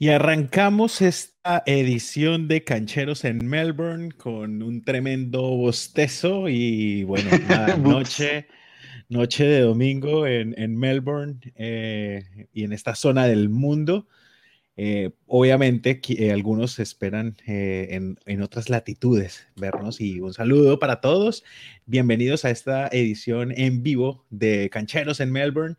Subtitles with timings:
[0.00, 7.28] Y arrancamos esta edición de Cancheros en Melbourne con un tremendo bostezo y bueno,
[7.82, 8.46] noche,
[9.08, 14.06] noche de domingo en, Melbourne eh, y en esta zona del mundo.
[14.76, 21.42] Eh, obviamente, eh, algunos esperan en, en, otras latitudes vernos y un saludo para todos.
[21.86, 25.76] Bienvenidos a esta edición en vivo de Cancheros en Melbourne.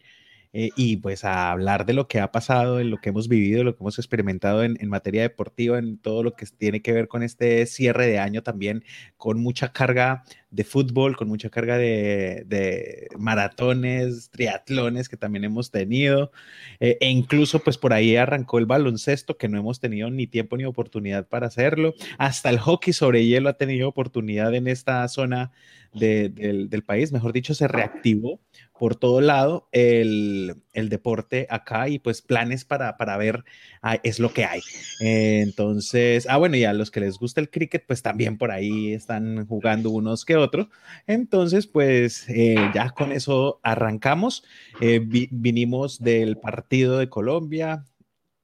[0.52, 3.64] Eh, y pues a hablar de lo que ha pasado, en lo que hemos vivido,
[3.64, 7.22] lo que hemos experimentado en, materia deportiva, en todo lo que tiene que ver con
[7.22, 8.84] este cierre de año también,
[9.18, 16.32] con mucha carga de fútbol, con mucha carga de, maratones, triatlones que también hemos tenido,
[16.80, 20.58] eh, e incluso pues por ahí arrancó el baloncesto, que no hemos tenido ni tiempo
[20.58, 25.52] ni oportunidad para hacerlo, hasta el hockey sobre hielo ha tenido oportunidad en esta zona
[25.94, 28.40] del, del país, mejor dicho, se reactivó
[28.80, 33.44] por todo lado el, deporte acá y pues planes para, para ver
[33.82, 34.62] ah, es lo que hay.
[35.02, 38.94] entonces, ah, bueno, y a los que les gusta el cricket, pues también por ahí
[38.94, 40.68] están jugando unos que otros.
[41.08, 44.44] Entonces, pues eh, ya con eso arrancamos.
[44.82, 45.00] Eh,
[45.32, 47.86] vinimos del partido de Colombia,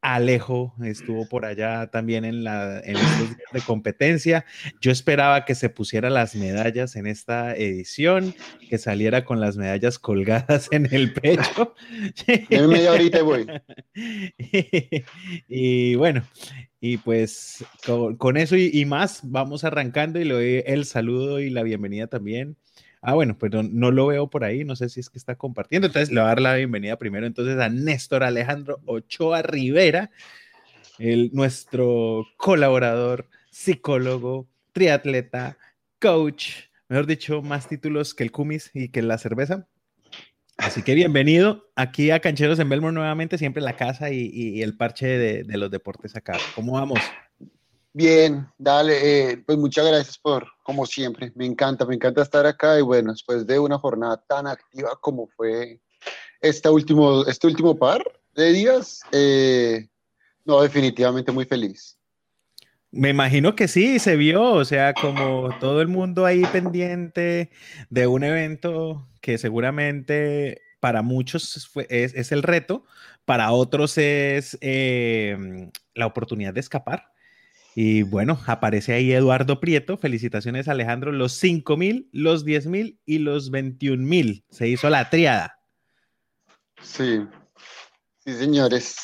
[0.05, 2.95] Alejo estuvo por allá también en la en
[3.51, 4.45] de competencia.
[4.79, 8.35] Yo esperaba que se pusiera las medallas en esta edición,
[8.69, 11.73] que saliera con las medallas colgadas en el pecho.
[12.27, 13.47] En media horita voy.
[15.47, 16.23] y, bueno,
[16.79, 17.65] y pues
[18.19, 22.05] con, eso y, y, más vamos arrancando y le doy el saludo y la bienvenida
[22.05, 22.57] también
[23.07, 25.85] Ah, bueno, pues no, lo veo por ahí, no sé si es que está compartiendo.
[25.85, 30.09] Entonces le voy a dar la bienvenida primero entonces a Néstor Alejandro Ochoa Rivera,
[31.31, 35.55] nuestro colaborador, psicólogo, triatleta,
[36.01, 36.47] coach,
[36.89, 39.67] mejor dicho, más títulos que el Cumis y que la cerveza.
[40.57, 45.05] Así que bienvenido aquí a Cancheros en Belmore nuevamente, siempre la casa y, el parche
[45.05, 46.39] de, de los deportes acá.
[46.55, 46.99] ¿Cómo vamos?
[47.97, 52.77] Bien, dale, eh, pues muchas gracias por, como siempre, me encanta, me encanta estar acá
[52.77, 55.79] y bueno, después de una jornada tan activa como fue
[56.41, 58.03] este último, este último par
[58.33, 59.87] de días, eh,
[60.43, 61.97] no, definitivamente muy feliz.
[62.91, 67.49] Me imagino que sí, se vio, o sea, como todo el mundo ahí pendiente
[67.89, 72.83] de un evento que seguramente para muchos es, el reto,
[73.23, 77.14] para otros es eh, la oportunidad de escapar
[77.77, 79.97] y bueno, aparece ahí Eduardo Prieto.
[79.97, 81.11] Felicitaciones, Alejandro.
[81.11, 84.45] Los 5 mil, los 10 mil y los 21 mil.
[84.49, 85.59] Se hizo la triada.
[86.81, 87.19] Sí,
[88.19, 88.95] sí, señores.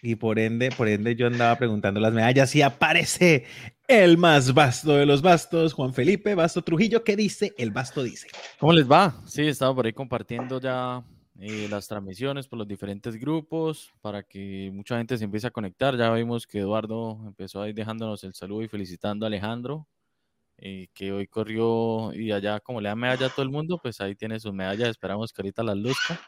[0.00, 3.44] Y por ende, por ende, yo andaba preguntando las medallas y aparece
[3.88, 7.04] el más vasto de los bastos, Juan Felipe Basto Trujillo.
[7.04, 7.52] ¿Qué dice?
[7.58, 8.28] El basto dice.
[8.58, 9.22] ¿Cómo les va?
[9.26, 11.04] Sí, estaba por ahí compartiendo ya
[11.40, 15.96] eh, las transmisiones por los diferentes grupos para que mucha gente se empiece a conectar.
[15.96, 19.86] Ya vimos que Eduardo empezó ahí dejándonos el saludo y felicitando a Alejandro,
[20.58, 24.00] eh, que hoy corrió y allá como le da medalla a todo el mundo, pues
[24.00, 26.20] ahí tiene sus medallas, esperamos que ahorita las luzca.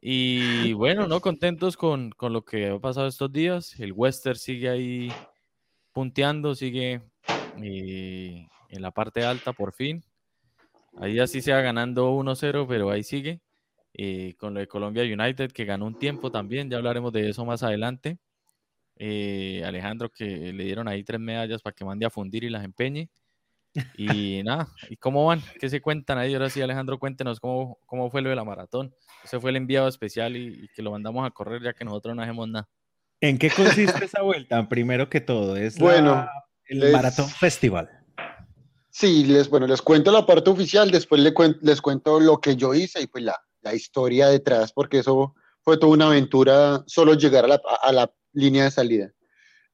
[0.00, 3.78] Y bueno, no contentos con, con lo que ha pasado estos días.
[3.78, 5.12] El Western sigue ahí
[5.92, 7.02] punteando, sigue
[7.62, 10.04] eh, en la parte alta por fin.
[10.96, 13.40] Ahí así se va ganando 1-0, pero ahí sigue.
[13.94, 17.44] Eh, con lo de Colombia United, que ganó un tiempo también, ya hablaremos de eso
[17.44, 18.18] más adelante.
[18.96, 22.64] Eh, Alejandro, que le dieron ahí tres medallas para que mande a fundir y las
[22.64, 23.10] empeñe.
[23.96, 25.42] Y nada, ¿y cómo van?
[25.60, 26.34] ¿Qué se cuentan ahí?
[26.34, 28.94] Ahora sí, Alejandro, cuéntenos cómo, cómo fue lo de la maratón.
[29.24, 32.22] Ese fue el enviado especial y, que lo mandamos a correr ya que nosotros no
[32.22, 32.68] hacemos nada.
[33.20, 34.68] ¿En qué consiste esa vuelta?
[34.68, 36.26] Primero que todo, es bueno,
[36.66, 37.88] el Maratón Festival.
[38.90, 41.32] Sí, les, bueno, les cuento la parte oficial, después les,
[41.62, 45.78] les cuento lo que yo hice y pues la, la historia detrás, porque eso fue
[45.78, 49.12] toda una aventura solo llegar a la, línea de salida.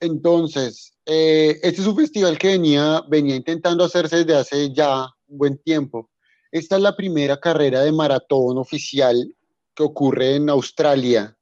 [0.00, 5.38] Entonces, eh, este es un festival que venía, venía intentando hacerse desde hace ya un
[5.38, 6.10] buen tiempo.
[6.50, 9.32] Esta es la primera carrera de maratón oficial
[9.76, 11.37] que ocurre en Australia,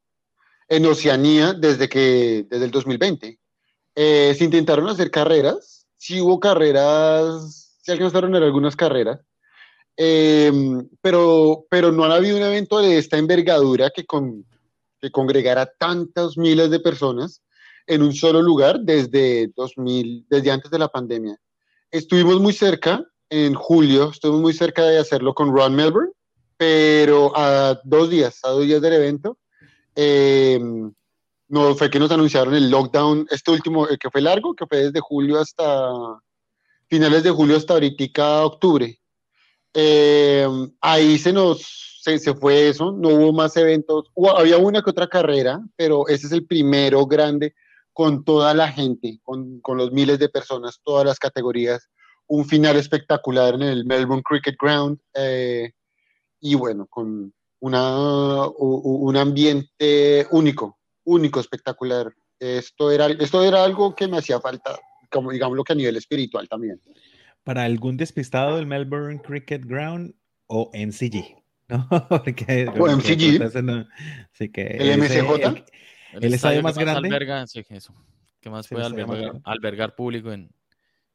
[0.68, 3.38] en Oceanía, desde, que, desde el 2020.
[3.94, 9.20] Eh, se intentaron hacer carreras, sí hubo carreras, se alcanzaron a algunas carreras,
[9.96, 14.44] Em, pero, pero no ha habido un evento de esta envergadura que, con,
[15.00, 17.42] que congregara tantas miles de personas
[17.86, 21.38] en un solo lugar desde 2000, desde antes de la pandemia.
[21.90, 26.12] Estuvimos muy cerca, en julio, estuvimos muy cerca de hacerlo con Ron Melbourne,
[26.56, 29.38] pero a dos días, a dos días del evento,
[29.94, 30.92] em,
[31.48, 35.00] no fue que nos anunciaron el lockdown, este último, que fue largo, que fue desde
[35.00, 35.92] julio hasta
[36.88, 38.98] finales de julio hasta ahorita octubre.
[39.74, 40.46] Eh,
[40.80, 45.08] ahí se nos, se, se, fue eso, no hubo más eventos, había una que otra
[45.08, 47.54] carrera, pero ese es el primero grande
[47.92, 51.88] con toda la gente, con, con los miles de personas, todas las categorías,
[52.26, 55.72] un final espectacular en el Melbourne Cricket Ground eh,
[56.40, 62.12] y bueno, con una, un ambiente único, único, espectacular.
[62.38, 64.78] Esto era, esto era algo que me hacía falta,
[65.10, 66.80] como digámoslo que a nivel espiritual también.
[67.46, 70.16] Para algún despistado del Melbourne Cricket Ground
[70.48, 71.36] o MCG,
[71.68, 71.86] ¿no?
[72.08, 74.52] Porque, o MCG.
[74.52, 75.64] que el MCJ.
[76.14, 77.06] El, estadio más grande.
[77.06, 77.94] Alberga, sí, eso.
[78.40, 80.50] ¿Qué más puede albergar, albergar, público en,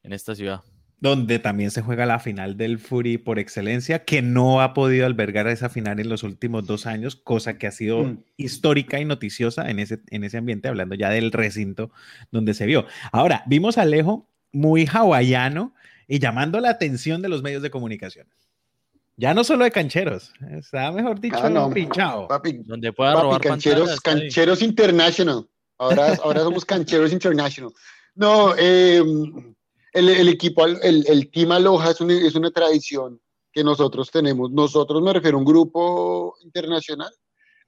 [0.03, 0.61] en esta ciudad?
[1.01, 5.47] donde también se juega la final del Fury por excelencia, que no ha podido albergar
[5.47, 8.23] esa final en los últimos dos años, cosa que ha sido mm.
[8.37, 11.91] histórica y noticiosa en ese, en ese ambiente, hablando ya del recinto
[12.31, 12.85] donde se vio.
[13.11, 15.73] Ahora, vimos a Alejo muy hawaiano
[16.11, 18.27] y llamando la atención de los medios de comunicación.
[19.15, 22.27] Ya no solo de cancheros, está mejor dicho ah, no, pinchado.
[22.65, 25.47] donde pueda robar cancheros, cancheros international.
[25.77, 27.71] Ahora, ahora somos cancheros international.
[28.13, 29.01] No, eh,
[29.93, 33.21] el, equipo, el, el, Team Aloha es una, es una tradición
[33.53, 34.51] que nosotros tenemos.
[34.51, 37.13] Nosotros me refiero a un grupo internacional.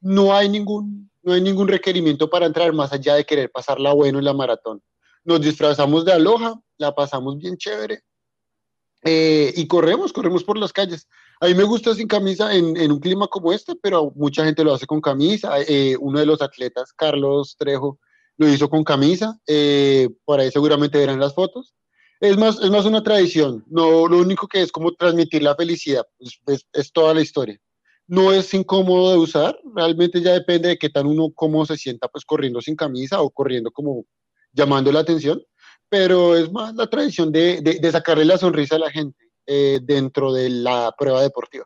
[0.01, 4.19] No hay ningún, no hay ningún requerimiento para entrar más allá de querer pasarla bueno
[4.19, 4.81] en la maratón.
[5.23, 8.03] Nos disfrazamos de Aloha, la pasamos bien chévere
[9.03, 11.07] eh, y corremos, corremos por las calles.
[11.39, 14.63] A mí me gusta sin camisa en, en un clima como este, pero mucha gente
[14.63, 15.55] lo hace con camisa.
[15.67, 17.99] Eh, uno de los atletas, Carlos Trejo,
[18.37, 19.39] lo hizo con camisa.
[19.47, 21.73] Eh, por ahí seguramente verán las fotos
[22.23, 23.65] es más, es más una tradición.
[23.67, 26.05] No, lo único que es como transmitir la felicidad,
[26.45, 27.59] pues, es, toda la historia.
[28.07, 32.07] No es incómodo de usar, realmente ya depende de qué tan uno cómo se sienta
[32.07, 34.05] pues corriendo sin camisa o corriendo como
[34.53, 35.43] llamando la atención,
[35.93, 40.33] pero es más la tradición de, de, sacarle la sonrisa a la gente eh, dentro
[40.33, 41.65] de la prueba deportiva.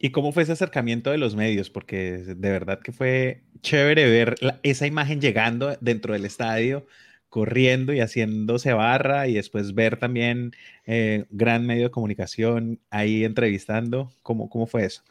[0.00, 1.70] ¿Y cómo fue ese acercamiento de los medios?
[1.70, 6.88] Porque de verdad que fue chévere ver esa imagen llegando dentro del estadio
[7.28, 10.50] corriendo y haciéndose barra y después ver también
[10.84, 14.10] eh, gran medio de comunicación ahí entrevistando.
[14.24, 15.02] ¿Cómo, ¿Cómo fue eso?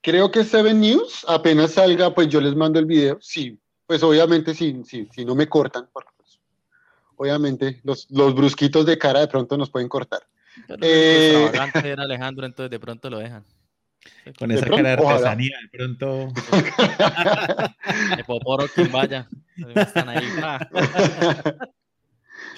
[0.00, 3.18] Creo que Seven News, apenas salga, pues yo les mando el video.
[3.20, 6.08] Sí, pues obviamente si, sí, si no me cortan, porque
[7.20, 10.22] obviamente los, los, brusquitos de cara de pronto nos pueden cortar.
[10.66, 11.52] Pero eh...
[11.84, 13.44] era Alejandro, entonces de pronto lo dejan.
[14.38, 16.28] Con esa cara de artesanía, de pronto.
[18.16, 19.28] de poporo quien vaya.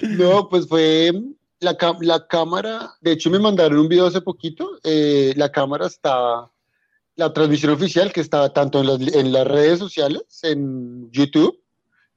[0.01, 1.11] no, pues fue
[1.59, 2.93] la, la, cámara.
[3.01, 4.79] De hecho, me mandaron un video hace poquito.
[4.85, 6.49] Eh, la cámara está.
[7.15, 11.62] La transmisión oficial que estaba tanto en las, en las redes sociales, en YouTube,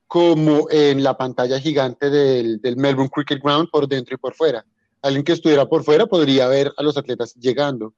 [0.06, 4.64] como en la pantalla gigante del, del Melbourne Cricket Ground por dentro y por fuera.
[5.02, 7.94] Alguien que estuviera por fuera podría ver a los atletas llegando.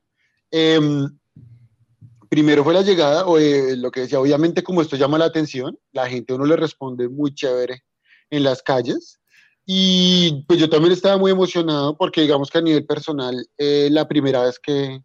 [0.50, 1.08] Em,
[2.28, 5.78] primero fue la llegada, o, eh, lo que decía, obviamente como esto llama la atención,
[5.92, 7.84] la gente uno le responde muy chévere
[8.30, 9.20] en las calles.
[9.66, 14.08] Y pues yo también estaba muy emocionado porque digamos que a nivel personal, eh, la
[14.08, 15.02] primera vez que,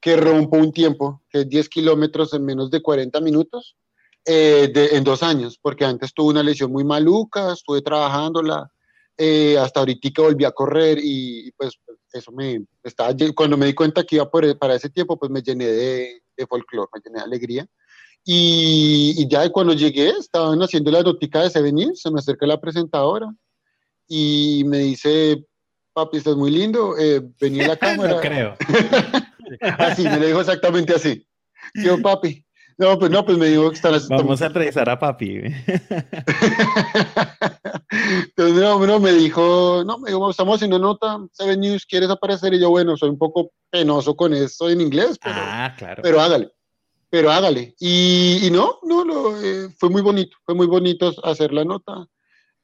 [0.00, 3.76] que rompo un tiempo, que es 10 kilómetros en menos de 40 minutos,
[4.24, 8.70] eh, en dos años, porque antes tuve una lesión muy maluca, estuve trabajándola,
[9.60, 11.78] hasta ahorita volví a correr y, pues
[12.12, 15.42] eso me estaba, cuando me di cuenta que iba por, para ese tiempo, pues me
[15.42, 17.66] llené de, de folclore, me llené de alegría.
[18.24, 23.28] Y, ya cuando llegué, estaban haciendo la notica de Seven se me acerca la presentadora
[24.06, 25.44] y me dice,
[25.92, 28.14] papi, estás muy lindo, eh, venía la cámara.
[28.14, 28.56] no creo.
[29.78, 31.26] así, me lo dijo exactamente así.
[31.74, 32.44] Yo, papi.
[32.78, 35.40] No, pues no, pues me dijo que están Vamos a entrevistar a papi.
[37.90, 42.54] Entonces, no, no, me dijo, no, me dijo, estamos haciendo nota, Seven News, ¿quieres aparecer?
[42.54, 46.02] Y yo, bueno, soy un poco penoso con eso en inglés, pero, ah, claro.
[46.02, 46.50] pero hágale,
[47.10, 47.74] pero hágale.
[47.78, 52.06] Y, y no, no, lo, eh, fue muy bonito, fue muy bonito hacer la nota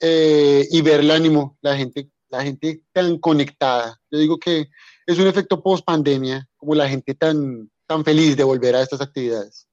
[0.00, 4.00] eh, y ver el ánimo, la gente, la gente tan conectada.
[4.11, 4.69] Yo digo que
[5.07, 9.00] es un efecto post pandemia, como la gente tan, tan feliz de volver a estas
[9.00, 9.67] actividades.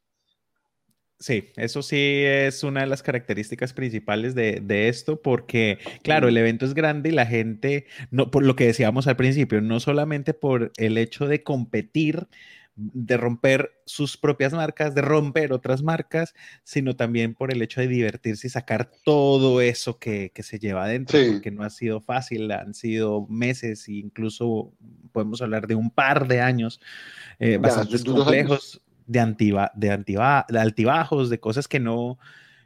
[1.18, 6.66] Sí, eso sí es una de las características principales de, esto, porque, claro, el evento
[6.66, 10.74] es grande y la gente, no, por lo que decíamos al principio, no solamente por
[10.76, 12.28] el hecho de competir,
[12.76, 16.34] de romper sus propias marcas, de romper otras marcas,
[16.66, 21.18] sino también por el hecho de divertirse y sacar todo eso que, se lleva adentro,
[21.32, 24.74] porque no ha sido fácil, han sido meses e incluso
[25.14, 26.82] podemos hablar de un par de años
[27.40, 32.18] eh, bastante complejos de, de, altibajos, de cosas que no,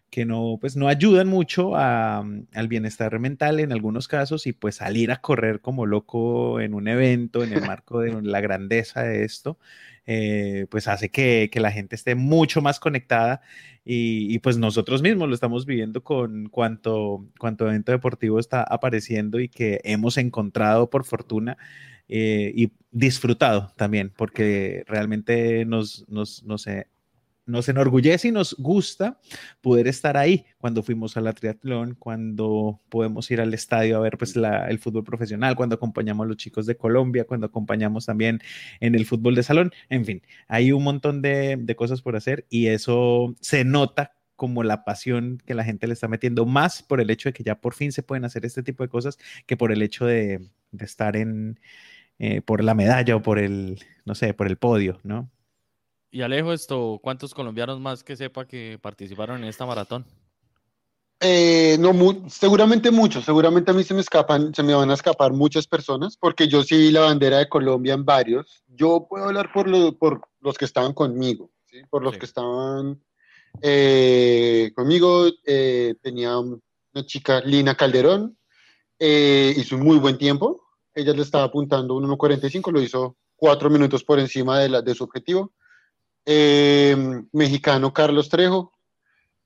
[0.10, 5.12] que no, pues no ayudan mucho al bienestar mental en algunos casos y pues salir
[5.12, 9.58] a correr como loco en un evento, en el marco de la grandeza de esto,
[10.05, 13.41] eh, pues hace que, la gente esté mucho más conectada
[13.86, 19.50] y, pues nosotros mismos lo estamos viviendo con cuanto, cuanto evento deportivo está apareciendo y
[19.50, 21.58] que hemos encontrado por fortuna
[22.10, 26.66] eh, y disfrutado también, porque realmente nos, nos, nos,
[27.50, 29.20] nos enorgullece y nos gusta
[29.62, 34.18] poder estar ahí cuando fuimos a la triatlón, cuando podemos ir al estadio a ver
[34.18, 38.39] pues el fútbol profesional, cuando acompañamos a los chicos de Colombia, cuando acompañamos también
[38.80, 42.68] en el fútbol de salón, en fin, hay un montón de, cosas por hacer y
[42.68, 47.10] eso se nota como la pasión que la gente le está metiendo, más por el
[47.10, 49.72] hecho de que ya por fin se pueden hacer este tipo de cosas que por
[49.72, 50.50] el hecho de,
[50.80, 51.60] estar en,
[52.20, 55.32] eh, por la medalla o por el, no sé, por el podio, ¿no?
[56.12, 60.06] Y Alejo, esto, ¿cuántos colombianos más que sepa que participaron en esta maratón?
[61.22, 61.94] Eh, no,
[62.30, 66.16] seguramente muchos, seguramente a mí se me escapan, se me van a escapar muchas personas,
[66.18, 68.64] porque yo sí vi la bandera de Colombia en varios.
[68.68, 71.82] Yo puedo hablar por, por los que estaban conmigo, ¿sí?
[71.90, 73.04] por los que estaban
[73.62, 75.28] eh, conmigo.
[75.46, 78.38] Eh, tenía una chica, Lina Calderón,
[79.00, 80.69] hizo un muy buen tiempo.
[81.00, 84.94] Ella le estaba apuntando un 1.45, lo hizo cuatro minutos por encima de, la, de
[84.94, 85.53] su objetivo.
[86.25, 86.96] Eh,
[87.32, 88.74] mexicano Carlos Trejo.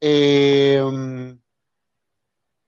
[0.02, 0.84] Eh,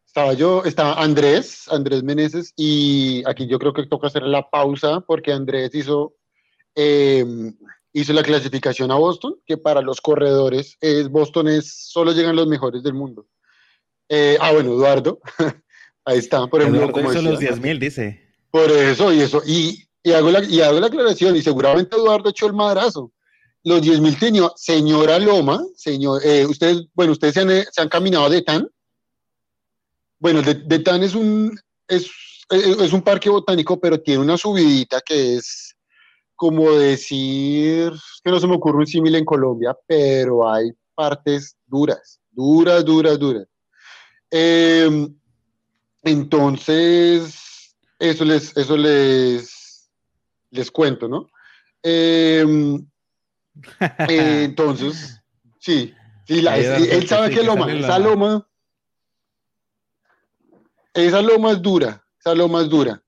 [0.05, 5.01] estaba yo, estaba Andrés, Andrés Meneses, y aquí yo creo que toca hacer la pausa
[5.01, 6.15] porque Andrés hizo,
[6.75, 7.25] eh,
[7.91, 12.47] hizo la clasificación a Boston, que para los corredores es Boston es, solo llegan los
[12.47, 13.27] mejores del mundo.
[14.39, 15.19] ah, bueno, Eduardo,
[16.05, 16.89] ahí está, por ejemplo.
[16.93, 18.24] como hizo los 10.000, dice.
[18.55, 22.47] Por eso, y eso, y, hago la, y hago la aclaración, y seguramente Eduardo echó
[22.47, 23.11] el madrazo
[23.65, 28.29] los 10.000 tenía, señora Loma, señor, eh, ustedes, bueno, ustedes se han, se han, caminado
[28.29, 28.69] de Tan.
[30.19, 32.09] Bueno, de, Tan es un, es,
[32.49, 35.75] es, un parque botánico, pero tiene una subidita que es
[36.35, 37.91] como decir,
[38.23, 43.17] que no se me ocurre un símil en Colombia, pero hay partes duras, duras, duras,
[43.17, 43.47] duras.
[44.29, 45.13] Em,
[46.03, 47.54] entonces,
[47.99, 49.89] eso les, eso les,
[50.51, 51.29] les cuento, ¿no?
[51.83, 52.45] Eh,
[54.09, 55.21] eh, entonces,
[55.59, 55.93] sí,
[56.27, 58.47] sí él sabe que loma, esa loma,
[60.93, 63.01] esa loma es dura, esa loma es dura.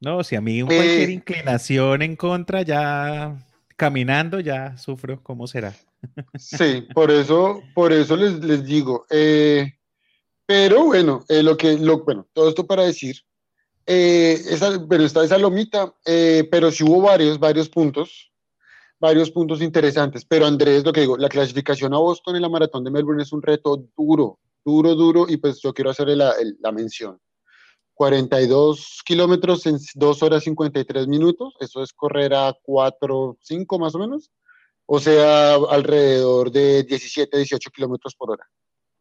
[0.00, 3.36] No, si a mí cualquier eh, inclinación en contra, ya
[3.76, 5.74] caminando, ya sufro, ¿cómo será?
[6.38, 9.06] Sí, por eso, por eso les, digo.
[9.08, 9.72] Eh,
[10.44, 13.16] pero bueno, lo que, lo, bueno, todo esto para decir,
[13.86, 18.30] esa, pero está esa lomita, pero si hubo varios, varios puntos
[19.04, 22.84] varios puntos interesantes, pero Andrés, lo que digo, la clasificación a Boston en la maratón
[22.84, 26.72] de Melbourne es un reto duro, duro, duro, y pues yo quiero hacerle la, la
[26.72, 27.20] mención.
[27.92, 33.98] 42 kilómetros en 2 horas 53 minutos, eso es correr a 4, 5 más o
[33.98, 34.32] menos,
[34.86, 38.48] o sea, alrededor de 17, 18 kilómetros por hora,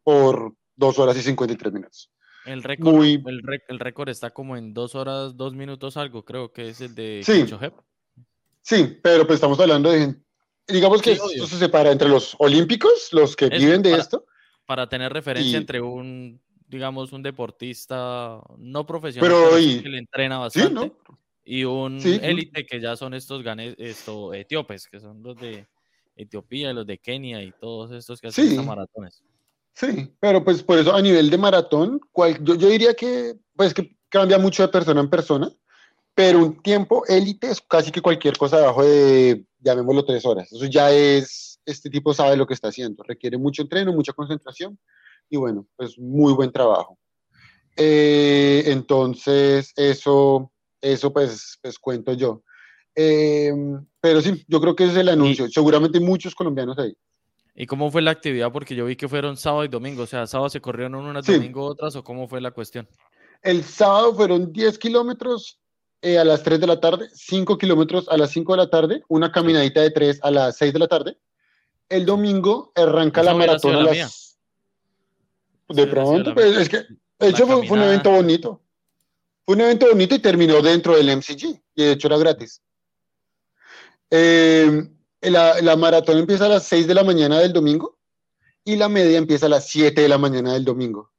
[0.03, 2.11] por 2 horas y 53 minutos.
[2.45, 6.81] El récord, el, récord está como en 2 horas, 2 minutos algo, creo que es
[6.81, 7.45] el de sí.
[8.61, 10.15] Sí, pero pues estamos hablando de,
[10.67, 14.25] digamos que esto se separa entre los olímpicos, los que viven de esto.
[14.65, 20.93] Para tener referencia entre un, digamos, un deportista no profesional pero, que le entrena bastante
[21.45, 25.67] y un élite que ya son estos ganes, esto, etíopes, que son los de
[26.15, 29.23] Etiopía, los de Kenia y todos estos que hacen maratones.
[29.73, 31.99] Sí, pero pues por eso a nivel de maratón,
[32.41, 35.51] yo, yo diría que pues que cambia mucho de persona en persona
[36.15, 40.51] pero un tiempo élite es casi que cualquier cosa debajo de, llamémoslo, tres horas.
[40.51, 44.77] Eso ya es, este tipo sabe lo que está haciendo, requiere mucho entreno, mucha concentración
[45.29, 46.99] y bueno, pues muy buen trabajo.
[47.75, 50.51] Eh, entonces, eso,
[50.81, 52.43] eso pues, pues cuento yo.
[52.93, 55.49] Em, pero sí, yo creo que ese es el anuncio.
[55.49, 56.95] Seguramente muchos colombianos ahí.
[57.55, 58.51] ¿Y cómo fue la actividad?
[58.51, 61.65] Porque yo vi que fueron sábado y domingo, o sea, sábado se corrieron unas, domingo
[61.65, 62.87] otras, o cómo fue la cuestión.
[63.43, 65.59] El sábado fueron 10 kilómetros,
[66.01, 69.03] eh, a las 3 de la tarde, 5 kilómetros a las 5 de la tarde,
[69.07, 71.17] una caminadita de 3 a las 6 de la tarde.
[71.89, 74.37] El domingo arranca la maratón a las...
[75.69, 78.61] De pronto, pues es que, de hecho fue, un evento bonito.
[79.45, 82.61] Fue un evento bonito y terminó dentro del MCG, y de hecho era gratis.
[84.09, 84.89] Eh,
[85.31, 87.97] la, la, maratón empieza a las 6 de la mañana del domingo
[88.63, 91.11] y la media empieza a las 7 de la mañana del domingo.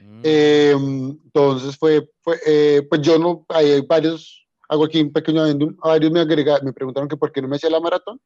[0.00, 0.20] Mm.
[0.22, 5.76] Em, entonces fue, fue eh, pues yo no, hay varios, hago aquí un pequeño adendum,
[5.76, 8.20] varios me agregaron, me preguntaron que por qué no me hacía la maratón,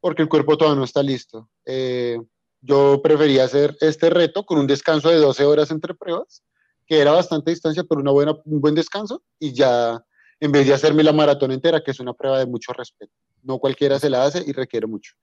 [0.00, 1.48] porque el cuerpo todavía no está listo.
[1.64, 2.18] Eh,
[2.62, 6.42] yo prefería hacer este reto con un descanso de 12 horas entre pruebas,
[6.86, 10.04] que era bastante distancia, pero una buena, un buen descanso, y ya
[10.40, 13.12] en vez de hacerme la maratón entera, que es una prueba de mucho respeto.
[13.42, 15.14] No cualquiera se la hace y requiere mucho.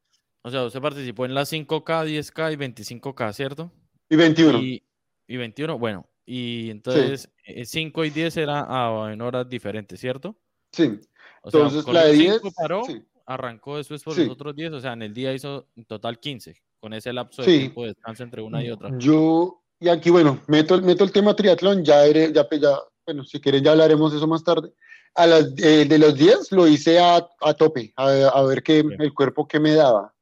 [0.44, 3.72] O sea, usted participó en las 5K, 10K y 25K, ¿cierto?
[4.10, 4.60] Y 21.
[4.60, 6.10] Y, 21, bueno.
[6.26, 7.30] Y entonces
[7.66, 10.38] 5 eh, y 10 era ah, en horas diferentes, ¿cierto?
[10.72, 11.00] Sí.
[11.44, 12.84] entonces la de 10 paró,
[13.26, 16.56] arrancó después por los otros 10, o sea, en el día hizo en total 15,
[16.80, 18.90] con ese lapso de tiempo de descanso entre una y otra.
[18.98, 23.64] Yo, y aquí, bueno, meto, meto el tema triatlón, ya, ya, ya, bueno, si quieren
[23.64, 24.74] ya hablaremos de eso más tarde.
[25.18, 28.86] A las, eh, de los 10 lo hice a, a tope, a, a, ver qué,
[29.00, 30.14] el cuerpo que me daba.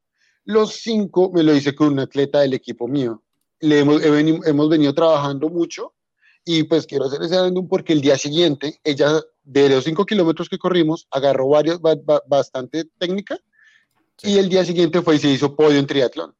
[0.44, 3.22] Los 5 me lo hice con un atleta del equipo mío.
[3.60, 5.92] Le hemos, hemos venido trabajando mucho
[6.44, 10.48] y pues quiero hacer ese adendum porque el día siguiente ella de los 5 kilómetros
[10.48, 11.80] que corrimos agarró varios,
[12.26, 13.38] bastante técnica
[14.22, 16.34] y el día siguiente fue y se hizo podio en triatlón.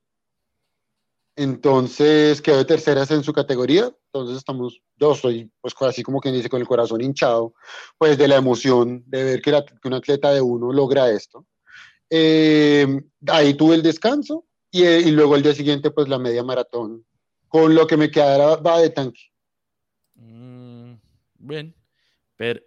[1.36, 3.92] Entonces quedó de terceras en su categoría.
[4.06, 7.54] Entonces estamos, yo soy pues así como quien dice con el corazón hinchado,
[7.98, 9.52] pues de la emoción de ver que,
[9.84, 11.46] un atleta de uno logra esto.
[12.08, 12.86] Eh,
[13.28, 17.04] ahí tuve el descanso y, y, luego el día siguiente pues la media maratón.
[17.48, 19.20] Con lo que me quedara va de tanque.
[20.14, 20.94] Mm,
[21.34, 21.74] bien,
[22.36, 22.60] pero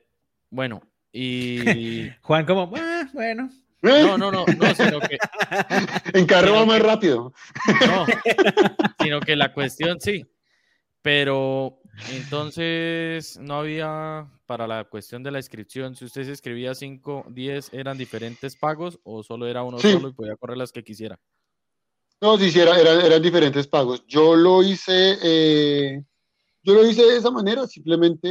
[0.52, 1.60] bueno, y...
[2.22, 3.50] Juan como, ah, bueno,
[3.82, 5.18] no, no, no, no, sino que.
[6.14, 7.34] En carro más rápido.
[7.88, 8.06] No,
[9.02, 10.26] sino que la cuestión sí.
[11.02, 11.80] Pero
[12.12, 17.74] entonces no había para la cuestión de la inscripción, si usted se inscribía 5, 10,
[17.74, 21.20] ¿eran diferentes pagos o solo era uno solo y podía correr las que quisiera?
[22.22, 24.04] No, sí, sí eran, diferentes pagos.
[24.08, 26.04] Yo lo hice, eh,
[26.64, 28.28] yo lo hice de esa manera simplemente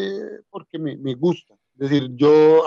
[0.50, 1.54] porque me, me gusta.
[1.78, 2.64] Es decir, yo,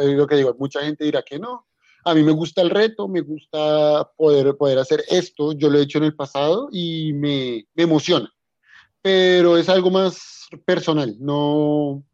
[0.00, 1.66] lo que digo, mucha gente dirá que no,
[2.04, 5.82] a mí me gusta el reto, me gusta poder, poder hacer esto, yo lo he
[5.82, 8.32] hecho en el pasado y me, emociona,
[9.00, 12.04] pero es algo más personal, no...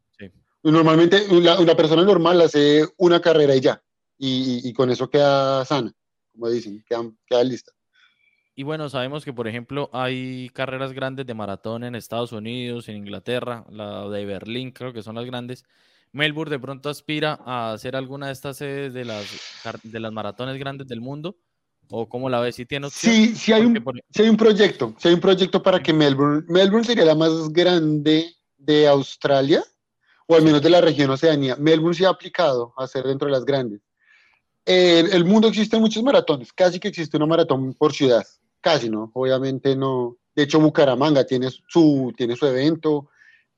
[0.62, 3.82] Normalmente una, persona normal hace una carrera y ya,
[4.18, 5.90] y, con eso queda sana,
[6.32, 7.72] como dicen, queda, queda lista.
[8.54, 12.96] Y bueno, sabemos que, por ejemplo, hay carreras grandes de maratón en Estados Unidos, en
[12.96, 15.64] Inglaterra, la de Berlín, creo que son las grandes,
[16.12, 19.26] Melbourne de pronto aspira a hacer alguna de estas sedes de las,
[19.82, 21.36] de las maratones grandes del mundo?
[21.90, 22.54] ¿O cómo la ves?
[22.54, 23.82] ¿Si tiene Sí, sí hay, un,
[24.16, 24.94] hay un proyecto.
[24.98, 29.64] Sí hay un proyecto para que Melbourne, Melbourne sería la más grande de Australia,
[30.26, 31.56] o al menos de la región Oceanía.
[31.56, 33.80] Melbourne se ha aplicado a ser dentro de las grandes.
[34.64, 38.24] En el mundo existen muchos maratones, casi que existe una maratón por ciudad,
[38.60, 40.16] casi no, obviamente no.
[40.34, 43.10] De hecho, Bucaramanga tiene su, tiene su evento,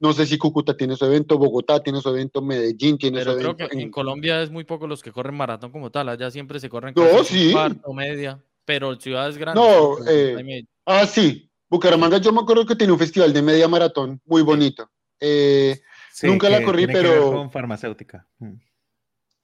[0.02, 3.54] no sé si Cúcuta tiene su evento, Bogotá tiene su evento, Medellín tiene su evento.
[3.56, 3.90] Creo que en...
[3.92, 7.22] Colombia es muy poco los que corren maratón como tal, allá siempre se corren no,
[7.22, 7.52] sí.
[7.52, 9.62] cuarto, media, pero ciudades grandes.
[9.62, 14.20] No, eh, ah, sí, Bucaramanga yo me acuerdo que tiene un festival de media maratón
[14.24, 14.90] muy bonito.
[15.20, 15.80] Eh,
[16.24, 17.30] nunca la corrí, pero...
[17.30, 18.26] con farmacéutica.
[18.40, 18.54] Mm.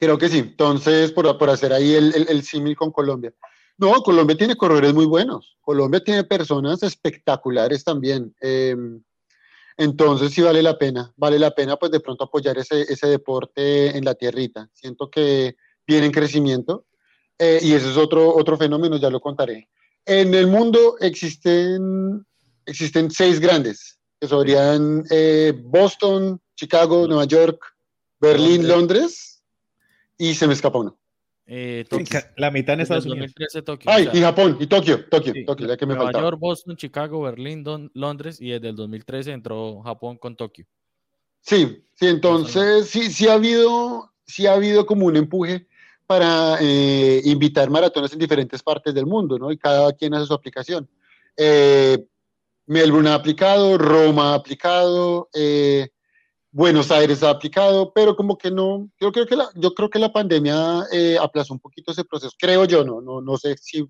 [0.01, 3.33] Creo que sí, entonces por, por hacer ahí el, el, símil con Colombia.
[3.77, 5.57] No, Colombia tiene corredores muy buenos.
[5.61, 8.35] Colombia tiene personas espectaculares también.
[8.41, 8.75] Eh,
[9.79, 13.97] entonces sí vale la pena, vale la pena pues de pronto apoyar ese, ese deporte
[13.97, 14.69] en la tierrita.
[14.75, 16.87] Siento que viene en crecimiento
[17.39, 19.69] eh, y ese es otro, otro fenómeno, ya lo contaré.
[20.05, 22.27] En el mundo existen,
[22.67, 27.63] existen seis grandes, que serían eh, Boston, Chicago, Nueva York,
[28.21, 29.45] Berlín, Londres
[30.19, 30.99] y se me escapa uno.
[31.51, 31.87] Eh,
[32.37, 33.33] la mitad en Estados Unidos.
[33.87, 37.65] Ay, y Japón, y Tokio, Tokio, Tokio, ya que me Nueva York, Boston, Chicago, Berlín,
[37.95, 40.67] Londres, y desde el 2013 entró Japón con Tokio.
[41.41, 45.67] Sí, sí, entonces sí, sí ha habido, sí ha habido como un empuje
[46.07, 49.51] para eh, invitar maratones en diferentes partes del mundo, ¿no?
[49.51, 50.87] Y cada quien hace su aplicación.
[51.35, 52.05] Eh,
[52.67, 55.89] Melbourne ha aplicado, Roma ha aplicado, eh,
[56.51, 59.99] Buenos Aires ha aplicado, pero como que no, yo creo que la, yo creo que
[59.99, 63.87] la pandemia eh, aplazó un poquito ese proceso, creo yo, no, no, no sé si,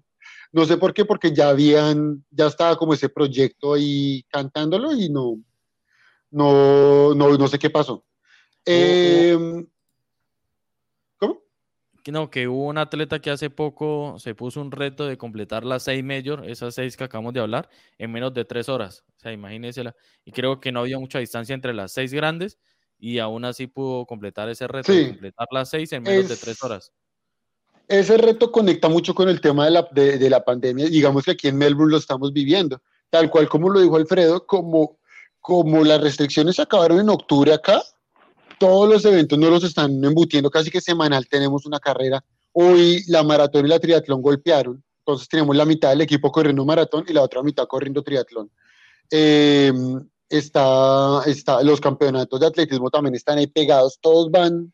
[0.50, 5.08] no sé por qué, porque ya habían, ya estaba como ese proyecto ahí cantándolo y
[5.08, 5.38] no,
[6.30, 8.04] no, no, no sé qué pasó.
[8.64, 9.36] Eh,
[12.10, 15.82] no, que hubo un atleta que hace poco se puso un reto de completar las
[15.82, 17.68] seis major, esas seis que acabamos de hablar,
[17.98, 19.04] en menos de tres horas.
[19.16, 19.82] O sea, imagínense.
[20.24, 22.58] Y creo que no había mucha distancia entre las seis grandes
[22.98, 26.62] y aún así pudo completar ese reto de completar las seis en menos de tres
[26.62, 26.92] horas.
[27.86, 30.86] Ese reto conecta mucho con el tema de la, de la pandemia.
[30.86, 32.82] Digamos que aquí en Melbourne lo estamos viviendo.
[33.10, 34.98] Tal cual como lo dijo Alfredo, como,
[35.40, 37.82] como las restricciones acabaron en octubre acá,
[38.58, 41.26] todos los eventos no los están embutiendo casi que semanal.
[41.28, 42.24] Tenemos una carrera.
[42.52, 44.82] Hoy la maratón y la triatlón golpearon.
[44.98, 48.50] entonces tenemos la mitad del equipo corriendo maratón y la otra mitad corriendo triatlón.
[49.10, 49.72] Eh,
[50.28, 54.72] está, está, los campeonatos de atletismo también están ahí pegados, todos van,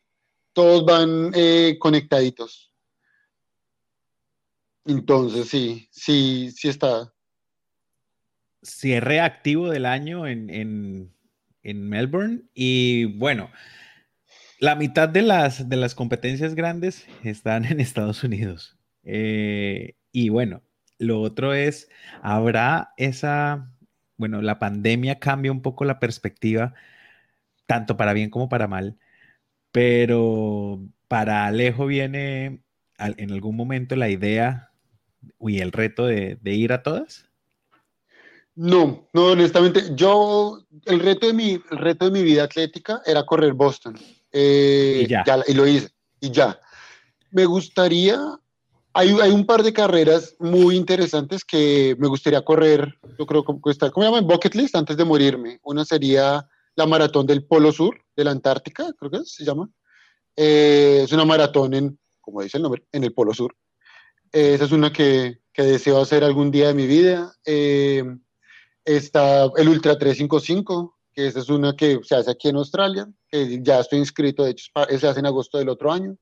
[0.53, 2.71] todos van eh, conectaditos.
[4.85, 7.11] Entonces, sí, sí, sí está.
[8.61, 11.15] Cierre activo del año en, en,
[11.63, 13.49] en Melbourne y bueno,
[14.65, 18.75] la mitad de las, de las competencias grandes están en Estados Unidos.
[19.03, 20.63] Eh, y bueno,
[20.97, 21.87] lo otro es,
[22.23, 23.71] habrá esa,
[24.17, 26.73] bueno, la pandemia cambia un poco la perspectiva,
[27.67, 28.97] tanto para bien como para mal,
[29.71, 32.63] pero para Alejo viene
[32.97, 34.71] en algún momento la idea
[35.41, 37.29] y el reto de, de ir a todas.
[38.55, 43.25] No, no, honestamente, yo, el reto de mi, el reto de mi vida atlética era
[43.27, 43.95] correr Boston.
[44.37, 45.23] Eh, y, ya.
[45.47, 46.59] y lo hice, y ya.
[47.31, 48.19] Me gustaría,
[48.91, 53.71] hay, hay, un par de carreras muy interesantes que me gustaría correr, yo creo que
[53.71, 54.27] está, ¿cómo se llama?
[54.27, 55.59] Bucket list antes de morirme.
[55.63, 56.45] Una sería
[56.75, 59.69] la maratón del Polo Sur, de la Antártica, creo que se llama.
[60.35, 63.55] Eh, es una maratón en, como dice el nombre, en el Polo Sur.
[64.33, 67.31] Eh, esa es una que, que, deseo hacer algún día de mi vida.
[68.83, 73.59] está el Ultra 355, que esa es una que se hace aquí en Australia, que
[73.61, 76.17] ya estoy inscrito, de hecho se hace en agosto del otro año.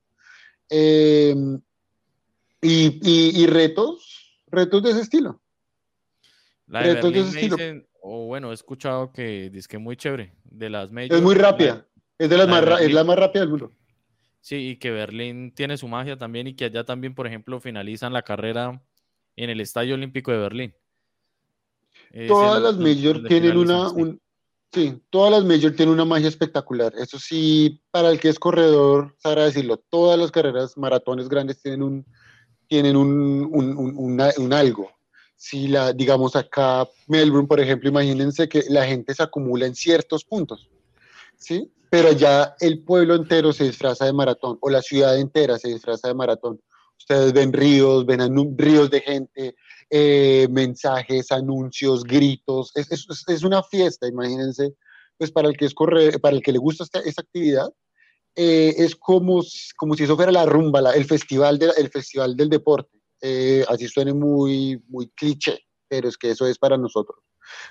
[0.70, 1.60] Em,
[2.62, 5.42] y, y, retos, retos de ese estilo.
[6.68, 7.56] retos de, ese estilo.
[8.00, 11.86] o bueno, he escuchado que dice que es muy chévere, de las Es muy rápida,
[12.16, 13.72] es, de las más, es la más rápida del mundo.
[14.40, 18.12] Sí, y que Berlín tiene su magia también y que allá también, por ejemplo, finalizan
[18.12, 18.80] la carrera
[19.36, 20.74] en el Estadio Olímpico de Berlín.
[22.28, 24.20] Todas las majors tienen una, un,
[24.74, 26.92] Sí, todas las major tienen una magia espectacular.
[26.98, 31.84] Eso sí, para el que es corredor, sabrá decirlo, todas las carreras, maratones grandes tienen
[31.84, 32.04] un,
[32.66, 34.90] tienen un, un, algo.
[35.36, 40.24] Si la, digamos acá, Melbourne, por ejemplo, imagínense que la gente se acumula en ciertos
[40.24, 40.68] puntos,
[41.36, 41.70] ¿sí?
[41.88, 46.08] Pero ya el pueblo entero se disfraza de maratón, o la ciudad entera se disfraza
[46.08, 46.60] de maratón.
[46.98, 49.54] Ustedes ven ríos, ven ríos de gente,
[49.90, 52.72] eh, mensajes, anuncios, gritos.
[52.74, 54.74] Es, es, es, una fiesta, imagínense,
[55.18, 57.68] pues para el que, es correr, para el que le gusta esta, esta actividad,
[58.36, 59.42] eh, es como,
[59.76, 62.98] como si eso fuera la rumba, el, festival de, el festival del deporte.
[63.20, 67.20] Eh, así suene muy, muy cliché, pero es que eso es para nosotros.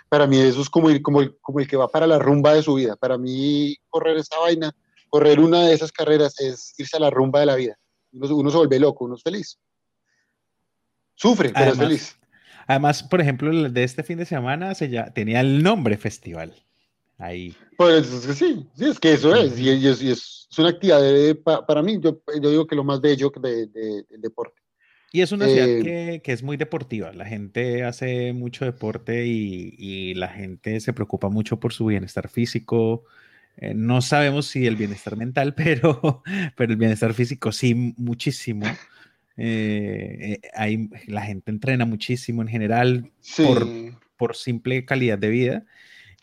[0.10, 2.54] Para mí eso es como, ir, como, el, como el que va para la rumba
[2.54, 2.96] de su vida.
[2.96, 4.72] Para mí correr esta vaina,
[5.10, 7.78] correr una de esas carreras es irse a la rumba de la vida.
[8.12, 9.60] Uno se vuelve loco, uno es feliz.
[11.24, 12.18] Sufre, pero además, es feliz.
[12.68, 16.54] Además, por ejemplo, el de este fin de semana se ya, tenía el nombre festival.
[17.18, 17.56] Ahí.
[17.78, 21.00] Pues sí, sí, es que eso es, y, es, es, una actividad
[21.66, 24.62] para mí, yo, yo, digo que lo más bello de, de, del deporte.
[25.14, 29.26] Y es una ciudad eh, que, que, es muy deportiva, la gente hace mucho deporte
[29.26, 33.06] y, y la gente se preocupa mucho por su bienestar físico,
[33.58, 36.24] eh, no sabemos si el bienestar mental, pero,
[36.58, 38.66] pero el bienestar físico sí, muchísimo.
[39.38, 43.68] Eh, eh, hay, la gente entrena muchísimo en general por,
[44.18, 45.66] por, simple calidad de vida.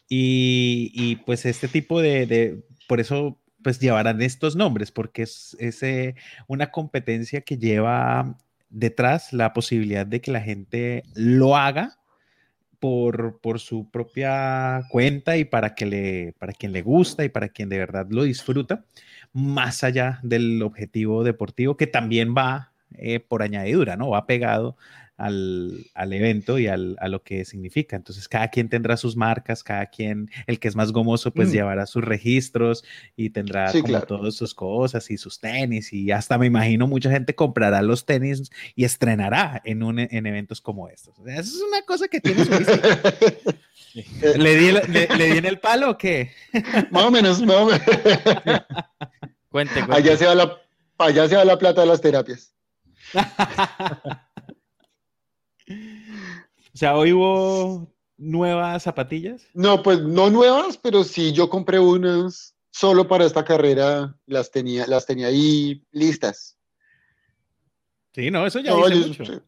[0.08, 5.56] Y, y pues este tipo de, de, por eso pues llevarán estos nombres, porque es,
[5.60, 6.14] es eh,
[6.46, 8.38] una competencia que lleva
[8.70, 11.98] detrás la posibilidad de que la gente lo haga
[12.78, 17.50] por, por, su propia cuenta y para, que le, para quien le gusta y para
[17.50, 18.84] quien de verdad lo disfruta,
[19.32, 24.10] más allá del objetivo deportivo que también va eh, por añadidura, ¿no?
[24.10, 24.76] Va pegado
[25.20, 27.94] al, al evento y al, a lo que significa.
[27.94, 31.52] Entonces, cada quien tendrá sus marcas, cada quien, el que es más gomoso, pues mm.
[31.52, 32.84] llevará sus registros
[33.16, 35.92] y tendrá como todas sus cosas y sus tenis.
[35.92, 40.62] Y hasta me imagino mucha gente comprará los tenis y estrenará en, un, en eventos
[40.62, 41.18] como estos.
[41.18, 42.50] O sea, eso es una cosa que tiene su
[44.38, 46.30] ¿Le di, le, di, en el palo o qué?
[46.90, 47.80] más o menos, más o menos.
[49.50, 49.92] Cuente, cuente.
[49.92, 50.56] Allá se va la,
[50.96, 52.54] allá se va la plata de las terapias.
[53.14, 53.20] O
[56.74, 59.46] sea, hoy hubo nuevas zapatillas.
[59.54, 64.86] No, pues no nuevas, pero sí yo compré unas solo para esta carrera, las tenía,
[64.86, 66.56] las tenía ahí listas.
[68.14, 69.42] Sí, no, eso ya dice mucho.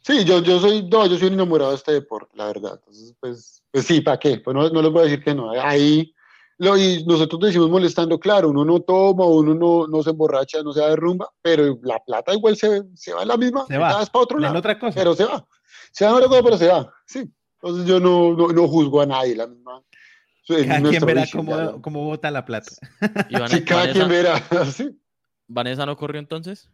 [0.00, 2.74] Sí, yo, yo soy, no, yo soy enamorado de este deporte, la verdad.
[2.76, 4.38] Entonces, pues, pues sí, ¿para qué?
[4.38, 5.50] Pues no, no les voy a decir que no.
[5.50, 6.14] Ahí
[6.58, 10.72] lo, y nosotros decimos molestando, claro, uno no toma, uno no, no se emborracha, no
[10.72, 14.24] se derrumba, pero la plata igual se, se va a la misma, se va para
[14.24, 14.94] otro lado, otra cosa.
[14.98, 15.46] pero se va,
[15.92, 17.32] se va a otra cosa, pero se va, sí.
[17.60, 19.82] Entonces yo no, no, no juzgo a nadie, la misma.
[20.46, 22.70] Cada quien verá cómo, cómo vota la plata.
[23.30, 24.42] ¿Y sí, cada quien verá,
[24.72, 24.98] sí.
[25.46, 26.68] ¿Vanessa no corrió entonces?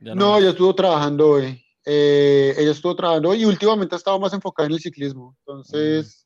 [0.00, 1.64] no, ya estuvo trabajando hoy.
[1.86, 5.36] Eh, ella estuvo trabajando y últimamente ha estado más enfocada en el ciclismo.
[5.40, 6.23] Entonces,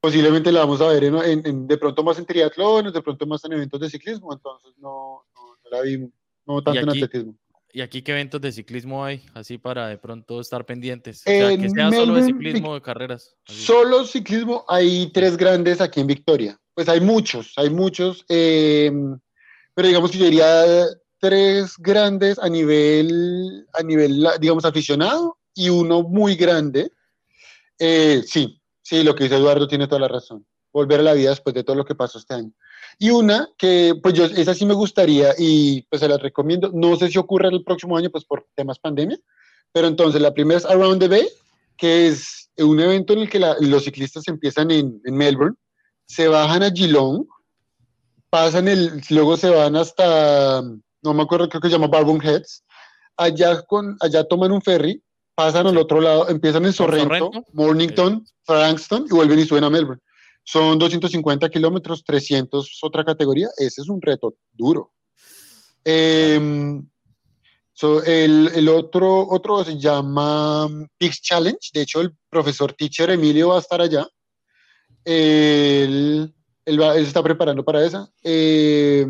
[0.00, 3.52] posiblemente la vamos a ver en, de pronto más en triatlón, de pronto más en
[3.52, 4.32] eventos de ciclismo.
[4.32, 5.98] Entonces, no, no, la vi
[6.46, 7.34] no tanto en atletismo.
[7.72, 9.22] ¿Y aquí qué eventos de ciclismo hay?
[9.32, 11.20] Así para de pronto estar pendientes.
[11.20, 13.36] O sea, que sea solo de ciclismo de carreras.
[13.44, 16.58] Solo ciclismo, hay tres grandes aquí en Victoria.
[16.74, 18.24] Pues hay muchos, hay muchos.
[18.28, 19.16] Em,
[19.74, 20.64] pero digamos que yo diría
[21.18, 26.90] tres grandes a nivel, a nivel, digamos, aficionado y uno muy grande.
[27.78, 28.59] Eh, sí,
[28.90, 30.44] sí, lo que dice Eduardo tiene toda la razón.
[30.72, 32.52] Volver a la vida después de todo lo que pasó este año.
[32.98, 36.70] Y una que, pues yo, esa sí me gustaría y pues se la recomiendo.
[36.72, 39.18] No sé si ocurre el próximo año, pues por temas pandemia.
[39.72, 41.28] Pero entonces la primera es Around the Bay,
[41.76, 45.56] que es un evento en el que los ciclistas empiezan en, en Melbourne,
[46.06, 47.24] se bajan a Geelong,
[48.28, 50.62] pasan el, luego se van hasta
[51.02, 52.64] no me acuerdo, creo que se llama Barbon Heads.
[53.16, 55.02] Allá, con, allá toman un ferry,
[55.40, 60.02] pasan al otro lado, empiezan en Sorrento, Mornington, Frankston y vuelven y suben a Melbourne.
[60.44, 63.48] Son 250 kilómetros, 300 otra categoría.
[63.56, 64.92] Ese es un reto duro.
[65.82, 66.86] Em,
[68.04, 71.70] el, el, otro, otro se llama Peaks Challenge.
[71.72, 74.06] De hecho, el profesor teacher Emilio va a estar allá.
[75.06, 76.34] Él,
[76.66, 78.06] él, va, él está preparando para esa.
[78.22, 79.06] Eh,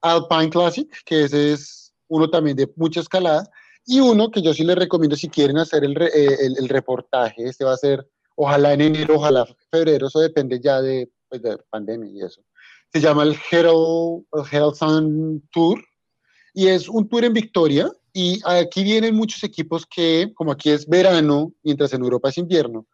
[0.00, 3.46] Alpine Classic, que ese es uno también de mucha escalada,
[3.88, 7.64] y uno que yo sí les recomiendo si quieren hacer el, eh, el, reportaje, este
[7.64, 12.10] va a ser ojalá en enero, ojalá febrero, eso depende ya de, pues, de pandemia
[12.10, 12.42] y eso.
[12.92, 15.82] Se llama el Herald, Sun Tour
[16.54, 20.86] y es un tour en Victoria y aquí vienen muchos equipos que, como aquí es
[20.86, 22.86] verano, mientras en Europa es invierno,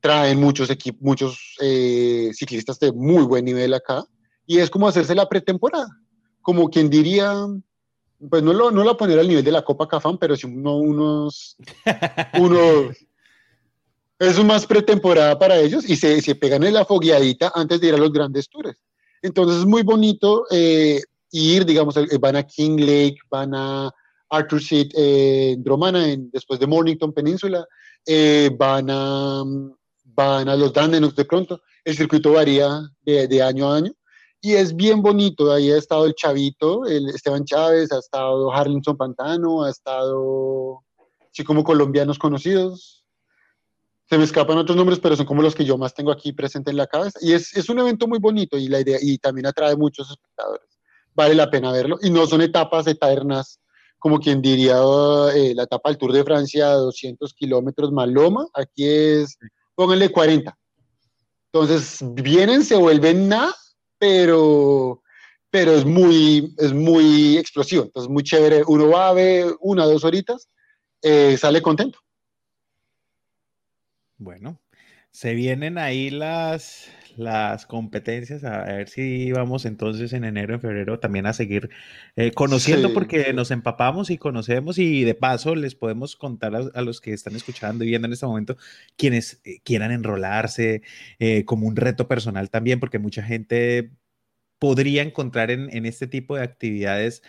[0.00, 4.04] traen muchos, equipos, muchos eh, ciclistas de muy buen nivel acá
[4.46, 5.88] y es como hacerse la pretemporada
[6.44, 7.34] como quien diría,
[8.28, 10.76] pues no lo, no lo poner al nivel de la Copa Cafán, pero sí uno,
[10.76, 11.56] unos,
[12.38, 12.96] unos,
[14.18, 17.94] es más pretemporada para ellos y se, se pegan en la fogueadita antes de ir
[17.94, 18.76] a los grandes tours.
[19.22, 21.00] Entonces es muy bonito eh,
[21.32, 23.90] ir, digamos, eh, van a King Lake, van a
[24.28, 27.66] Arthur Seat en Dromana, en, después de Mornington Península,
[28.06, 29.42] eh, van, a,
[30.04, 31.62] van a los Dandenongs de pronto.
[31.84, 33.92] El circuito varía de, de año a año
[34.44, 35.50] y es bien bonito.
[35.50, 40.84] Ahí ha estado el Chavito, el Esteban Chávez, ha estado Harlinson Pantano, ha estado,
[41.32, 43.06] sí, como colombianos conocidos.
[44.06, 46.70] Se me escapan otros nombres, pero son como los que yo más tengo aquí presente
[46.70, 47.18] en la cabeza.
[47.22, 50.68] Y es, es un evento muy bonito y, la idea, y también atrae muchos espectadores.
[51.14, 51.96] Vale la pena verlo.
[52.02, 53.60] Y no son etapas eternas,
[53.98, 54.76] como quien diría
[55.34, 58.46] eh, la etapa del Tour de Francia, 200 kilómetros Maloma.
[58.52, 59.38] Aquí es,
[59.74, 60.54] pónganle 40.
[61.50, 63.54] Entonces, vienen, se vuelven nada
[63.98, 65.02] pero,
[65.50, 67.84] pero es, muy, es muy explosivo.
[67.84, 68.62] Entonces, muy chévere.
[68.66, 70.48] Uno va a ver una dos horitas,
[71.02, 71.98] eh, sale contento.
[74.16, 74.60] Bueno,
[75.10, 80.98] se vienen ahí las, las competencias, a ver si vamos entonces en enero, en febrero
[80.98, 81.70] también a seguir
[82.16, 87.00] eh, conociendo porque nos empapamos y conocemos y de paso les podemos contar a, los
[87.00, 88.56] que están escuchando y viendo en este momento
[88.96, 90.82] quienes eh, quieran enrolarse
[91.46, 93.90] como un reto personal también porque mucha gente
[94.58, 97.22] podría encontrar en, este tipo de actividades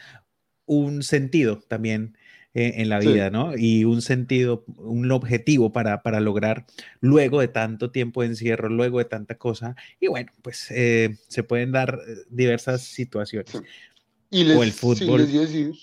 [0.66, 2.18] un sentido también
[2.56, 3.56] en la vida, ¿no?
[3.58, 6.66] Y un sentido, un objetivo para, para, lograr
[7.02, 9.76] luego de tanto tiempo de encierro, luego de tanta cosa.
[10.00, 13.54] Y bueno, pues eh, se pueden dar eh, diversas situaciones.
[13.56, 15.28] o el fútbol,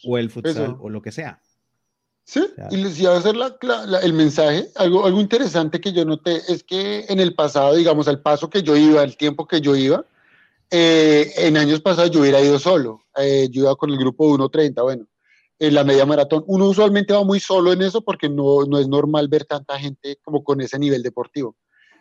[0.04, 1.40] o el futsal, o lo que sea.
[2.24, 3.34] Sí, y les iba a hacer
[4.02, 4.68] el mensaje.
[4.76, 8.62] Algo, algo interesante que yo noté es que en el pasado, digamos, al paso que
[8.62, 10.06] yo iba, el tiempo que yo iba,
[10.70, 14.44] eh, en años pasados yo hubiera ido solo, eh, yo iba con el grupo de
[14.44, 15.06] 1.30, bueno,
[15.58, 16.44] en la media maratón.
[16.46, 20.18] Uno usualmente va muy solo en eso porque no, no es normal ver tanta gente
[20.22, 21.56] como con ese nivel deportivo.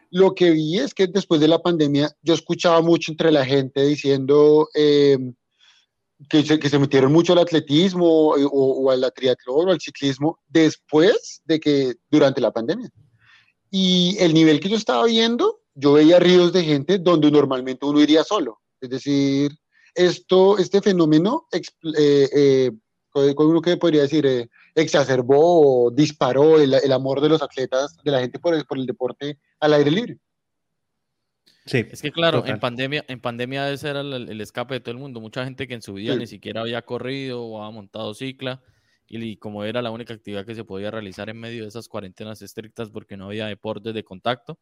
[0.09, 3.81] Lo que vi es que después de la pandemia yo escuchaba mucho entre la gente
[3.83, 5.17] diciendo eh,
[6.29, 10.39] que, se, que, se, metieron mucho al atletismo o, o, al triatlón o al ciclismo
[10.47, 12.89] después de que, durante la pandemia.
[13.69, 18.01] Y el nivel que yo estaba viendo, yo veía ríos de gente donde normalmente uno
[18.01, 18.59] iría solo.
[18.81, 19.51] Es decir,
[19.95, 22.71] esto, este fenómeno, eh, eh,
[23.13, 28.11] uno que podría decir, eh, exacerbó o disparó el, el, amor de los atletas, de
[28.11, 30.17] la gente por el, por el deporte al aire libre.
[31.65, 34.97] Sí, es que claro, en pandemia, en pandemia ese era el, escape de todo el
[34.97, 35.21] mundo.
[35.21, 38.61] Mucha gente que en su vida ni siquiera había corrido o había montado cicla
[39.07, 42.41] y, como era la única actividad que se podía realizar en medio de esas cuarentenas
[42.41, 44.57] estrictas porque no había deportes de contacto,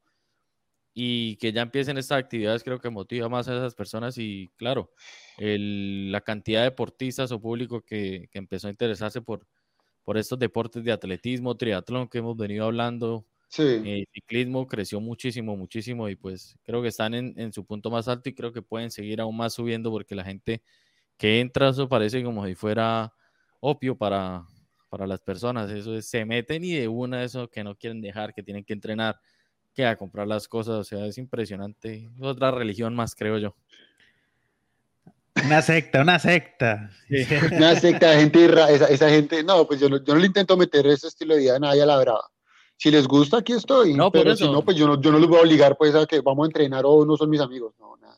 [0.94, 4.92] y que ya empiecen estas actividades creo que motiva más a esas personas y claro,
[5.38, 9.48] la cantidad de deportistas o público que, empezó a interesarse por,
[10.04, 13.26] por estos deportes de atletismo, triatlón que hemos venido hablando.
[13.48, 13.64] Sí.
[13.64, 18.08] Eh, ciclismo creció muchísimo, muchísimo y pues creo que están en, en, su punto más
[18.08, 20.62] alto y creo que pueden seguir aún más subiendo porque la gente
[21.18, 23.12] que entra, eso parece como si fuera
[23.60, 24.46] opio para,
[24.90, 25.70] para las personas.
[25.70, 28.74] Eso es, se meten y de una eso que no quieren dejar, que tienen que
[28.74, 29.20] entrenar,
[29.74, 30.76] que a comprar las cosas.
[30.76, 32.10] O sea, es impresionante.
[32.20, 33.56] Otra religión más, creo yo.
[35.46, 36.90] Una secta, una secta.
[37.52, 40.58] Una secta de gente, esa, esa gente, no, pues yo no, yo no le intento
[40.58, 42.30] meter ese estilo de vida a nadie a la brava.
[42.78, 43.94] Si les gusta, aquí estoy.
[43.94, 46.06] No, pero si no, pues yo no, yo no les voy a obligar pues a
[46.06, 47.74] que vamos a entrenar o no son mis amigos.
[47.78, 48.18] No, nada.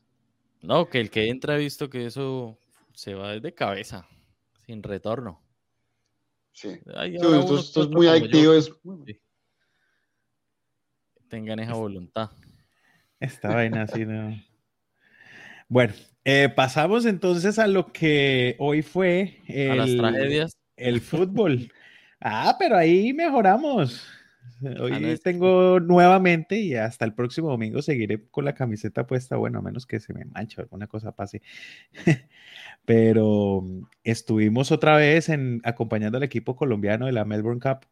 [0.62, 2.58] No, que el que entra ha visto que eso
[2.94, 4.08] se va desde cabeza,
[4.66, 5.42] sin retorno.
[6.54, 6.80] Sí.
[6.96, 8.54] Ay, Sí, ahora esto, es muy adictivo.
[8.54, 8.72] yo, Es,
[9.06, 9.20] sí,
[11.32, 12.30] Tengan esa voluntad.
[13.18, 14.38] Esta vaina así, ¿no?
[15.70, 15.94] Bueno,
[16.26, 19.38] eh, pasamos entonces a lo que hoy fue
[19.72, 20.58] A las el, tragedias.
[20.76, 21.72] el fútbol.
[22.20, 24.06] Ah, pero ahí mejoramos.
[24.82, 29.60] Hoy Ah, tengo nuevamente y hasta el próximo domingo seguiré con la camiseta puesta, bueno,
[29.60, 31.42] a menos que se me manche o alguna cosa pase.
[32.84, 33.64] Pero
[34.04, 37.88] estuvimos otra vez en, acompañando al equipo colombiano de la Melbourne Cup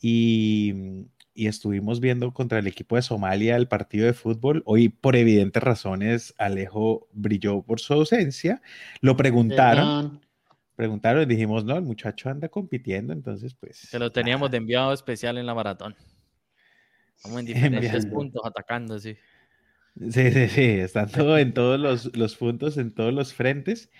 [0.00, 4.62] y, y estuvimos viendo contra el equipo de Somalia el partido de fútbol.
[4.66, 8.60] Hoy, por evidentes razones, Alejo brilló por su ausencia.
[9.00, 10.20] Lo preguntaron,
[10.76, 13.76] preguntaron y dijimos, no, el muchacho anda compitiendo, entonces pues...
[13.78, 15.94] Se lo teníamos de enviado especial en la maratón.
[17.22, 18.14] Como en diferentes Enviado.
[18.16, 19.16] puntos atacando, sí.
[20.10, 23.90] Sí, sí, sí, estando en todos los, los puntos, en todos los frentes.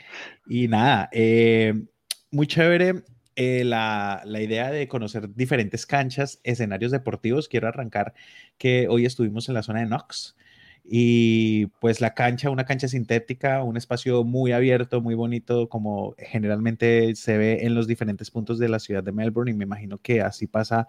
[0.48, 1.84] Y nada, eh,
[2.30, 3.04] muy chévere
[3.36, 7.48] eh, la, la idea de conocer diferentes canchas, escenarios deportivos.
[7.48, 8.14] Quiero arrancar
[8.58, 10.36] que hoy estuvimos en la zona de Knox
[10.84, 17.14] y pues la cancha, una cancha sintética, un espacio muy abierto, muy bonito, como generalmente
[17.14, 20.22] se ve en los diferentes puntos de la ciudad de Melbourne y me imagino que
[20.22, 20.88] así pasa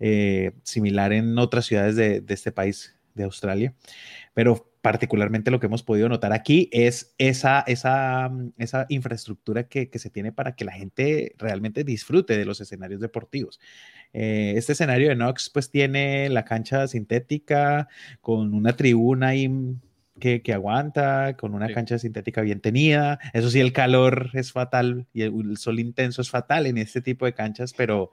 [0.00, 3.74] eh, similar en otras ciudades de, de este país, de Australia
[4.34, 9.88] pero particularmente lo que hemos podido notar aquí es esa, esa, mm, esa infraestructura que,
[9.88, 13.60] que se tiene para que la gente realmente disfrute de los escenarios deportivos.
[14.12, 17.88] Eh, este escenario de Knox pues tiene la cancha sintética
[18.20, 19.80] con una tribuna ahí mm,
[20.20, 21.72] que, que aguanta, con una Sí.
[21.72, 23.18] cancha sintética bien tenida.
[23.32, 27.00] Eso sí, el calor es fatal y el, el sol intenso es fatal en este
[27.00, 28.12] tipo de canchas, pero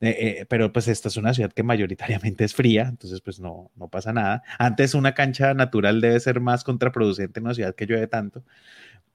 [0.00, 3.70] eh, eh, pero pues esta es una ciudad que mayoritariamente es fría, entonces pues no,
[3.76, 4.42] no pasa nada.
[4.58, 8.44] Antes una cancha natural debe ser más contraproducente en una ciudad que llueve tanto.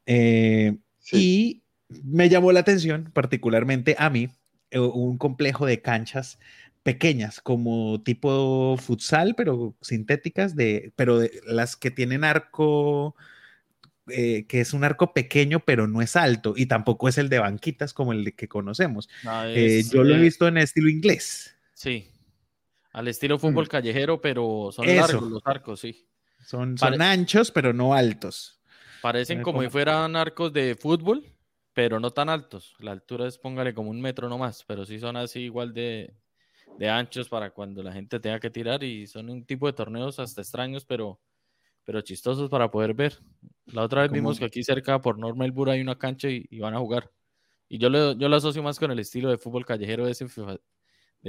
[0.06, 1.64] Eh, sí.
[1.90, 4.30] Y me llamó la atención, particularmente a mí,
[4.72, 6.40] eh, un complejo de canchas
[6.84, 13.16] pequeñas, como tipo futsal, pero sintéticas, de, pero de, las que tienen arco,
[14.08, 17.40] eh, que es un arco pequeño, pero no es alto, y tampoco es el de
[17.40, 19.10] banquitas como el que conocemos.
[19.24, 21.56] No, Eh, yo lo he eh, visto en estilo inglés.
[21.74, 22.12] Sí.
[22.94, 23.68] Al estilo fútbol Mm.
[23.70, 25.02] callejero, pero son Eso.
[25.14, 26.08] largos los arcos, sí.
[26.46, 28.62] Son, Pare- son anchos, pero no altos.
[29.02, 31.26] Parecen como si fueran arcos de fútbol,
[31.74, 32.74] pero no tan altos.
[32.80, 36.14] La altura es, póngale, como un metro nomás, pero sí son así igual de,
[36.80, 40.20] de anchos para cuando la gente tenga que tirar y son un tipo de torneos
[40.20, 41.20] hasta extraños, pero,
[41.86, 43.18] pero chistosos para poder ver.
[43.68, 46.60] La otra vez vimos que aquí cerca por North Melbourne hay una cancha y, y
[46.60, 47.12] van a jugar.
[47.70, 50.28] Y yo lo, yo lo asocio más con el estilo de fútbol callejero de ese
[50.28, 50.60] FIFA, de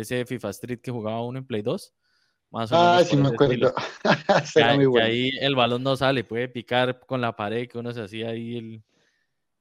[0.03, 1.95] ese FIFA Street que jugaba uno en Play 2.
[2.51, 3.75] Más o Ah, menos sí por me acuerdo.
[4.71, 5.07] ahí- muy bueno.
[5.07, 8.57] ahí el balón no sale, puede picar con la pared, que uno se hacía ahí
[8.59, 8.83] el-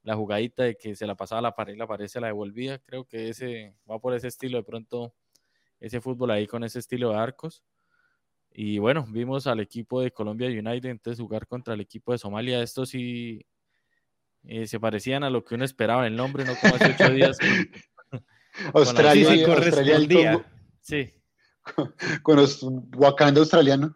[0.03, 2.27] la jugadita de que se la pasaba a la pared y la pared se la
[2.27, 2.77] devolvía.
[2.79, 5.15] Creo que ese va por ese estilo de pronto,
[5.79, 7.63] ese fútbol ahí con ese estilo de arcos.
[8.57, 12.61] Y bueno, vimos al equipo de Colombia United entonces jugar contra el equipo de Somalia.
[12.63, 13.45] Estos sí
[14.45, 17.37] eh, se parecían a lo que uno esperaba el nombre, no como hace ocho días.
[18.73, 20.33] Australia, Australia el correspondía.
[20.33, 20.45] Congo,
[20.79, 21.13] Sí,
[22.23, 22.63] con los
[22.95, 23.93] Wakanda australiano.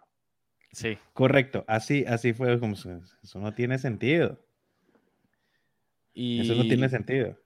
[0.74, 0.98] sí.
[1.14, 4.44] Correcto, así, así fue como eso no tiene sentido.
[6.14, 7.38] Y Eso no tiene sentido.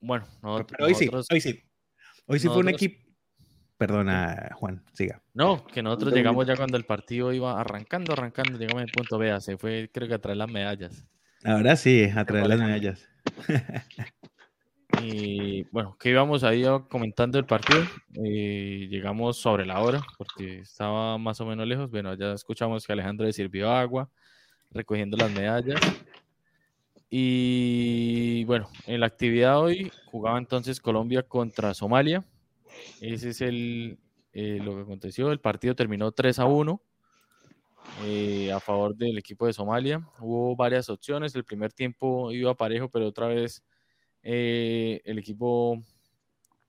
[0.00, 1.62] bueno, Pero, nosotros, hoy sí, nosotros- hoy sí.
[2.26, 3.09] Hoy sí fue un equipo.
[3.80, 5.22] Perdona, Juan, siga.
[5.32, 9.40] No, que nosotros llegamos ya cuando el partido iba arrancando, arrancando, llegamos al punto B,
[9.40, 11.06] se fue creo que a traer las medallas.
[11.42, 13.08] Ahora sí, a traer las medallas.
[15.02, 17.80] Y bueno, que íbamos ahí comentando el partido,
[18.22, 21.90] eh, llegamos sobre la hora porque estaba más o menos lejos.
[21.90, 24.10] Bueno, ya escuchamos que Alejandro le sirvió agua,
[24.70, 25.80] recogiendo las medallas.
[27.08, 32.22] Y bueno, en la actividad hoy jugaba entonces Colombia contra Somalia.
[33.00, 33.98] Ese es el,
[34.32, 35.32] eh, lo que aconteció.
[35.32, 36.82] El partido terminó 3 a 1
[38.04, 40.06] eh, a favor del equipo de Somalia.
[40.20, 41.34] Hubo varias opciones.
[41.34, 43.64] El primer tiempo iba parejo, pero otra vez
[44.22, 45.82] eh, el equipo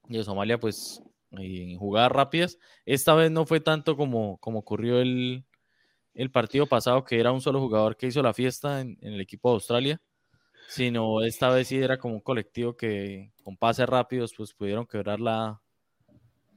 [0.08, 2.58] de Somalia, pues en jugadas rápidas.
[2.86, 5.46] Esta vez no fue tanto como, como ocurrió el,
[6.14, 9.50] el partido pasado, que era un solo jugador que hizo la fiesta en, el equipo
[9.50, 10.02] de Australia,
[10.68, 15.20] sino esta vez sí era como un colectivo que con pases rápidos pues pudieron quebrar
[15.20, 15.62] la,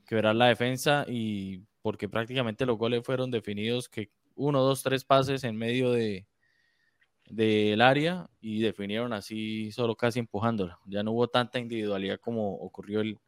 [0.04, 5.44] quebrar la defensa y porque prácticamente los goles fueron definidos que uno, dos, tres pases
[5.44, 6.26] en medio de
[7.28, 10.78] del área y definieron así solo casi empujándola.
[10.86, 13.18] Ya no hubo tanta individualidad como ocurrió el,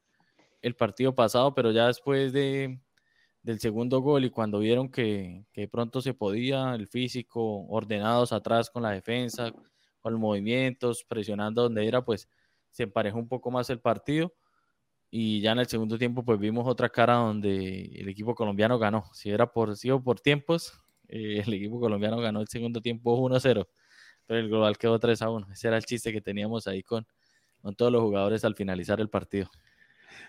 [0.63, 2.79] el partido pasado, pero ya después de,
[3.43, 8.71] del segundo gol y cuando vieron que, que pronto se podía, el físico, ordenados atrás
[8.71, 9.53] con la defensa,
[10.01, 12.29] con los movimientos, presionando donde era, pues
[12.71, 14.35] se emparejó un poco más el partido
[15.11, 19.05] y ya en el segundo tiempo pues vimos otra cara donde el equipo colombiano ganó.
[19.13, 20.73] Si era por, si por tiempos,
[21.09, 23.67] eh, el equipo colombiano ganó el segundo tiempo 1-0,
[24.27, 25.53] pero el global quedó 3-1.
[25.53, 27.07] Ese era el chiste que teníamos ahí con,
[27.63, 29.51] con todos los jugadores al finalizar el partido.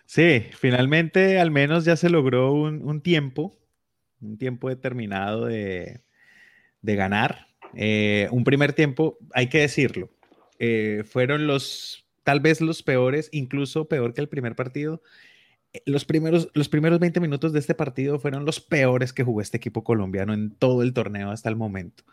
[0.05, 3.57] Sí, finalmente al menos ya se logró un, tiempo,
[4.21, 6.01] un tiempo determinado de,
[6.81, 7.47] ganar.
[7.73, 10.09] Eh, un primer tiempo, hay que decirlo,
[10.59, 15.01] eh, fueron los, tal vez los peores, incluso peor que el primer partido.
[15.71, 19.39] Eh, los primeros, los primeros 20 minutos de este partido fueron los peores que jugó
[19.39, 22.03] este equipo colombiano en todo el torneo hasta el momento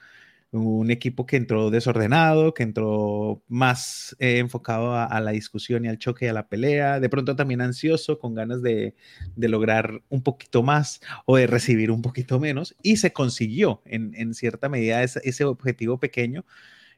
[0.54, 5.98] un equipo que entró desordenado, que entró más eh, enfocado a, la discusión y al
[5.98, 8.94] choque y a la pelea, de pronto también ansioso, con ganas de,
[9.36, 14.68] lograr un poquito más o de recibir un poquito menos, y se consiguió en, cierta
[14.68, 16.44] medida ese, objetivo pequeño.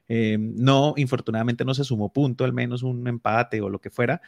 [0.09, 4.21] Eh, no, infortunadamente no se sumó punto, al menos un empate o lo que fuera,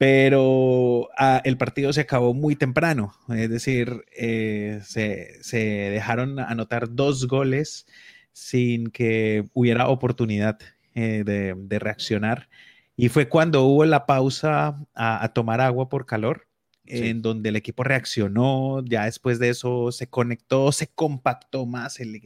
[0.00, 7.26] pero ah, el partido se acabó muy temprano, es decir, eh, se, dejaron anotar dos
[7.26, 7.86] goles
[8.32, 10.58] sin que hubiera oportunidad
[10.94, 12.48] eh, de, reaccionar.
[12.96, 16.46] Y fue cuando hubo la pausa a, tomar agua por calor,
[16.90, 22.16] en donde el equipo reaccionó, ya después de eso se conectó, se compactó más el,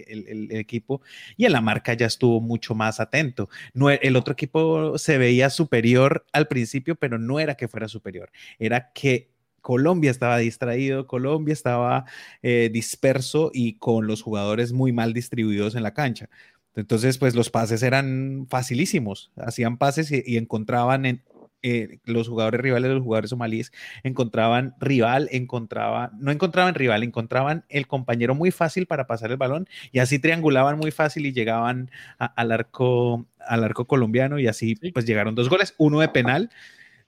[0.50, 1.02] equipo
[1.36, 3.48] y en la marca ya estuvo mucho más atento.
[3.74, 8.30] E, el otro equipo se veía superior al principio, pero no era que fuera superior,
[8.58, 12.04] era que Colombia estaba distraído, Colombia estaba
[12.42, 16.28] eh, disperso y con los jugadores muy mal distribuidos en la cancha.
[16.76, 21.22] Entonces, pues los pases eran facilísimos, hacían pases y, encontraban en,
[21.66, 27.86] eh, los jugadores rivales, los jugadores somalíes, encontraban rival, encontraban, no encontraban rival, encontraban el
[27.86, 32.52] compañero muy fácil para pasar el balón y así triangulaban muy fácil y llegaban al
[32.52, 36.50] arco, al arco colombiano y así pues llegaron dos goles, uno de penal,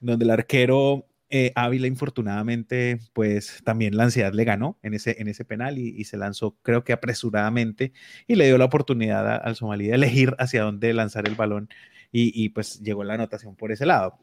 [0.01, 5.29] donde el arquero eh, Ávila, infortunadamente, pues también la ansiedad le ganó en ese, en
[5.29, 7.93] ese penal y, se lanzó, creo que apresuradamente,
[8.27, 11.69] y le dio la oportunidad al somalí de elegir hacia dónde lanzar el balón
[12.13, 14.19] y, pues llegó la anotación por ese lado.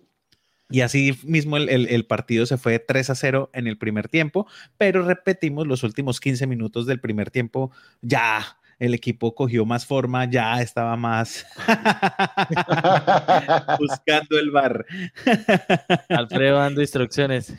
[0.74, 4.48] Y así mismo el, el, partido se fue 3 a 0 en el primer tiempo,
[4.76, 7.70] pero repetimos los últimos 15 minutos del primer tiempo,
[8.02, 11.46] ya el equipo cogió más forma, ya estaba más
[13.80, 14.84] buscando el bar.
[16.10, 17.54] Alfredo dando instrucciones.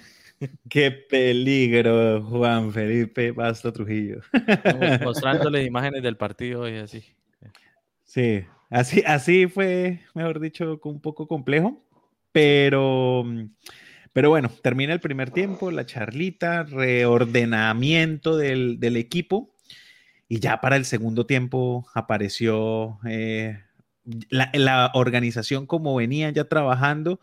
[0.69, 4.23] Qué peligro, Juan Felipe Basto Trujillo.
[5.05, 7.05] Mostrándole imágenes del partido y así.
[8.03, 11.81] Sí, así, así fue, mejor dicho, un poco complejo,
[12.35, 13.24] pero,
[14.12, 19.55] pero bueno, termina el primer tiempo, la charlita, reordenamiento del, del equipo
[20.28, 23.62] y ya para el segundo tiempo apareció eh,
[24.30, 27.20] la, organización como venía ya trabajando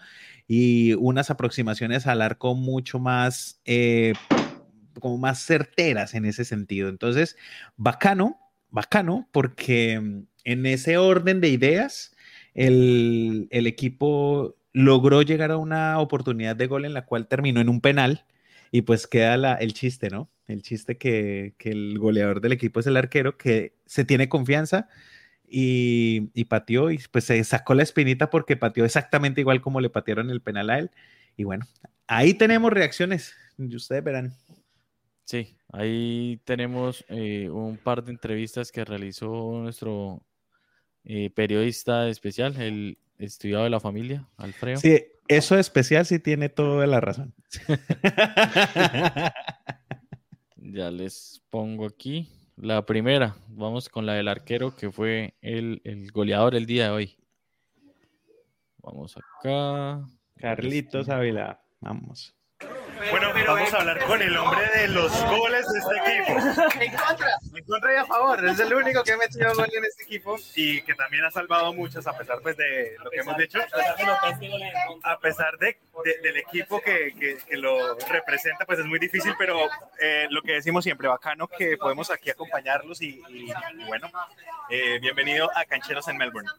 [0.47, 4.14] y unas aproximaciones al arco mucho más, eh,
[5.01, 6.88] como más certeras en ese sentido.
[6.88, 7.36] Entonces,
[7.76, 8.39] bacano,
[8.70, 12.16] bacano, porque mm, en ese orden de ideas,
[12.53, 17.69] el, el equipo logró llegar a una oportunidad de gol en la cual terminó en
[17.69, 18.26] un penal
[18.72, 20.30] y pues queda el chiste, ¿no?
[20.47, 24.88] El chiste que, el goleador del equipo es el arquero, que se tiene confianza
[25.47, 29.89] y, y pateó y pues se sacó la espinita porque pateó exactamente igual como le
[29.89, 30.91] patearon el penal a él.
[31.38, 31.65] Y bueno,
[32.07, 34.34] ahí tenemos reacciones, ustedes verán.
[35.26, 40.26] Sí, ahí tenemos eh, un par de entrevistas que realizó nuestro
[41.05, 44.78] eh, periodista especial, el estudiado de la familia, Alfredo.
[44.78, 47.34] Sí, eso especial sí tiene toda la razón.
[50.63, 52.30] Ya les pongo aquí.
[52.55, 55.82] La primera, vamos con la del arquero que fue el,
[56.13, 57.17] goleador el día de hoy.
[58.78, 60.07] Vamos acá.
[60.38, 62.34] Carlitos Ávila, vamos.
[63.10, 66.82] Bueno, vamos a hablar con el hombre de los goles de este equipo.
[66.82, 67.38] En contra.
[67.56, 68.45] En contra y a favor.
[68.45, 70.38] Es el único que ha metido gol en este equipo.
[70.56, 73.60] Y que también ha salvado a muchos a pesar pues, de lo que hemos dicho.
[75.04, 75.78] A pesar de,
[76.22, 77.14] del equipo que,
[77.47, 79.58] que, lo representa, pues es muy difícil, pero
[79.99, 83.22] eh, lo que decimos siempre, bacano que podemos aquí acompañarlos y,
[83.88, 84.10] bueno,
[84.70, 86.49] eh, bienvenido a Cancheros en Melbourne.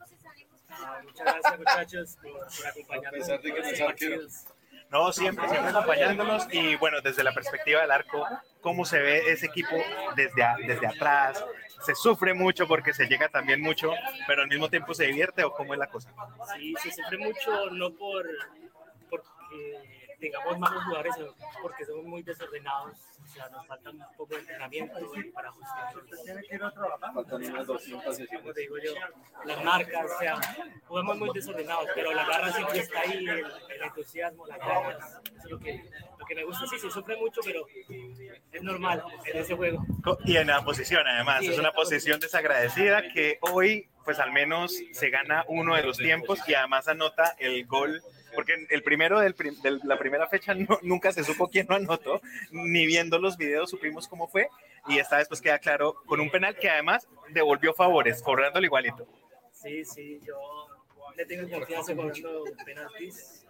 [1.05, 3.29] muchas gracias muchachos por, acompañarnos.
[3.29, 4.29] A pesar de que no,
[5.13, 8.27] siempre, siempre acompañándonos y bueno, desde la perspectiva del arco,
[8.61, 9.77] cómo se ve ese equipo
[10.17, 11.45] desde, desde atrás,
[11.81, 13.93] se sufre mucho porque se llega también mucho,
[14.27, 16.13] pero al mismo tiempo se divierte o cómo es la cosa.
[16.57, 18.27] Sí, se sufre mucho no por
[20.23, 21.15] tengamos malos jugadores,
[21.61, 24.95] porque somos muy desordenados o sea, nos falta un poco de entrenamiento
[25.33, 25.95] para ajustar.
[27.15, 28.93] Faltan unas 200 Como te digo yo,
[29.45, 30.41] las marcas, o sea,
[30.87, 35.59] jugamos muy desordenados, pero la garra siempre está ahí, el, entusiasmo, las ganas, es lo
[35.59, 35.83] que,
[36.19, 36.67] lo que me gusta.
[36.67, 37.67] Sí, se sufre mucho, pero
[38.53, 39.85] es normal en ese juego.
[40.25, 45.11] Y en la posición, además, es una posición desagradecida que hoy, pues al menos se
[45.11, 48.03] gana uno de los tiempos y además anota el gol
[48.35, 49.35] porque el primero de
[49.85, 52.21] la primera fecha nunca se supo quién lo anotó,
[52.51, 54.49] ni viendo los videos supimos cómo fue,
[54.89, 59.07] y esta vez pues queda claro con un penal que además devolvió favores, cobrándolo igualito.
[59.51, 60.69] Sí, sí, yo
[61.17, 63.47] le tengo confianza cobrando penaltis,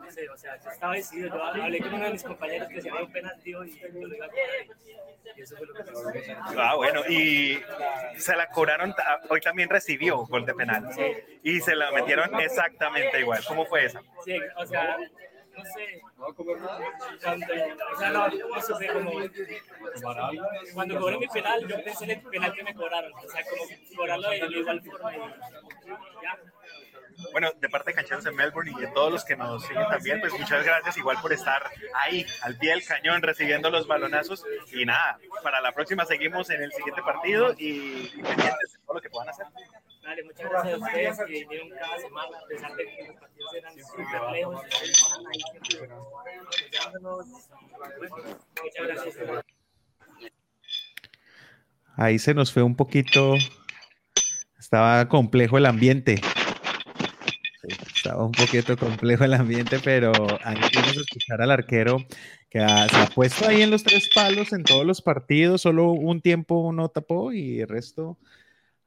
[0.00, 2.80] no sé, o sea, yo estaba decidido, yo hablé con uno de mis compañeros que
[2.80, 4.46] se había un penalti y yo lo iba a cobrar.
[5.36, 6.12] Y eso fue lo que pasó.
[6.58, 7.58] Ah, bueno, y
[8.18, 8.94] se la cobraron,
[9.30, 10.88] hoy también recibió gol de penal.
[11.42, 13.42] Y se la metieron exactamente igual.
[13.46, 14.02] ¿Cómo fue esa?
[14.24, 14.96] Sí, o sea,
[15.56, 16.02] no sé.
[17.22, 19.12] Cuando, o sea, no, no supe como.
[20.74, 23.12] Cuando cobré mi penal, yo pensé en el penal que me cobraron.
[23.12, 23.64] O sea, como
[23.96, 25.18] cobrarlo de, igual forma y
[26.22, 26.38] ya.
[27.32, 30.20] Bueno, de parte de Cancheros en Melbourne y de todos los que nos siguen también,
[30.20, 34.44] pues muchas gracias igual por estar ahí, al pie del cañón, recibiendo los balonazos.
[34.72, 39.00] Y nada, para la próxima seguimos en el siguiente partido y, pendientes de todo lo
[39.00, 39.46] que puedan hacer.
[40.02, 43.54] Vale, muchas gracias a ustedes que vinieron cada semana, a pesar de que los partidos
[43.54, 44.62] eran súper lejos,
[48.62, 49.44] muchas gracias.
[51.96, 53.34] Ahí se nos fue un poquito,
[54.58, 56.20] estaba complejo el ambiente.
[57.94, 60.12] Estaba un poquito complejo el ambiente, pero
[60.44, 61.98] aquí vamos a escuchar al arquero
[62.50, 66.20] que se ha puesto ahí en los tres palos en todos los partidos, solo un
[66.20, 68.18] tiempo no tapó y el resto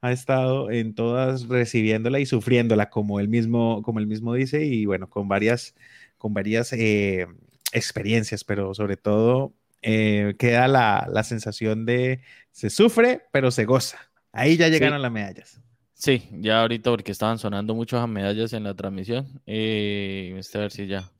[0.00, 4.86] ha estado en todas recibiéndola y sufriéndola, como él mismo, como él mismo dice, y
[4.86, 5.74] bueno, con varias,
[6.16, 7.26] con varias eh,
[7.72, 9.52] experiencias, pero sobre todo
[9.82, 12.20] eh, queda la, la, sensación de
[12.52, 13.98] se sufre, pero se goza.
[14.32, 15.60] Ahí ya llegaron las medallas.
[15.98, 19.26] Sí, ya ahorita porque estaban sonando muchas medallas en la transmisión.
[19.46, 21.10] Eh, a ver si ya.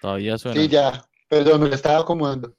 [0.00, 0.60] Todavía suena.
[0.60, 1.04] Sí, ya.
[1.28, 2.52] Perdón, me lo estaba acomodando.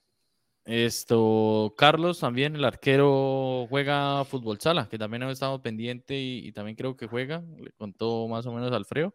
[0.63, 6.77] Esto, Carlos también, el arquero, juega fútbol sala, que también ha estado pendiente y, también
[6.77, 7.43] creo que juega.
[7.59, 9.13] Le contó más o menos Alfredo.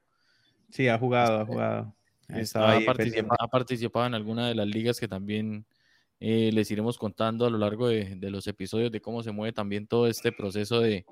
[0.68, 1.94] Sí, ha jugado, ha jugado.
[2.28, 5.64] ha, participado, en alguna de las ligas que también
[6.20, 9.86] eh, les iremos contando a lo largo de, los episodios de cómo se mueve también
[9.86, 11.06] todo este proceso de,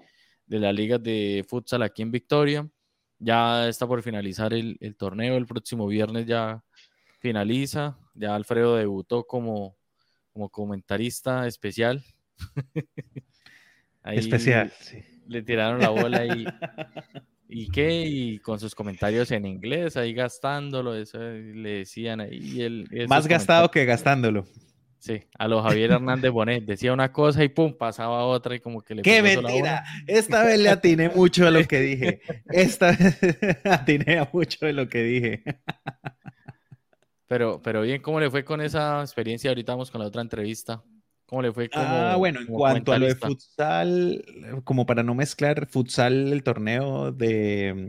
[0.47, 2.69] de la liga de futsal aquí en Victoria.
[3.19, 6.63] Ya está por finalizar el, torneo, el próximo viernes ya
[7.21, 7.97] finaliza.
[8.15, 9.77] Ya Alfredo debutó como,
[10.33, 12.03] como comentarista especial.
[14.05, 14.73] especial,
[15.29, 16.45] Le tiraron la bola y,
[17.49, 18.05] ¿y qué?
[18.07, 22.61] Y con sus comentarios en inglés, ahí gastándolo, eso le decían ahí.
[22.61, 24.47] El, Más gastado que gastándolo.
[25.03, 28.83] Sí, a los Javier Hernández Bonet decía una cosa y pum, pasaba otra y como
[28.83, 29.83] que le ¡Qué mentira!
[30.07, 32.21] Esta vez le atiné mucho a lo que dije.
[32.49, 33.19] Esta vez
[33.65, 35.43] atiné mucho de lo que dije.
[37.27, 39.51] Pero, pero bien, ¿cómo le fue con esa experiencia?
[39.51, 40.85] Ahorita vamos con la otra entrevista.
[41.27, 44.25] ¿Cómo le fue como, Ah, bueno, en cuanto a lo de futsal,
[44.63, 47.89] como para no mezclar futsal, el torneo de,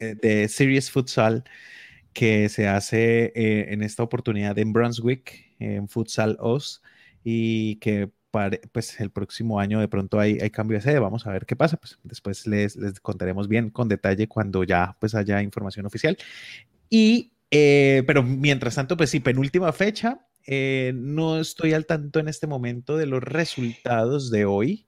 [0.00, 1.44] eh, de Series Futsal
[2.12, 6.82] que se hace eh, en esta oportunidad en Brunswick, en Futsal Oz
[7.24, 8.10] y que
[8.72, 11.54] pues el próximo año de pronto hay, hay cambio de sede, vamos a ver qué
[11.54, 16.16] pasa, pues después les, les contaremos bien con detalle cuando ya pues haya información oficial.
[16.88, 22.28] Y, eh, pero mientras tanto, pues sí, penúltima fecha, eh, no estoy al tanto en
[22.28, 24.86] este momento de los resultados de hoy,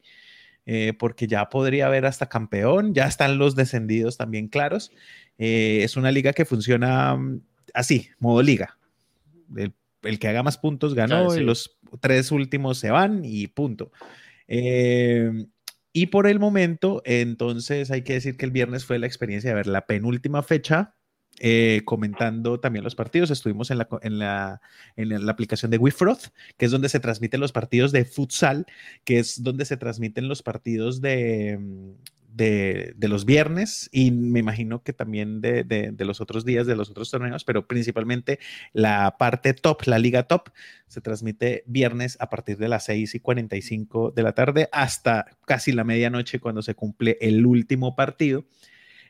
[0.67, 4.91] eh, porque ya podría haber hasta campeón, ya están los descendidos también claros.
[5.37, 7.41] es una liga que funciona mm,
[7.75, 8.79] así, modo liga.
[9.55, 9.75] El
[10.05, 13.93] el que haga más puntos ganó, y los tres últimos se van y punto.
[14.49, 15.47] Eh,
[15.93, 19.57] y por el momento, entonces hay que decir que el viernes fue la experiencia de
[19.57, 20.97] ver la penúltima fecha
[21.41, 23.31] eh, comentando también los partidos.
[23.31, 24.61] Estuvimos en la, en la,
[24.97, 28.67] en la aplicación de Wifroth, que es donde se transmiten los partidos de futsal,
[29.05, 31.59] que es donde se transmiten los partidos de,
[32.35, 37.11] de, los viernes y me imagino que también de, los otros días, de los otros
[37.11, 38.39] torneos, pero principalmente
[38.73, 40.51] la parte top, la liga top,
[40.89, 45.73] se transmite viernes a partir de las 6 y 45 de la tarde hasta casi
[45.73, 48.45] la medianoche cuando se cumple el último partido.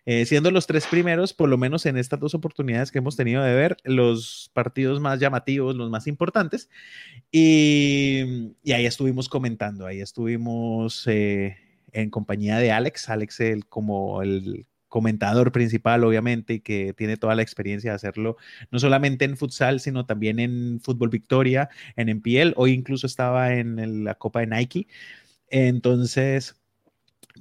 [0.07, 3.43] Eh, siendo los tres primeros, por lo menos en estas dos oportunidades que hemos tenido
[3.43, 6.69] de ver, los partidos más llamativos, los más importantes.
[7.33, 11.57] Y, ahí estuvimos comentando, ahí estuvimos eh,
[11.95, 17.35] en compañía de Alex, Alex el, como el comentador principal, obviamente, y que tiene toda
[17.35, 18.37] la experiencia de hacerlo,
[18.71, 24.05] no solamente en futsal, sino también en Fútbol Victoria, en NPL, hoy incluso estaba en
[24.05, 24.87] la Copa de Nike.
[25.49, 26.57] Entonces,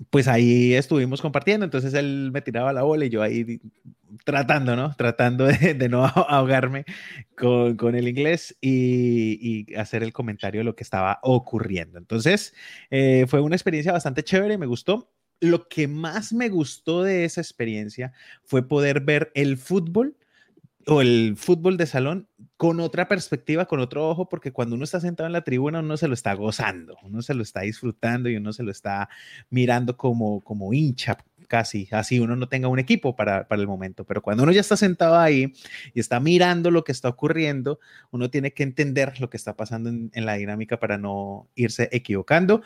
[0.10, 3.62] pues ahí estuvimos compartiendo, entonces él me tiraba la bola y yo ahí
[4.24, 4.96] tratando, ¿no?
[4.96, 6.86] Tratando de, no ahogarme
[7.38, 11.98] con, el inglés y, hacer el comentario de lo que estaba ocurriendo.
[11.98, 12.54] Entonces,
[12.90, 15.12] eh, fue una experiencia bastante chévere, me gustó.
[15.40, 18.14] Lo que más me gustó de esa experiencia
[18.44, 20.16] fue poder ver el fútbol
[20.88, 22.28] o el fútbol de salón
[22.58, 25.98] con otra perspectiva, con otro ojo, porque cuando uno está sentado en la tribuna, uno
[25.98, 29.10] se lo está gozando, uno se lo está disfrutando y uno se lo está
[29.50, 31.18] mirando como, como hincha
[31.48, 34.62] casi, así uno no tenga un equipo para, para el momento, pero cuando uno ya
[34.62, 35.54] está sentado ahí
[35.94, 37.80] y está mirando lo que está ocurriendo,
[38.12, 41.90] uno tiene que entender lo que está pasando en, en la dinámica para no irse
[41.92, 42.64] equivocando.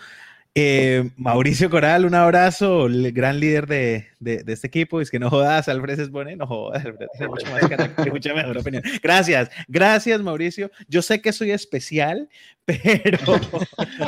[0.56, 5.02] Eh, Mauricio Coral, un abrazo, el gran líder de, de, este equipo.
[5.02, 8.58] Es que no jodas, Alfred es bueno, no jodas, Alfred tiene mucho más mucha mejor
[8.58, 8.84] opinión.
[9.04, 10.72] Gracias, gracias, Mauricio.
[10.88, 12.30] Yo sé que soy especial,
[12.66, 13.20] pero,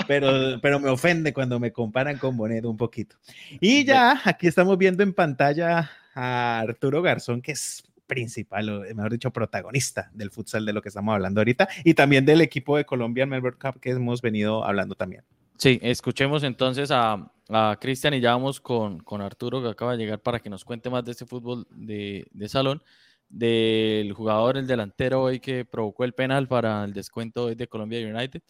[0.07, 3.15] pero, pero me ofende cuando me comparan con Bonet un poquito.
[3.59, 9.11] Y ya, aquí estamos viendo en pantalla a Arturo Garzón, que es principal, o mejor
[9.11, 12.85] dicho, protagonista del futsal de lo que estamos hablando ahorita, y también del equipo de
[12.85, 15.23] Colombia en Melbourne Cup que hemos venido hablando también.
[15.59, 19.97] Sí, escuchemos entonces a, a Cristian y ya vamos con, con, Arturo que acaba de
[19.97, 22.81] llegar para que nos cuente más de este fútbol de, de, salón,
[23.27, 28.41] del jugador, el delantero hoy que provocó el penal para el descuento de Colombia United.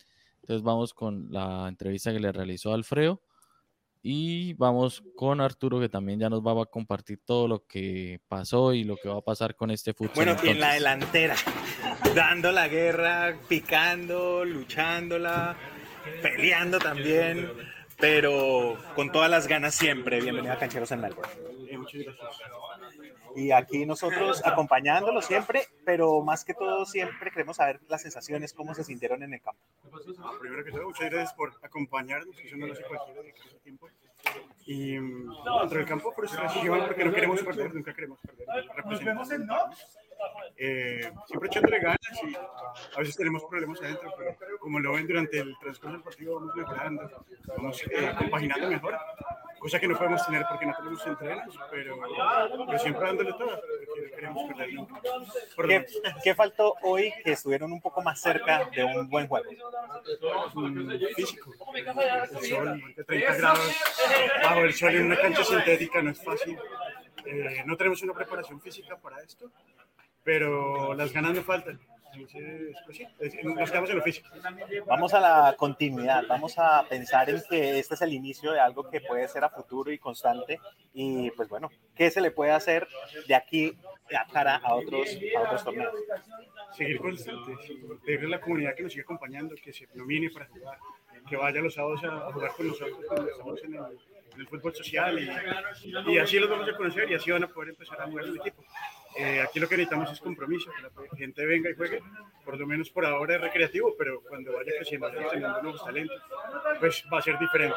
[0.42, 3.24] Entonces vamos con la entrevista que le realizó Alfredo
[4.04, 8.72] y vamos con Arturo que también ya nos va a compartir todo lo que pasó
[8.72, 10.14] y lo que va a pasar con este fútbol.
[10.14, 11.36] Bueno, y en la delantera,
[12.16, 15.58] dando la guerra, picando, luchándola
[16.22, 17.52] peleando también,
[17.98, 20.22] pero con todas las ganas siempre.
[20.22, 21.32] Bienvenido a Cancheros en Melbourne.
[21.78, 22.40] muchas gracias.
[23.36, 28.74] Y aquí nosotros acompañándolo siempre, pero más que todo siempre queremos saber las sensaciones, cómo
[28.74, 29.62] se sintieron en el campo.
[30.40, 33.34] Primero que todo, muchas gracias por acompañarnos, que eso no lo hace cualquiera de
[33.64, 33.88] tiempo.
[34.66, 36.38] Y dentro del campo, por eso
[36.86, 38.48] porque no queremos perder, nunca queremos perder.
[40.58, 45.40] Eh, siempre echándole ganas y a veces tenemos problemas adentro, pero como lo ven durante
[45.40, 47.26] el transcurso del partido, vamos mejorando,
[47.58, 48.98] vamos eh, compaginando mejor,
[49.60, 52.00] cosa que no podemos tener porque no tenemos entrenos, pero,
[52.66, 53.62] pero siempre dándole todo,
[54.16, 55.02] queremos perder nunca.
[55.68, 55.86] ¿Qué,
[56.24, 59.50] ¿Qué, faltó hoy que estuvieron un poco más cerca de un buen juego?
[60.54, 61.54] Mm, físico.
[61.76, 63.76] El sol, 30 grados,
[64.44, 66.58] bajo el sol en una cancha sintética no es fácil.
[67.26, 69.52] Eh, no tenemos una preparación física para esto
[70.24, 71.80] pero las ganas no faltan.
[72.14, 72.74] En.
[74.88, 78.90] Vamos a la continuidad, vamos a pensar en que este es el inicio de algo
[78.90, 80.60] que puede ser a futuro y constante
[80.94, 82.88] y pues bueno, ¿qué se le puede hacer
[83.28, 83.78] de aquí
[84.16, 85.08] a cara a otros,
[85.38, 85.94] a otros torneos?
[86.76, 87.54] Seguir constante,
[88.06, 90.78] pedirle a la comunidad que nos siga acompañando, que se nomine para jugar,
[91.28, 93.76] que vaya los sábados a, jugar con nosotros cuando estamos en
[94.40, 97.70] el, fútbol social y, y, así los vamos a conocer y así van a poder
[97.70, 98.64] empezar a jugar el equipo.
[99.16, 102.02] Eh, aquí lo que necesitamos es compromiso, que la gente venga y juegue,
[102.46, 106.22] por lo menos por ahora es recreativo, pero cuando vaya creciendo, teniendo nuevos talentos,
[106.80, 107.76] pues va a ser diferente.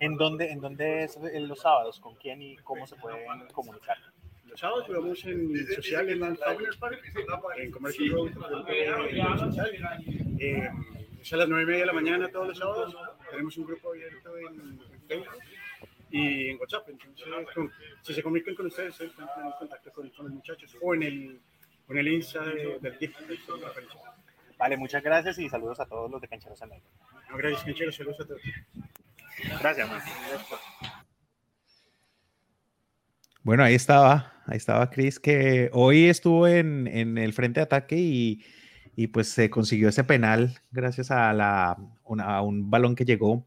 [0.00, 2.00] ¿En dónde, en dónde es los sábados?
[2.00, 3.98] ¿Con quién y cómo se pueden comunicar?
[4.46, 10.04] Los sábados jugamos en social, en en Comercio en social.
[10.38, 10.70] Eh,
[11.20, 12.96] es a las nueve y media de la mañana todos los sábados.
[13.30, 15.26] Tenemos un grupo abierto en Facebook
[16.14, 16.88] y en WhatsApp.
[16.88, 17.26] Entonces,
[18.02, 21.40] si se comunican con ustedes, están en contacto con, los muchachos o en el,
[21.88, 23.16] con el Insta del TIF.
[24.56, 28.20] Vale, muchas gracias y saludos a todos los de Cancheros en no, Gracias, Cancheros, saludos
[28.20, 28.42] a todos.
[29.60, 30.00] Gracias, man.
[33.42, 37.96] Bueno, ahí estaba, ahí estaba Chris, que hoy estuvo en, en el frente de ataque
[37.96, 38.44] y,
[38.94, 41.76] y, pues se consiguió ese penal gracias a, la,
[42.20, 43.44] a un balón que llegó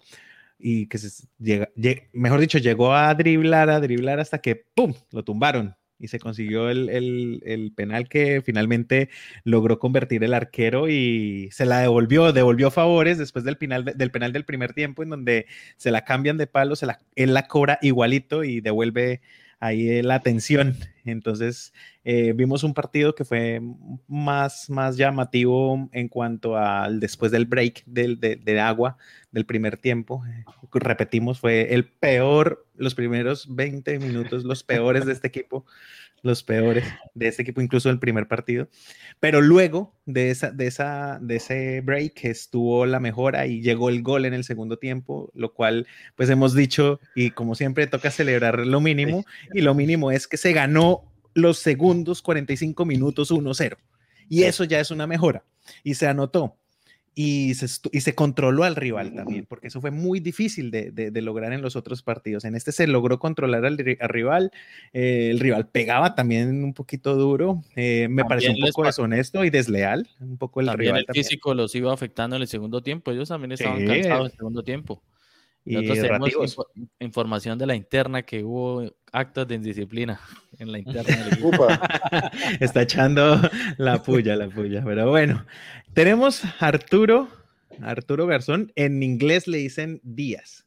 [0.59, 1.69] y que se llega,
[2.13, 4.93] mejor dicho, llegó a driblar, a driblar hasta que ¡pum!
[5.11, 5.75] lo tumbaron.
[5.99, 9.09] y se consiguió el, penal que finalmente
[9.43, 14.31] logró convertir el arquero y se la devolvió, devolvió favores después del, final, del penal
[14.31, 15.47] del primer tiempo en donde
[15.77, 19.21] se la cambian de palo, se la, él la cobra igualito y devuelve
[19.59, 20.75] ahí la atención.
[21.09, 23.61] Entonces, eh, vimos un partido que fue
[24.07, 28.97] más, más llamativo en cuanto al después del break del, de, agua
[29.31, 30.23] del primer tiempo.
[30.73, 35.65] Repetimos, fue el peor, los primeros 20 minutos, los peores de este equipo
[36.21, 36.83] los peores
[37.13, 38.67] de este equipo, incluso el primer partido.
[39.19, 44.01] Pero luego de, esa, de, esa, de ese break estuvo la mejora y llegó el
[44.01, 48.59] gol en el segundo tiempo, lo cual pues hemos dicho y como siempre toca celebrar
[48.65, 50.96] lo mínimo y lo mínimo es que se ganó
[51.37, 53.77] los segundos 45 minutos 1-0
[54.29, 55.43] y eso ya es una mejora.
[55.83, 56.57] Y se anotó.
[57.19, 61.21] Y se, y se controló al rival también, porque eso fue muy difícil de, de,
[61.23, 62.45] lograr en los otros partidos.
[62.45, 64.51] En este se logró controlar al, rival,
[64.93, 69.49] eh, el rival pegaba también un poquito duro, eh, me pareció un poco deshonesto y
[69.49, 71.05] desleal, un poco el también rival.
[71.07, 74.37] El físico los iba afectando en el segundo tiempo, ellos también estaban cansados en el
[74.37, 75.01] segundo tiempo.
[75.67, 76.57] Y Nosotros tenemos
[76.99, 80.17] información de la interna que hubo actos de indisciplina
[80.59, 81.27] en la interna.
[82.61, 83.37] Está echando
[83.77, 84.81] la puya, la puya.
[84.85, 85.45] Pero bueno,
[85.93, 87.27] tenemos Arturo,
[87.81, 88.71] Arturo Garzón.
[88.75, 90.65] En inglés le dicen Díaz.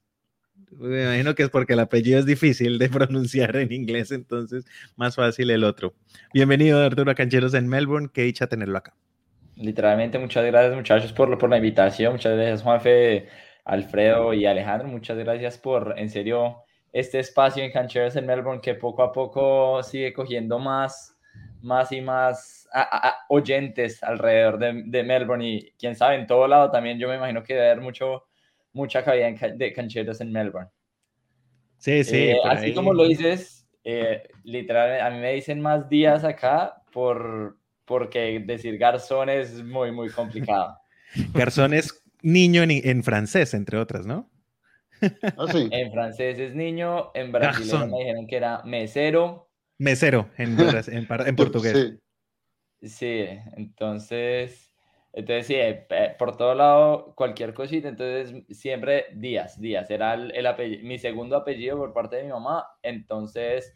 [0.72, 5.16] Me imagino que es porque el apellido es difícil de pronunciar en inglés, entonces más
[5.16, 5.94] fácil el otro.
[6.34, 8.10] Bienvenido, Arturo, a Cancheros en Melbourne.
[8.12, 8.94] Qué dicha tenerlo acá.
[9.56, 12.12] Literalmente, muchas gracias, muchachos, por, por la invitación.
[12.12, 13.28] Muchas gracias, Juanfe
[13.64, 18.74] Alfredo y Alejandro, muchas gracias por, en serio, este espacio en Cancheros en Melbourne que
[18.74, 21.16] poco a poco sigue cogiendo más,
[21.62, 22.68] más y más
[23.28, 27.54] oyentes alrededor de, Melbourne y quién sabe, en todo lado también yo me imagino que
[27.54, 28.24] debe haber mucho,
[28.72, 30.70] mucha cabida de Cancheros en Melbourne.
[31.78, 32.30] Sí, sí.
[32.30, 37.56] Eh, así como lo dices, eh, literalmente a mí me dicen más días acá por,
[37.84, 40.76] porque decir garzón es muy, muy complicado.
[41.34, 44.30] Garzón es niño en, francés, entre otras, ¿no?
[45.02, 49.50] Ah, en francés es niño, en brasileño me dijeron que era mesero.
[49.78, 51.06] Mesero, en, en,
[51.36, 51.98] portugués.
[52.82, 53.26] Sí.
[53.56, 54.74] entonces,
[55.12, 55.86] entonces sí, eh,
[56.18, 61.92] por todo lado, cualquier cosita, entonces siempre Díaz, Díaz, era el, mi segundo apellido por
[61.92, 63.74] parte de mi mamá, entonces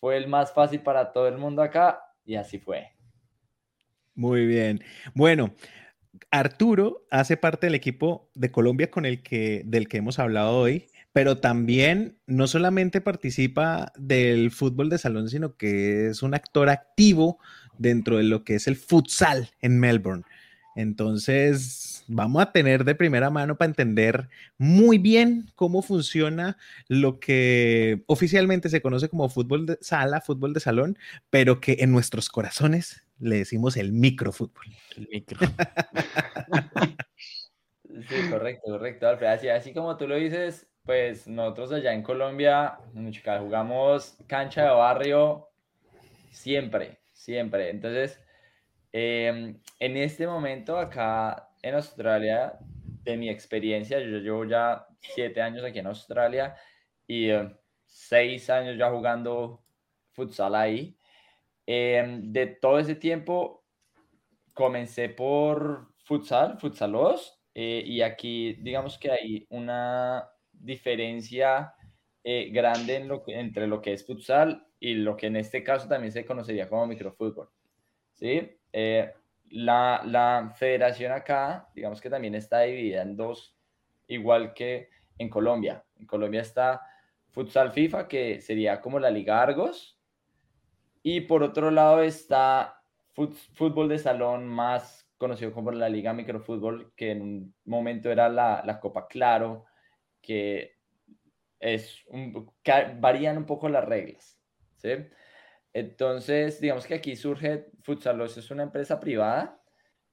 [0.00, 2.90] fue el más fácil para todo el mundo acá y así fue.
[4.14, 4.80] Muy bien.
[5.14, 5.54] Bueno,
[6.30, 10.86] Arturo hace parte del equipo de Colombia con el que, del que hemos hablado hoy,
[11.12, 17.38] pero también no solamente participa del fútbol de salón, sino que es un actor activo
[17.78, 20.24] dentro de lo que es el futsal en Melbourne.
[20.76, 26.56] Entonces, vamos a tener de primera mano para entender muy bien cómo funciona
[26.88, 30.98] lo que oficialmente se conoce como fútbol de sala, fútbol de salón,
[31.30, 34.64] pero que en nuestros corazones le decimos el microfútbol.
[34.96, 35.38] El micro.
[38.08, 42.78] sí, correcto, correcto, Así, así como tú lo dices, pues nosotros allá en Colombia,
[43.40, 45.48] jugamos cancha de barrio
[46.30, 47.70] siempre, siempre.
[47.70, 48.20] Entonces,
[48.92, 52.58] em, en este momento acá en Australia,
[53.02, 56.54] de mi experiencia, yo llevo ya siete años aquí en Australia
[57.06, 57.54] y eh,
[57.86, 59.62] seis años ya jugando
[60.12, 60.96] futsal ahí.
[61.66, 63.64] Em, de todo ese tiempo,
[64.52, 71.74] comencé por futsal, futsalos, eh, y aquí digamos que hay una diferencia
[72.22, 75.88] eh, grande en lo entre lo que es futsal y lo que en este caso
[75.88, 77.50] también se conocería como microfútbol.
[78.12, 78.58] ¿sí?
[78.72, 79.12] Eh,
[79.50, 83.56] la, la federación acá, digamos que también está dividida en dos,
[84.08, 85.84] igual que en Colombia.
[85.98, 86.82] En Colombia está
[87.30, 89.98] futsal FIFA, que sería como la Liga Argos,
[91.04, 92.82] y por otro lado está
[93.12, 98.62] fútbol de salón más conocido como la Liga Microfútbol, que en un momento era la,
[98.64, 99.66] la Copa Claro,
[100.20, 100.78] que
[101.60, 102.50] es un,
[102.98, 104.40] varían un poco las reglas.
[104.76, 104.88] ¿sí?
[105.74, 109.62] Entonces, digamos que aquí surge Futsalos, es una empresa privada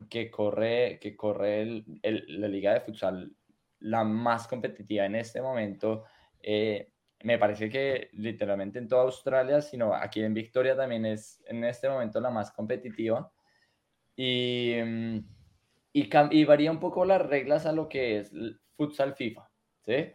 [0.09, 3.31] que corre, que corre la liga de futsal
[3.79, 6.03] la más competitiva en este momento.
[6.41, 6.91] Eh,
[7.23, 11.89] me parece que literalmente en toda Australia, sino aquí en Victoria también es en este
[11.89, 13.31] momento la más competitiva.
[14.15, 15.17] Y, mm,
[15.93, 18.31] y, y varía un poco las reglas a lo que es
[18.75, 19.49] futsal FIFA.
[19.85, 20.11] ¿sí?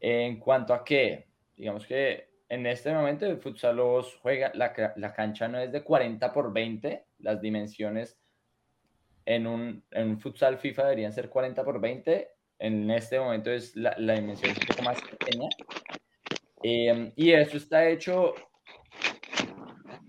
[0.00, 5.12] En cuanto a que, digamos que en este momento el futsal los juega, la, la,
[5.12, 8.18] cancha no es de 40 por 20, las dimensiones
[9.24, 13.74] en un, en un futsal FIFA deberían ser 40 por 20, en este momento es
[13.74, 15.48] la, la dimensión un poco más pequeña
[16.68, 18.34] Em, y eso está hecho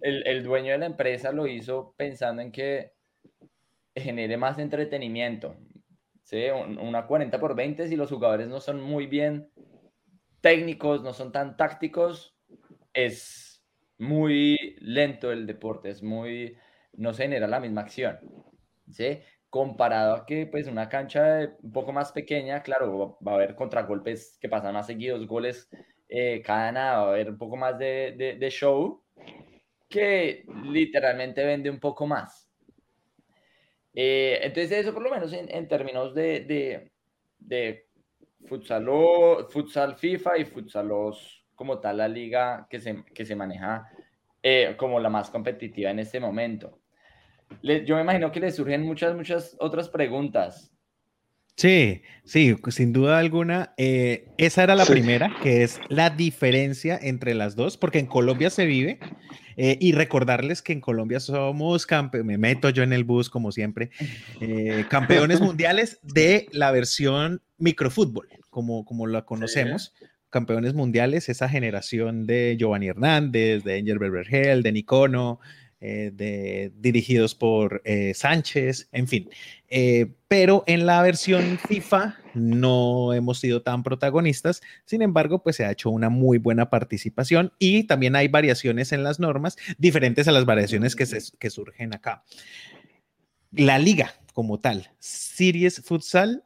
[0.02, 2.94] el, el dueño de la empresa lo hizo pensando en que
[3.96, 5.56] genere más entretenimiento.
[6.24, 6.46] ¿sí?
[6.50, 9.52] Una 40 por 20, si los jugadores no son muy bien
[10.42, 12.36] técnicos, no son tan tácticos,
[12.92, 13.64] es
[14.00, 16.58] muy lento el deporte, es muy,
[16.94, 18.18] no se genera la misma acción.
[18.90, 19.20] ¿sí?
[19.52, 24.40] Comparado a que pues una cancha un poco más pequeña, claro, va a haber contragolpes
[24.42, 25.70] que pasan más seguidos, goles
[26.10, 29.04] eh, cada nada, va a haber un poco más de, de show
[29.90, 32.48] que literalmente vende un poco más.
[33.94, 36.92] Eh, entonces, eso por lo menos en, términos de, de,
[37.40, 37.88] de
[38.46, 38.88] futsal,
[39.50, 43.90] futsal FIFA y futsalos como tal la liga que se, que se maneja
[44.44, 46.80] eh, como la más competitiva en este momento.
[47.64, 50.77] yo me imagino que le surgen muchas, muchas otras preguntas.
[51.58, 53.74] Sí, sí, sin duda alguna.
[53.78, 58.52] Eh, esa era la primera, que es la diferencia entre las dos, porque en Colombia
[58.52, 59.00] se vive
[59.58, 63.52] eh, y recordarles que en Colombia somos campeones, me meto yo en el bus como
[63.52, 63.90] siempre,
[64.40, 69.96] eh, campeones mundiales de la versión microfútbol, como, como la conocemos.
[70.30, 75.40] Campeones mundiales, esa generación de Giovanni Hernández, de Angel Berbergel, de Nicono,
[75.80, 79.30] eh, dirigidos por eh, Sánchez, en fin.
[79.70, 85.66] Eh, pero en la versión FIFA no hemos sido tan protagonistas, sin embargo, pues se
[85.66, 90.32] ha hecho una muy buena participación y también hay variaciones en las normas diferentes a
[90.32, 91.06] las variaciones que,
[91.38, 92.24] que surgen acá.
[93.52, 96.44] La liga como tal, Series Futsal,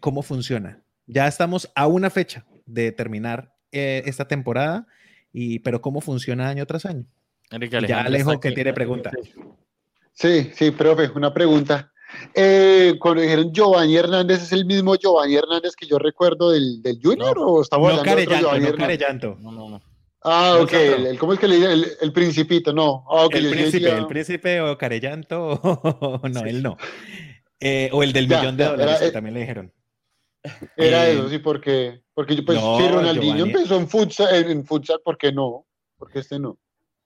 [0.00, 0.82] ¿cómo funciona?
[1.06, 4.86] Ya estamos a una fecha de terminar esta temporada,
[5.32, 7.06] y, pero ¿cómo funciona año tras año?
[7.86, 9.10] Ya Alejo que tiene pregunta.
[10.12, 11.92] Sí, sí, profe, una pregunta.
[12.34, 16.98] Eh, cuando dijeron Giovanni Hernández, ¿es el mismo Giovanni Hernández que yo recuerdo del, del
[17.02, 19.82] Junior o estamos no hablando de otro Giovanni no No, no, no.
[20.22, 21.72] Ah, ok, el, ¿cómo es que le dice?
[21.72, 23.04] El, el principito, no.
[23.08, 25.60] Ah, el príncipe, el príncipe o Carellanto,
[26.22, 26.76] no, él no.
[27.60, 29.72] Eh, o el del millón de dólares, que también le dijeron.
[30.76, 35.16] Era eh, eso, sí, porque, porque pues, si Ronaldinho empezó en futsal, en futsal, ¿por
[35.16, 35.66] qué no?
[35.96, 36.58] Porque este no.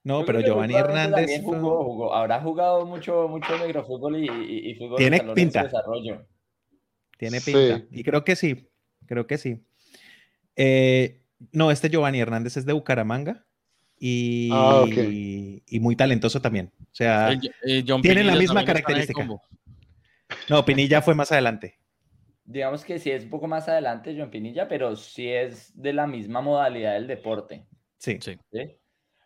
[0.02, 5.64] No, pero Giovanni Hernández jugó, habrá jugado mucho, mucho microfútbol y, y, fútbol Tiene pinta.
[5.64, 6.26] desarrollo.
[7.18, 7.84] Tiene pinta.
[7.90, 8.70] Y creo que sí,
[9.06, 9.62] creo que sí.
[10.56, 11.20] Eh,
[11.52, 13.46] no, este Giovanni Hernández es de Bucaramanga
[13.98, 16.72] y, ah, y, muy talentoso también.
[16.80, 19.28] O sea, eh, tiene la misma característica.
[20.48, 21.78] No, Pinilla fue más adelante.
[22.44, 26.06] Digamos que sí es un poco más adelante John Pinilla, pero sí es de la
[26.06, 27.66] misma modalidad del deporte.
[27.98, 28.18] Sí.
[28.20, 28.38] ¿Sí?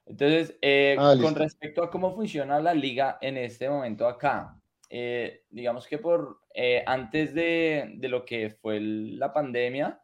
[0.07, 5.45] Entonces, eh, ah, con respecto a cómo funciona la liga en este momento acá, eh,
[5.51, 10.01] digamos que por eh, antes de, de, lo que fue la pandemia,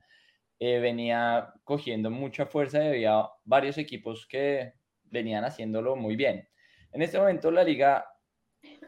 [0.58, 4.74] venía cogiendo mucha fuerza y había varios equipos que
[5.04, 6.46] venían haciéndolo muy bien.
[6.92, 8.04] En este momento la liga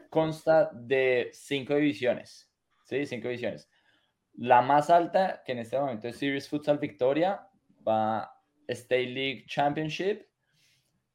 [0.09, 2.51] consta de cinco divisiones,
[2.85, 3.07] ¿sí?
[3.07, 3.69] Cinco divisiones.
[4.35, 7.47] La más alta, que en este momento es Series Futsal Victoria,
[7.87, 8.31] va
[8.67, 10.27] State League Championship,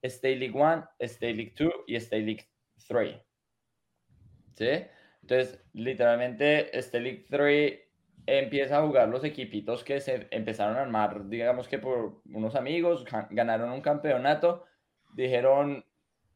[0.03, 2.49] State League 1, State League 2 y State League
[2.87, 3.17] 3.
[4.55, 4.87] ¿Sí?
[5.23, 7.81] Entonces, literalmente, State League 3
[8.27, 13.05] empieza a jugar los equipitos que se empezaron a armar, digamos que por unos amigos,
[13.31, 14.65] ganaron un campeonato,
[15.15, 15.85] dijeron,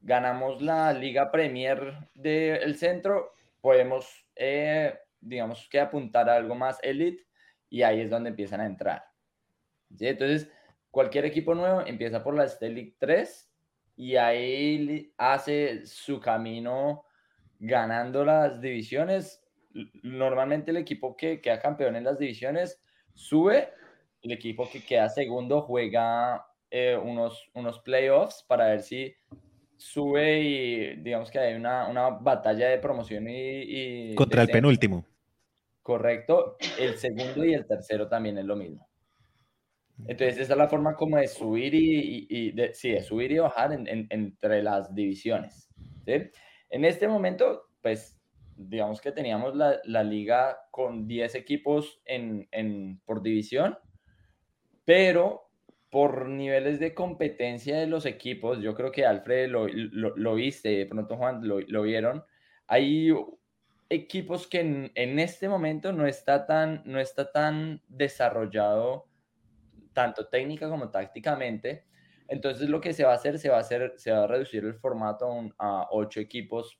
[0.01, 7.25] ganamos la Liga Premier del centro, podemos, eh, digamos que apuntar a algo más elite
[7.69, 9.03] y ahí es donde empiezan a entrar.
[9.99, 10.51] Entonces,
[10.89, 13.52] cualquier equipo nuevo empieza por la State League 3
[13.95, 17.05] y ahí hace su camino
[17.59, 19.41] ganando las divisiones.
[20.03, 22.81] Normalmente el equipo que queda campeón en las divisiones
[23.13, 23.69] sube,
[24.21, 29.13] el equipo que queda segundo juega eh, unos, unos playoffs para ver si
[29.77, 34.15] sube y digamos que hay una, una batalla de promoción y...
[34.15, 35.05] Contra el penúltimo.
[35.81, 38.87] Correcto, el segundo y el tercero también es lo mismo.
[39.99, 43.39] Entonces, esa es la forma como de subir y, y, de, sí, de subir y
[43.39, 45.69] bajar en, entre las divisiones.
[46.05, 46.13] ¿sí?
[46.69, 48.19] En este momento, pues,
[48.55, 53.77] digamos que teníamos la, la liga con 10 equipos en, en, por división,
[54.85, 55.49] pero
[55.89, 60.69] por niveles de competencia de los equipos, yo creo que Alfred lo, lo, lo viste,
[60.69, 62.23] de pronto Juan lo, lo vieron,
[62.67, 63.13] hay
[63.89, 69.05] equipos que en, en, este momento no está tan, no está tan desarrollado
[69.93, 71.85] tanto técnica como tácticamente.
[72.27, 74.63] Entonces lo que se va a hacer, se va a, hacer, se va a reducir
[74.65, 75.27] el formato
[75.57, 76.79] a, ocho equipos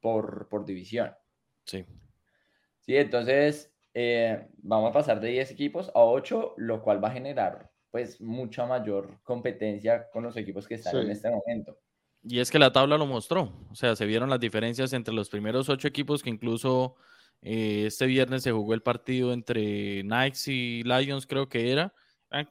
[0.00, 1.12] por, por, división.
[1.64, 1.84] Sí.
[2.80, 7.12] Sí, entonces eh, vamos a pasar de 10 equipos a 8, lo cual va a
[7.12, 11.78] generar pues mucha mayor competencia con los equipos que están en este momento.
[12.24, 15.28] Y es que la tabla lo mostró, o sea, se vieron las diferencias entre los
[15.28, 16.94] primeros ocho equipos que incluso
[17.42, 21.92] eh, este viernes se jugó el partido entre Knights y Lions, creo que era,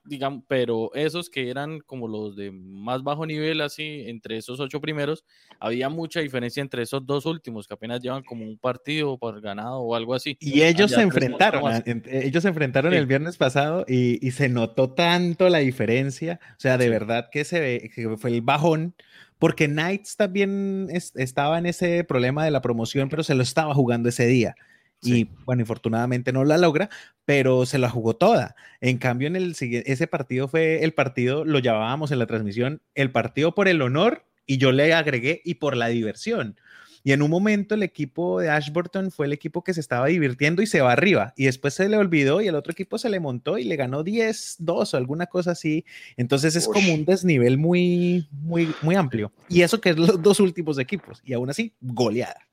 [0.05, 4.79] digamos, pero esos que eran como los de más bajo nivel, así, entre esos ocho
[4.81, 5.25] primeros,
[5.59, 9.79] había mucha diferencia entre esos dos últimos, que apenas llevan como un partido por ganado
[9.79, 10.37] o algo así.
[10.39, 15.49] Y ellos se enfrentaron, ellos se enfrentaron el viernes pasado y, y, se notó tanto
[15.49, 18.95] la diferencia, o sea, de verdad que se ve, que fue el bajón
[19.41, 24.07] porque Knights también estaba en ese problema de la promoción, pero se lo estaba jugando
[24.07, 24.53] ese día.
[25.01, 26.89] Y bueno, infortunadamente no la logra,
[27.25, 28.55] pero se la jugó toda.
[28.81, 33.11] En cambio, en el ese partido fue el partido, lo llamábamos en la transmisión, el
[33.11, 36.57] partido por el honor, y yo le agregué y por la diversión.
[37.03, 40.61] Y en un momento el equipo de Ashburton fue el equipo que se estaba divirtiendo
[40.61, 41.33] y se va arriba.
[41.35, 44.03] Y después se le olvidó y el otro equipo se le montó y le ganó
[44.03, 45.83] 10, 2 o alguna cosa así.
[46.15, 49.31] Entonces es como un desnivel muy, muy, muy amplio.
[49.49, 51.21] Y eso que es los dos últimos equipos.
[51.25, 52.50] Y aún así, goleada.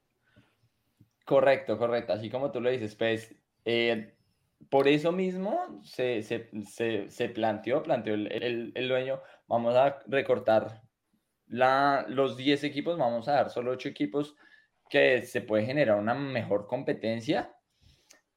[1.29, 2.15] Correcto, correcto.
[2.15, 4.15] Así como tú lo dices, pues, eh,
[4.71, 6.49] por eso mismo se, se,
[7.11, 10.81] se, planteó, planteó el, el, dueño, vamos a recortar
[11.47, 14.37] la, los 10 equipos, vamos a dar solo 8 equipos
[14.89, 17.55] que se puede generar una mejor competencia.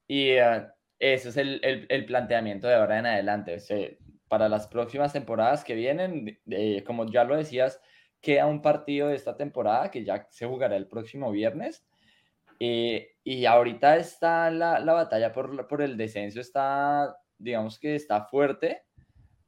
[0.05, 0.67] Y uh,
[0.99, 3.57] ese es el, el, planteamiento de ahora en adelante.
[4.27, 6.41] para las próximas temporadas que vienen,
[6.85, 7.79] como ya lo decías,
[8.19, 11.85] queda un partido de esta temporada que ya se jugará el próximo viernes.
[12.63, 18.25] Eh, y ahorita está la, la batalla por, por, el descenso, está, digamos que está
[18.25, 18.83] fuerte,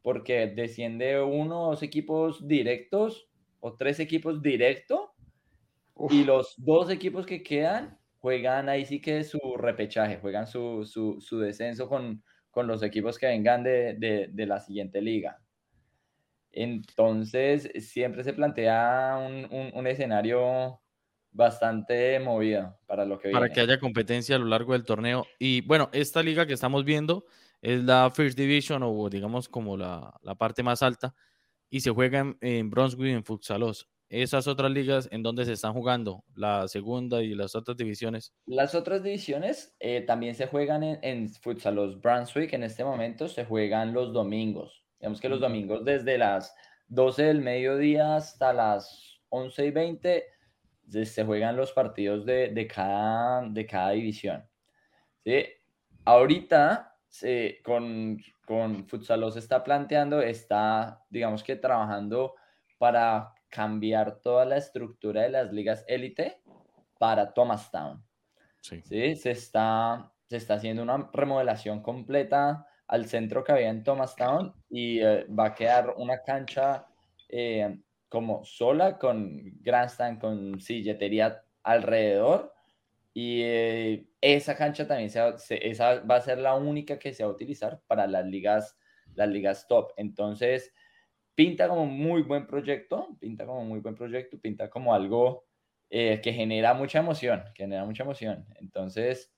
[0.01, 5.13] porque desciende uno o dos equipos directos o tres equipos directo
[6.09, 11.21] y los dos equipos que quedan juegan ahí sí que su repechaje, juegan su, su,
[11.21, 15.39] su descenso con, con, los equipos que vengan de, de, de, la siguiente liga.
[16.51, 20.82] Entonces, siempre se plantea un, un, un escenario
[21.33, 25.25] bastante movido para lo que Para que haya competencia a lo largo del torneo.
[25.39, 27.25] Y bueno, esta liga que estamos viendo
[27.61, 31.13] es la First Division o digamos como la, la parte más alta
[31.73, 33.89] y se juega en, Brunswick, en Futsalos.
[34.07, 38.31] Esas otras ligas en donde se están jugando, la segunda y las otras divisiones.
[38.45, 42.53] Las otras divisiones eh, también se juegan en, en Futsalos Brunswick.
[42.53, 44.85] En este momento se juegan los domingos.
[44.99, 46.53] Digamos que los domingos desde las
[46.89, 50.23] 12 del mediodía hasta las 11 y 20
[50.89, 54.47] se juegan los partidos de, de, cada, de cada división.
[55.23, 55.45] ¿sí?
[56.05, 56.93] Ahorita
[57.63, 62.35] con, con Futsal se está planteando, está, digamos que trabajando
[62.77, 66.41] para cambiar toda la estructura de las ligas élite
[66.97, 68.03] para Thomastown.
[68.61, 68.81] Sí.
[68.81, 69.15] ¿sí?
[69.15, 74.99] Se, está, se está haciendo una remodelación completa al centro que había en Thomastown y
[74.99, 76.87] eh, va a quedar una cancha
[77.29, 77.79] eh,
[78.13, 82.53] como sola con grandstand, con silletería alrededor
[83.11, 87.31] y eh, esa cancha también se, esa va a ser la única que se va
[87.31, 88.77] a utilizar para las ligas,
[89.15, 89.93] las ligas top.
[89.97, 90.71] Entonces,
[91.33, 95.47] pinta como muy buen proyecto, pinta como muy buen proyecto, pinta como algo
[95.89, 98.45] eh, que genera mucha emoción, genera mucha emoción.
[98.59, 99.33] Entonces,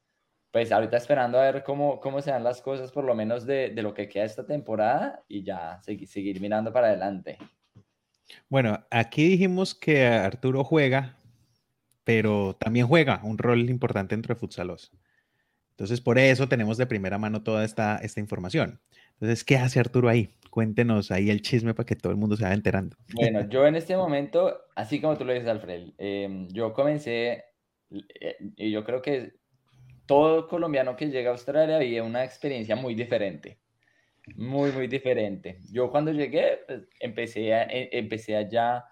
[0.52, 3.70] pues ahorita esperando a ver cómo, cómo se dan las cosas, por lo menos de,
[3.82, 7.38] lo que queda esta temporada y ya seguir mirando para adelante.
[8.50, 11.18] Bueno, aquí dijimos que Arturo juega
[12.06, 14.94] pero también juega un rol importante dentro de Futsalos.
[15.72, 18.80] Entonces, por eso tenemos de primera mano toda esta, esta información.
[19.14, 20.30] Entonces, ¿qué hace Arturo ahí?
[20.50, 22.96] Cuéntenos ahí el chisme para que todo el mundo se vaya enterando.
[23.14, 27.44] Bueno, yo en este momento, así como tú lo dices, Alfred, em, yo comencé,
[27.90, 29.34] eh, y yo creo que
[30.06, 33.58] todo colombiano que llega a Australia vive una experiencia muy diferente.
[34.36, 35.60] Muy, muy diferente.
[35.72, 38.86] Yo cuando llegué, pues, empecé, a, e, empecé allá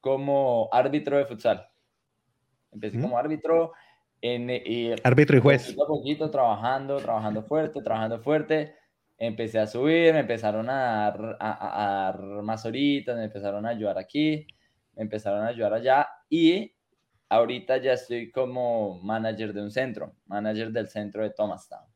[0.00, 1.68] como árbitro de futsal.
[2.72, 3.72] Empecé como árbitro.
[4.22, 5.64] En, y árbitro y juez.
[5.64, 8.74] Poquito a poquito, trabajando, trabajando fuerte, trabajando fuerte.
[9.16, 12.12] Empecé a subir, me empezaron a dar, a, a
[12.42, 14.46] más horitas, me empezaron a ayudar aquí,
[14.94, 16.08] me empezaron a ayudar allá.
[16.28, 16.74] Y
[17.30, 21.89] ahorita ya estoy como manager de un centro, manager del centro de Thomastown.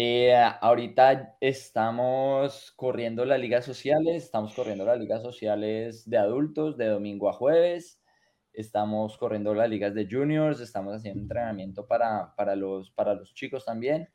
[0.00, 6.86] Eh, ahorita estamos corriendo las ligas sociales, estamos corriendo las ligas sociales de adultos de
[6.86, 7.98] domingo a jueves
[8.52, 13.64] estamos corriendo las ligas de juniors, estamos haciendo entrenamiento para, para, los, para los chicos
[13.64, 14.08] también.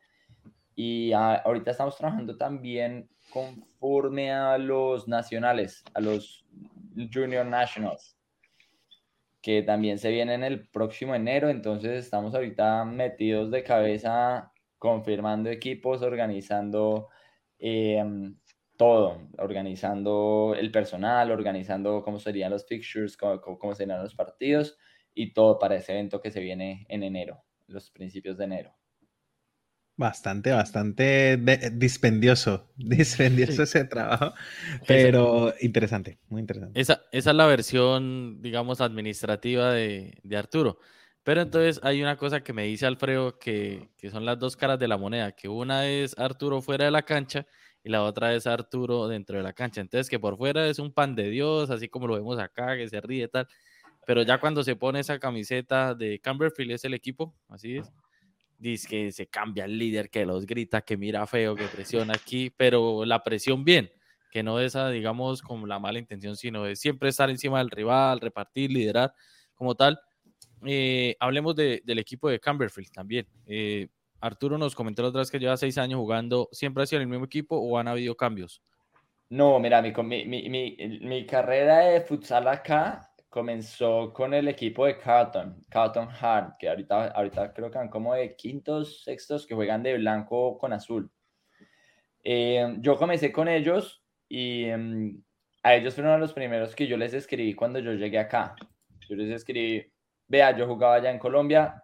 [0.75, 6.45] Y ahorita estamos trabajando también conforme a los nacionales, a los
[7.13, 8.17] junior nationals,
[9.41, 11.49] que también se vienen el próximo enero.
[11.49, 14.52] Entonces estamos ahorita metidos de cabeza
[14.83, 17.07] confirmando equipos, organizando
[17.57, 18.35] em,
[18.75, 24.77] todo, organizando el personal, organizando cómo serían los fixtures, cómo, cómo serían los partidos
[25.13, 28.75] y todo para ese evento que se viene en enero, los principios de enero.
[29.95, 31.37] Bastante, bastante
[31.71, 34.33] dispendioso, dispendioso ese trabajo,
[34.85, 36.77] pero interesante, muy interesante.
[36.77, 40.77] Esa, esa, es la versión, digamos, administrativa de, de, Arturo.
[41.23, 44.77] Pero entonces hay una cosa que me dice Alfredo que, que, son las dos caras
[44.77, 47.45] de la moneda, que una es Arturo fuera de la cancha
[47.83, 49.81] y la otra es Arturo dentro de la cancha.
[49.81, 52.89] Entonces que por fuera es un pan de Dios, así como lo vemos acá, que
[52.89, 53.47] se ríe y tal,
[54.05, 57.91] pero ya cuando se pone esa camiseta de Camberfield es el equipo, así es
[58.63, 62.49] dice que se cambia el líder, que los grita, que mira feo, que presiona aquí,
[62.49, 63.91] pero la presión bien,
[64.31, 68.21] que no esa, digamos, como la mala intención, sino de siempre estar encima del rival,
[68.21, 69.13] repartir, liderar
[69.53, 69.99] como tal.
[70.65, 73.27] Eh, hablemos del equipo de Camberfield también.
[73.45, 73.87] Eh,
[74.19, 76.49] Arturo nos comentó la otra vez que lleva seis años jugando.
[76.51, 78.61] ¿Siempre ha sido el mismo equipo o han habido cambios?
[79.29, 84.95] No, mira, mi, mi, mi, mi carrera de futsal acá comenzó con el equipo de
[84.95, 89.81] Carlton, Carlton Hard, que ahorita, ahorita creo que van como de quintos, sextos, que juegan
[89.81, 91.11] de blanco con azul.
[92.23, 95.23] Eh, yo comencé con ellos y em,
[95.63, 98.55] a ellos fueron los primeros que yo les escribí cuando yo llegué acá.
[99.09, 99.91] Yo les escribí,
[100.33, 101.83] vea, yo jugaba allá en Colombia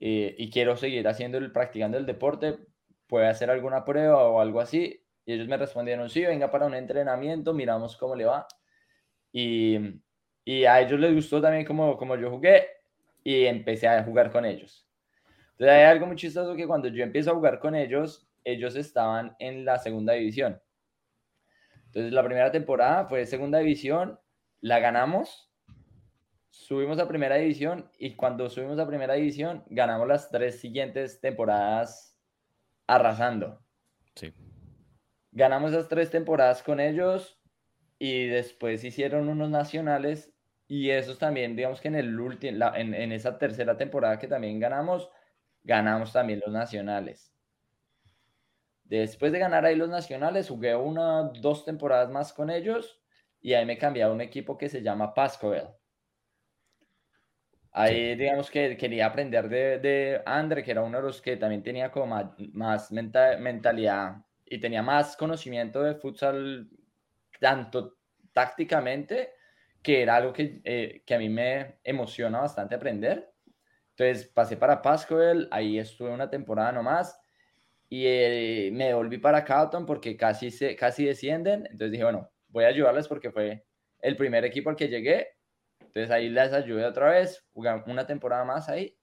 [0.00, 2.58] eh, y quiero seguir haciendo el, practicando el deporte,
[3.06, 5.04] puede hacer alguna prueba o algo así.
[5.24, 8.46] Y ellos me respondieron, sí, venga para un entrenamiento, miramos cómo le va.
[9.32, 10.02] Y
[10.44, 12.66] y a ellos les gustó también como, como yo jugué
[13.22, 14.88] y empecé a jugar con ellos.
[15.52, 19.36] Entonces hay algo muy chistoso que cuando yo empiezo a jugar con ellos, ellos estaban
[19.38, 20.60] en la segunda división.
[21.86, 24.18] Entonces la primera temporada fue segunda división,
[24.60, 25.51] la ganamos,
[26.52, 32.14] subimos a primera división y cuando subimos a primera división ganamos las tres siguientes temporadas
[32.86, 33.58] arrasando.
[34.14, 34.34] Sí.
[35.30, 37.40] Ganamos esas tres temporadas con ellos
[37.98, 40.34] y después hicieron unos nacionales
[40.68, 44.60] y esos también, digamos que en, el último, en, en esa tercera temporada que también
[44.60, 45.08] ganamos,
[45.64, 47.34] ganamos también los nacionales.
[48.84, 53.02] Después de ganar ahí los nacionales, jugué una, dos temporadas más con ellos
[53.40, 55.68] y ahí me cambié a un equipo que se llama Pascoel.
[57.72, 61.62] Ahí, digamos que quería aprender de, de Andre, que era uno de los que también
[61.62, 66.68] tenía como más, más mentalidad y tenía más conocimiento de futsal,
[67.40, 67.96] tanto
[68.32, 69.32] tácticamente
[69.82, 73.32] que era algo que, eh, que a mí me emociona bastante aprender.
[73.90, 77.18] Entonces pasé para Pascual, ahí estuve una temporada nomás
[77.88, 81.66] y eh, me volví para Carlton porque casi, se, casi descienden.
[81.70, 83.66] Entonces dije, bueno, voy a ayudarles porque fue
[83.98, 85.28] el primer equipo al que llegué.
[85.94, 88.96] Entonces ahí les ayudé otra vez, jugué una temporada más ahí.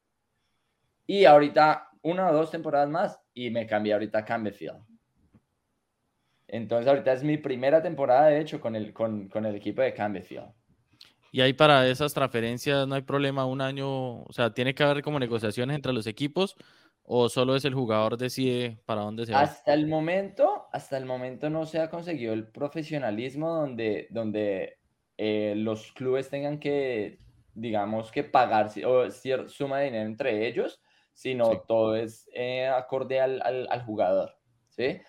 [1.05, 4.81] Y ahorita una o dos temporadas más y me cambié ahorita a Campbellfield.
[6.47, 9.93] Entonces ahorita es mi primera temporada, de hecho, con el, con, con el equipo de
[9.93, 10.47] Campbellfield.
[11.31, 15.03] Y ahí para esas transferencias no hay problema un año, o sea, tiene que haber
[15.03, 16.55] como negociaciones entre los equipos
[17.03, 19.41] o solo es el jugador decide para dónde se va.
[19.41, 24.78] Hasta el momento, hasta el momento no se ha conseguido el profesionalismo donde, donde
[25.21, 27.19] eh, los clubes tengan que,
[27.53, 33.19] digamos, que pagar o cierta suma de dinero entre ellos, sino todo es eh, acorde
[33.19, 34.37] al, al, jugador,
[34.69, 35.01] ¿sí?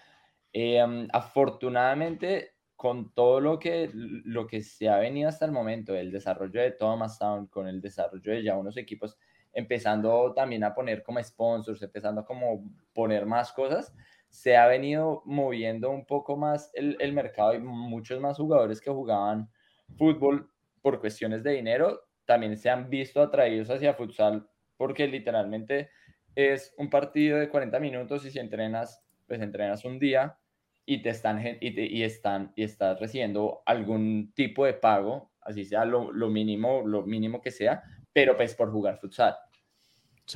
[0.53, 6.11] Em, afortunadamente con todo lo que, lo que se ha venido hasta el momento, el
[6.11, 9.17] desarrollo de Thomas Town, con el desarrollo de ya unos equipos,
[9.53, 13.95] empezando también a poner como sponsors, empezando a como poner más cosas,
[14.29, 18.91] se ha venido moviendo un poco más el, el mercado y muchos más jugadores que
[18.91, 19.49] jugaban
[19.97, 20.51] fútbol
[20.83, 25.91] por cuestiones de dinero, también se han visto atraídos hacia futsal porque literalmente
[26.35, 30.39] es un partido de 40 minutos y si entrenas, pues entrenas un día
[30.87, 36.13] y te están y, están y estás recibiendo algún tipo de pago, así sea lo,
[36.13, 37.83] lo, mínimo, lo mínimo que sea,
[38.13, 39.37] pero pues por jugar futsal.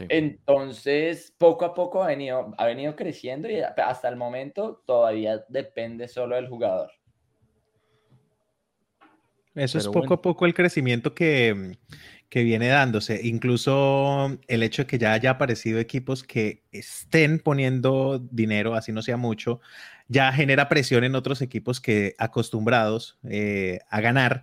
[0.08, 6.08] Entonces, poco a poco ha venido, ha venido creciendo y hasta el momento todavía depende
[6.08, 6.90] solo del jugador.
[9.54, 11.78] Eso es poco a poco el crecimiento que,
[12.28, 13.20] que viene dándose.
[13.22, 19.02] Incluso el hecho de que ya haya aparecido equipos que estén poniendo dinero, así no
[19.02, 19.60] sea mucho,
[20.08, 24.42] ya genera presión en otros equipos que acostumbrados eh, a ganar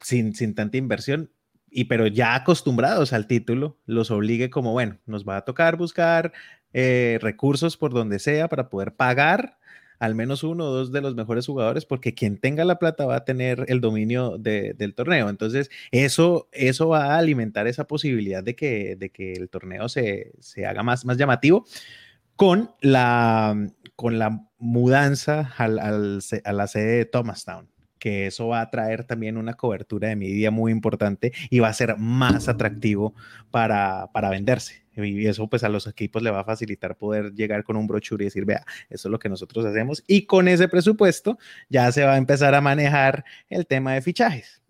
[0.00, 1.30] sin, sin tanta inversión,
[1.68, 6.32] y pero ya acostumbrados al título, los obligue como, bueno, nos va a tocar buscar
[6.72, 9.58] eh, recursos por donde sea para poder pagar
[9.98, 13.16] al menos uno o dos de los mejores jugadores, porque quien tenga la plata va
[13.16, 15.28] a tener el dominio del torneo.
[15.28, 20.32] Entonces, eso, eso va a alimentar esa posibilidad de que, de que el torneo se,
[20.66, 21.64] haga más, más llamativo
[22.36, 23.56] con la,
[23.94, 27.68] con la mudanza al, al, a la sede de Thomastown
[27.98, 31.72] que eso va a traer también una cobertura de media muy importante y va a
[31.72, 33.14] ser más atractivo
[33.50, 34.85] para, para venderse.
[34.96, 38.24] Y eso pues a los equipos le va a facilitar poder llegar con un brochure
[38.24, 40.02] y decir, vea, eso es lo que nosotros hacemos.
[40.06, 44.62] Y con ese presupuesto ya se va a empezar a manejar el tema de fichajes.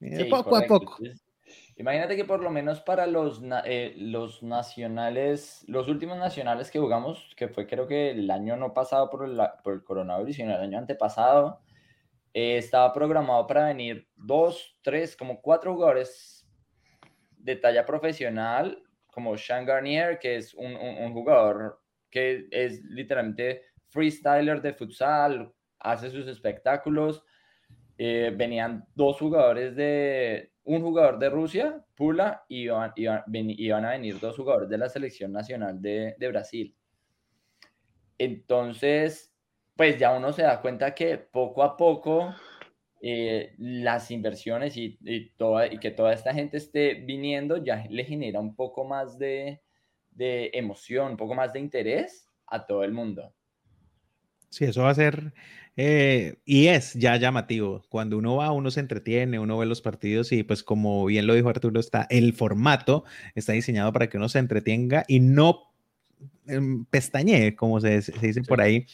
[0.00, 0.98] Eh, poco a poco.
[1.76, 7.32] Imagínate que por lo menos para los, eh, los nacionales, los últimos nacionales que jugamos,
[7.36, 10.60] que fue creo que el año no pasado por el, por el coronavirus, sino el
[10.60, 11.60] año antepasado,
[12.34, 16.44] eh, estaba programado para venir dos, tres, como cuatro jugadores
[17.36, 18.82] de talla profesional,
[19.18, 26.28] como Sean Garnier, que es un, jugador que es literalmente freestyler de futsal, hace sus
[26.28, 27.24] espectáculos.
[27.98, 34.20] Eh, venían dos jugadores de, un jugador de Rusia, Pula, y iban, iban, a venir
[34.20, 36.76] dos jugadores de la selección nacional de, de, Brasil.
[38.18, 39.34] Entonces,
[39.74, 42.32] pues ya uno se da cuenta que poco a poco
[43.00, 45.32] eh, las inversiones y, y,
[45.70, 49.60] y que toda esta gente esté viniendo ya le genera un poco más de,
[50.18, 53.32] emoción, un poco más de interés a todo el mundo.
[54.50, 55.32] Sí, eso va a ser
[55.76, 57.84] eh, y es ya llamativo.
[57.88, 61.34] Cuando uno va, uno se entretiene, uno ve los partidos y pues como bien lo
[61.34, 63.04] dijo Arturo, está el formato
[63.36, 65.67] está diseñado para que uno se entretenga y no
[66.90, 68.86] pestañe, como se, dice por ahí.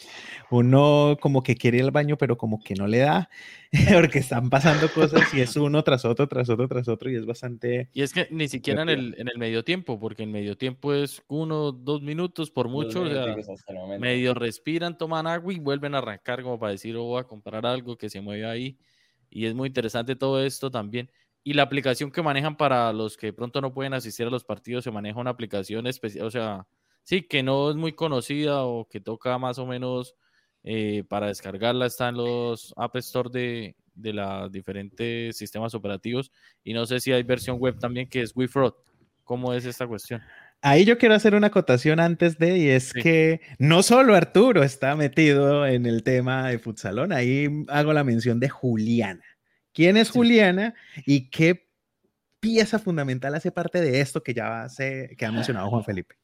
[0.51, 3.30] Uno como que quiere ir al baño, pero como que no le da,
[3.92, 7.26] porque están pasando cosas y es uno tras otro, tras otro, tras otro, y es
[7.26, 7.88] bastante...
[7.92, 10.92] Y es que ni siquiera en el, en el medio tiempo, porque en medio tiempo
[10.92, 13.36] es uno, dos minutos por mucho, o sea,
[13.98, 17.64] medio respiran, toman agua y vuelven a arrancar como para decir, o oh, a comprar
[17.66, 18.78] algo que se mueve ahí.
[19.30, 21.10] Y es muy interesante todo esto también.
[21.42, 24.84] Y la aplicación que manejan para los que pronto no pueden asistir a los partidos,
[24.84, 26.66] se maneja una aplicación especial, o sea,
[27.05, 30.16] sí, que no es muy conocida o que toca más o menos
[30.64, 36.32] eh, para descargarla, está en los App Store de, de los diferentes sistemas operativos.
[36.64, 38.74] Y no sé si hay versión web también que es WeFraud.
[39.22, 40.20] ¿Cómo es esta cuestión?
[40.60, 44.97] Ahí yo quiero hacer una acotación antes de, y es que no solo Arturo está
[44.97, 49.24] metido en el tema de futsalón, ahí hago la mención de Juliana.
[49.74, 50.74] ¿Quién es Juliana
[51.05, 51.68] y qué
[52.40, 56.14] pieza fundamental hace parte de esto que ya se, que ha mencionado Juan Felipe?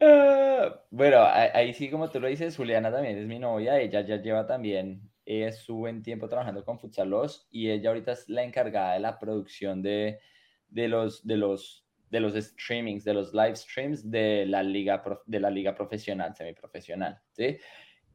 [0.00, 4.16] Ah, bueno, ahí sí, como tú lo dices, Juliana también es mi novia, ella ya
[4.16, 8.94] lleva también eh, su buen tiempo trabajando con Futsalos y ella ahorita es la encargada
[8.94, 10.20] de la producción de,
[10.68, 15.40] de, los, de, los, de los streamings, de los live streams de la liga, de
[15.40, 17.58] la liga profesional, semiprofesional, ¿sí?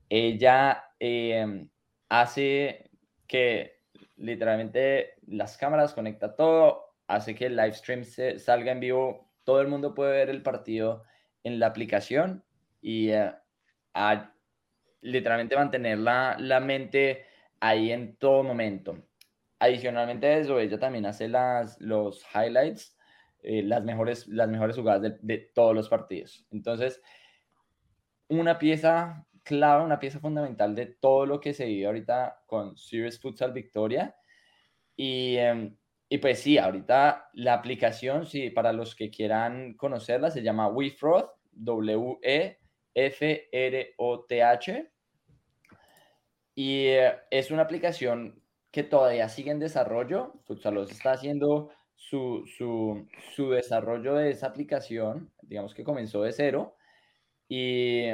[0.10, 1.70] Ella em,
[2.10, 2.90] hace
[3.28, 3.82] que
[4.16, 9.60] literalmente las cámaras conecta todo, hace que el live stream se, salga en vivo, todo
[9.62, 11.04] el mundo puede ver el partido
[11.44, 12.44] en la aplicación
[12.82, 13.32] y eh,
[13.94, 14.34] a
[15.02, 17.26] literalmente mantener la, la, mente
[17.60, 18.98] ahí en todo momento.
[19.60, 22.98] Adicionalmente a eso, ella también hace las, los highlights,
[23.42, 26.46] eh, las, mejores, las mejores jugadas de, todos los partidos.
[26.52, 27.02] Entonces,
[28.30, 33.20] una pieza clave, una pieza fundamental de todo lo que se vive ahorita con Serious
[33.20, 34.16] Futsal Victoria.
[34.96, 35.76] Y em,
[36.14, 41.32] y pues sí, ahorita la aplicación, sí, para los que quieran conocerla, se llama WeFroth,
[41.54, 42.62] W-E-F-R-O-T-H.
[46.54, 50.36] Y eh, es una aplicación que todavía sigue en desarrollo.
[50.46, 56.76] Futsalos está haciendo su, su, su desarrollo de esa aplicación, digamos que comenzó de cero.
[57.50, 58.12] Y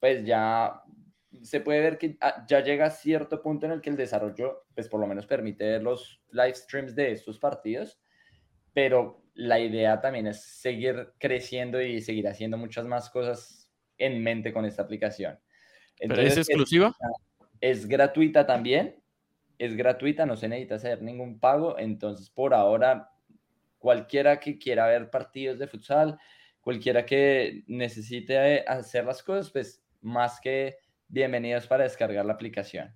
[0.00, 0.80] pues ya
[1.40, 4.66] se puede ver que ah, ya llega a cierto punto en el que el desarrollo,
[4.74, 8.00] pues por lo menos permite ver los live streams de estos partidos,
[8.72, 14.52] pero la idea también es seguir creciendo y seguir haciendo muchas más cosas en mente
[14.52, 15.38] con esta aplicación.
[15.98, 16.94] Entonces, es exclusiva?
[17.60, 19.02] Es, gratuita también,
[19.58, 23.10] es gratuita, no se necesita hacer ningún pago, entonces por ahora
[23.78, 26.18] cualquiera que quiera ver partidos de futsal,
[26.60, 30.76] cualquiera que necesite hacer las cosas, pues más que
[31.12, 32.90] bienvenidos para descargar la aplicación.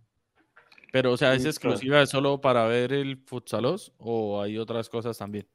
[0.90, 5.46] Pero, o sea, ¿es exclusiva solo para ver el futsalos o hay otras cosas también?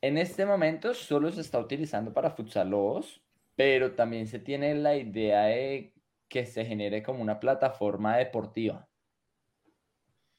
[0.00, 3.20] En este momento solo se está utilizando para futsalos,
[3.54, 5.92] pero también se tiene la idea de
[6.26, 8.88] que se genere como una plataforma deportiva.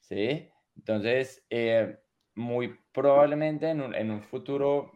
[0.00, 0.50] ¿Sí?
[0.74, 2.00] Entonces, eh,
[2.34, 4.90] muy probablemente en un, futuro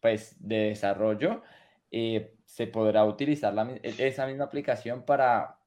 [0.00, 1.42] pues, de desarrollo,
[1.90, 3.52] eh, se podrá utilizar
[3.82, 5.57] esa misma aplicación para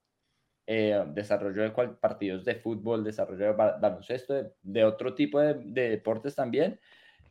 [0.73, 6.79] eh, desarrollo de partidos de fútbol, desarrollo de baloncesto, de, otro tipo de, deportes también,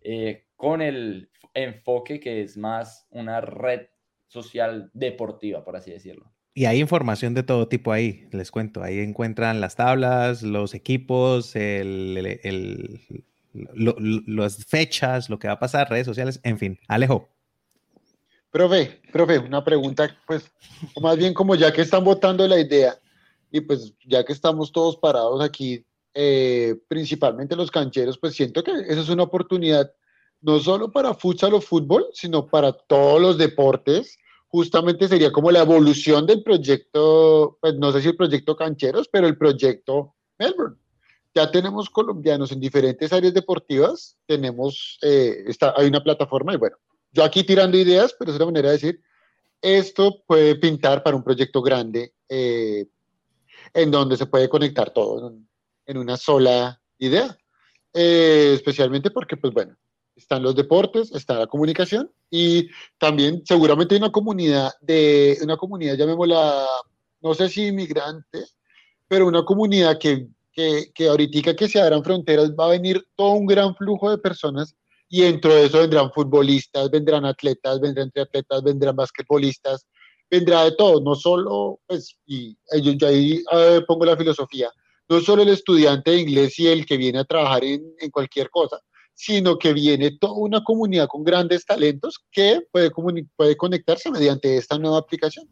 [0.03, 3.87] eh, con el enfoque que es más una red
[4.27, 6.31] social deportiva, por así decirlo.
[6.53, 8.83] y hay información de todo tipo ahí, les cuento.
[8.83, 11.55] Ahí encuentran las tablas, los equipos,
[13.55, 16.79] las fechas, lo que va a pasar, redes sociales, en fin.
[16.89, 17.31] Alejo.
[18.51, 20.53] Profe, profe, una pregunta, pues,
[21.01, 22.99] más bien como ya que están votando la idea
[23.51, 28.73] y pues ya que estamos todos parados aquí, eh, principalmente los cancheros, pues siento que
[28.73, 29.93] esa es una oportunidad
[30.41, 34.19] no solo para futsal o fútbol, sino para todos los deportes
[34.51, 39.27] justamente sería como la evolución del proyecto, pues no sé si el proyecto Cancheros, pero
[39.29, 40.77] el proyecto Melbourne.
[41.33, 45.45] Ya tenemos colombianos en diferentes áreas deportivas, tenemos, eh,
[45.77, 46.77] hay una plataforma y bueno,
[47.13, 49.01] yo aquí tirando ideas, pero es una manera de decir,
[49.63, 52.87] esto puede pintar para un proyecto grande eh,
[53.75, 55.35] en donde se puede conectar todo
[55.87, 57.37] en, una sola idea.
[57.93, 59.77] Eh, especialmente porque, pues bueno,
[60.15, 62.69] están los deportes, está la comunicación y
[62.99, 66.67] también seguramente hay una comunidad de, una comunidad, llamémosla,
[67.21, 68.45] no sé si inmigrante,
[69.09, 73.33] pero una comunidad que, que, que ahorita que se abran fronteras va a venir todo
[73.33, 74.77] un gran flujo de personas
[75.09, 79.85] y dentro de eso vendrán futbolistas, vendrán atletas, vendrán triatletas, vendrán basquetbolistas,
[80.31, 84.71] vendrá de todo, no solo, pues, y yo, ahí eh, pongo la filosofía,
[85.09, 88.49] no solo el estudiante de inglés y el que viene a trabajar en, en cualquier
[88.51, 88.81] cosa,
[89.15, 92.91] sino que viene toda una comunidad con grandes talentos que puede,
[93.37, 95.47] puede conectarse mediante esta nueva aplicación.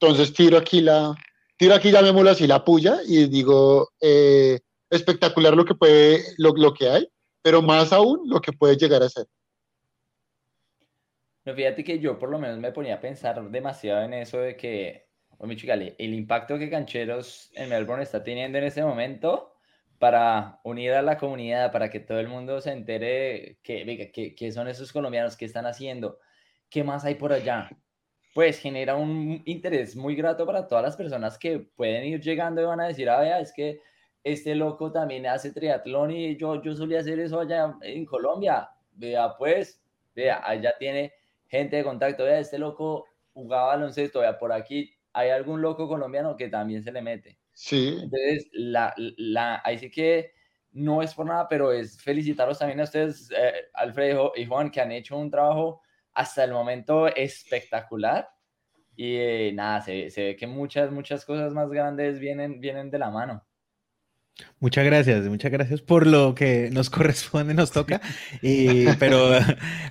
[0.00, 1.14] Entonces tiro aquí la,
[1.58, 6.72] tiro aquí, llamémoslo así, la puya y digo, eh, espectacular lo que puede, lo, lo,
[6.72, 7.06] que hay,
[7.42, 9.26] pero más aún lo que puede llegar a ser.
[11.44, 14.56] No, fíjate que yo por lo menos me ponía a pensar demasiado en eso de
[14.56, 15.08] que,
[15.38, 19.52] oh, el impacto que Cancheros en Melbourne está teniendo en este momento
[19.98, 24.52] para unir a la comunidad, para que todo el mundo se entere que, que, que
[24.52, 26.18] son esos colombianos que están haciendo,
[26.70, 27.70] qué más hay por allá.
[28.34, 32.64] Pues genera un interés muy grato para todas las personas que pueden ir llegando y
[32.64, 33.80] van a decir, ah, vea, es que
[34.24, 38.70] este loco también hace triatlón y yo, yo solía hacer eso allá en Colombia.
[38.92, 39.82] Vea, pues,
[40.14, 41.12] vea, allá tiene
[41.52, 46.34] gente de contacto, vea, este loco jugaba baloncesto, vea, por aquí hay algún loco colombiano
[46.34, 47.38] que también se le mete.
[47.52, 47.98] Sí.
[48.02, 50.32] Entonces, la, la, ahí sí que
[50.70, 54.80] no es por nada, pero es felicitarlos también a ustedes, eh, Alfredo y Juan, que
[54.80, 55.82] han hecho un trabajo
[56.14, 58.30] hasta el momento espectacular.
[58.96, 62.98] Y eh, nada, se, se, ve que muchas, muchas cosas más grandes vienen, vienen de
[62.98, 63.44] la mano.
[64.60, 68.00] Muchas gracias, muchas gracias por lo que nos corresponde, nos toca.
[68.40, 69.30] Y, pero,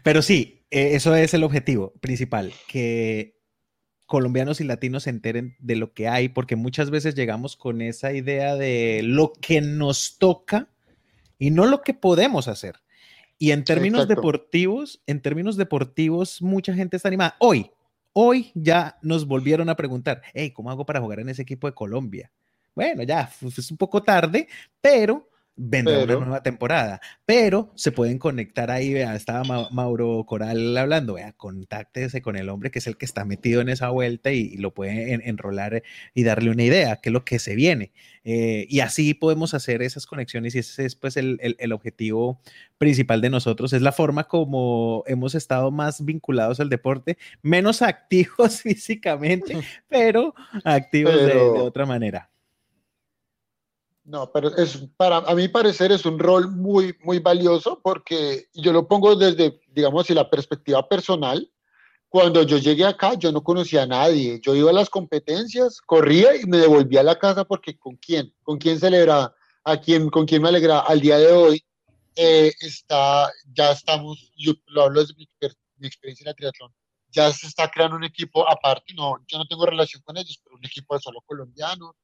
[0.04, 3.40] pero sí, eh, eso es el objetivo principal, que
[4.06, 8.12] colombianos y latinos se enteren de lo que hay, porque muchas veces llegamos con esa
[8.14, 10.68] idea de lo que nos toca
[11.40, 12.76] y no lo que podemos hacer.
[13.38, 17.36] Y en términos deportivos, en términos deportivos, mucha gente está animada.
[17.40, 17.72] Hoy,
[18.14, 21.74] hoy ya nos volvieron a preguntar, hey, ¿cómo hago para jugar en ese equipo de
[21.74, 22.32] Colombia?
[22.82, 24.48] Bueno, ya es un poco tarde,
[24.82, 27.02] pero vendrá una nueva temporada.
[27.26, 32.72] Pero se pueden conectar ahí, vea, estaba Mauro Coral hablando, vea, contáctese con el hombre
[32.72, 35.84] que es el que está metido en esa vuelta y, lo puede enrolar
[36.14, 37.92] y darle una idea, qué es lo que se viene.
[38.24, 42.40] Eh, y así podemos hacer esas conexiones y ese es pues el, el, objetivo
[42.78, 48.62] principal de nosotros, es la forma como hemos estado más vinculados al deporte, menos activos
[48.62, 50.34] físicamente, pero
[50.64, 52.31] activos de otra manera.
[54.04, 58.74] No, pero es para a mi parecer es un rol muy muy valioso porque yo
[58.74, 61.52] lo pongo desde digamos así la perspectiva personal.
[62.10, 64.40] Cuando yo llegué acá yo no conocía a nadie.
[64.42, 68.34] Yo iba a las competencias, corría y me devolvía a la casa porque con quién,
[68.44, 70.82] con quién celebraba, a quién, con quién me alegraba.
[70.82, 71.64] Al día de hoy
[72.16, 75.28] eh, está, ya estamos, yo lo hablo desde mi,
[75.78, 76.74] mi experiencia en el triatlón,
[77.10, 80.56] ya se está creando un equipo aparte, no, yo no tengo relación con ellos, pero
[80.56, 81.96] un equipo de solo colombianos,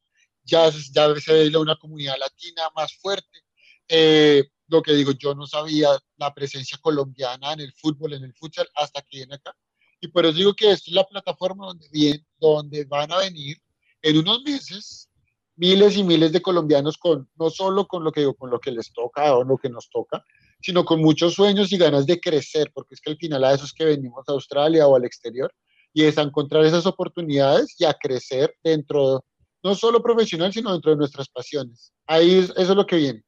[0.48, 3.44] ya, ya se ve una comunidad latina más fuerte.
[3.88, 8.34] Eh, lo que digo, yo no sabía la presencia colombiana en el fútbol, en el
[8.34, 9.56] futsal, hasta que viene acá.
[10.02, 13.58] Y por eso digo que esto es la plataforma donde, bien, donde van a venir
[14.02, 15.10] en unos meses
[15.56, 18.72] miles y miles de colombianos con, no solo con lo que digo, con lo que
[18.72, 20.24] les toca o lo que nos toca,
[20.62, 23.66] sino con muchos sueños y ganas de crecer, porque es que al final a eso
[23.66, 25.52] es que venimos a Australia o al exterior,
[25.94, 29.26] y es a encontrar esas oportunidades y a crecer dentro
[29.64, 31.92] no solo profesional, sino dentro de nuestras pasiones.
[32.06, 33.24] Ahí eso es lo que viene.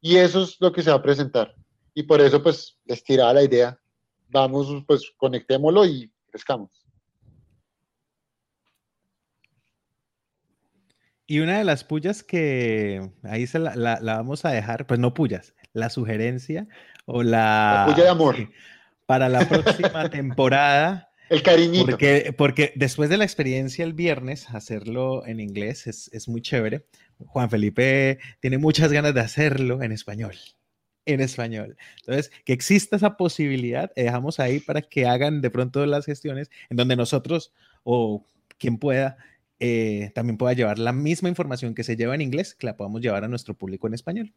[0.00, 1.54] Y eso es lo que se va a presentar.
[1.94, 3.78] Y por eso, pues, les tiraba la idea.
[4.28, 6.70] Vamos, pues, conectémoslo y crezcamos.
[11.26, 15.54] Y una de las pullas que ahí se la, vamos a dejar, pues no pullas,
[15.72, 16.66] la sugerencia
[17.06, 17.84] o la...
[17.86, 18.36] La puya de amor.
[19.06, 21.86] Para la próxima temporada El cariñito.
[21.86, 26.84] Porque, porque después de la experiencia el viernes, hacerlo en inglés es, es muy chévere.
[27.26, 30.34] Juan Felipe tiene muchas ganas de hacerlo en español
[31.04, 31.76] en español.
[32.00, 36.76] Entonces, que exista esa posibilidad, dejamos ahí para que hagan de pronto las gestiones en
[36.76, 37.52] donde nosotros
[37.82, 38.24] o
[38.56, 39.16] quien pueda
[39.58, 43.00] eh, también pueda llevar la misma información que se lleva en inglés, que la podamos
[43.00, 44.32] llevar a nuestro público en español.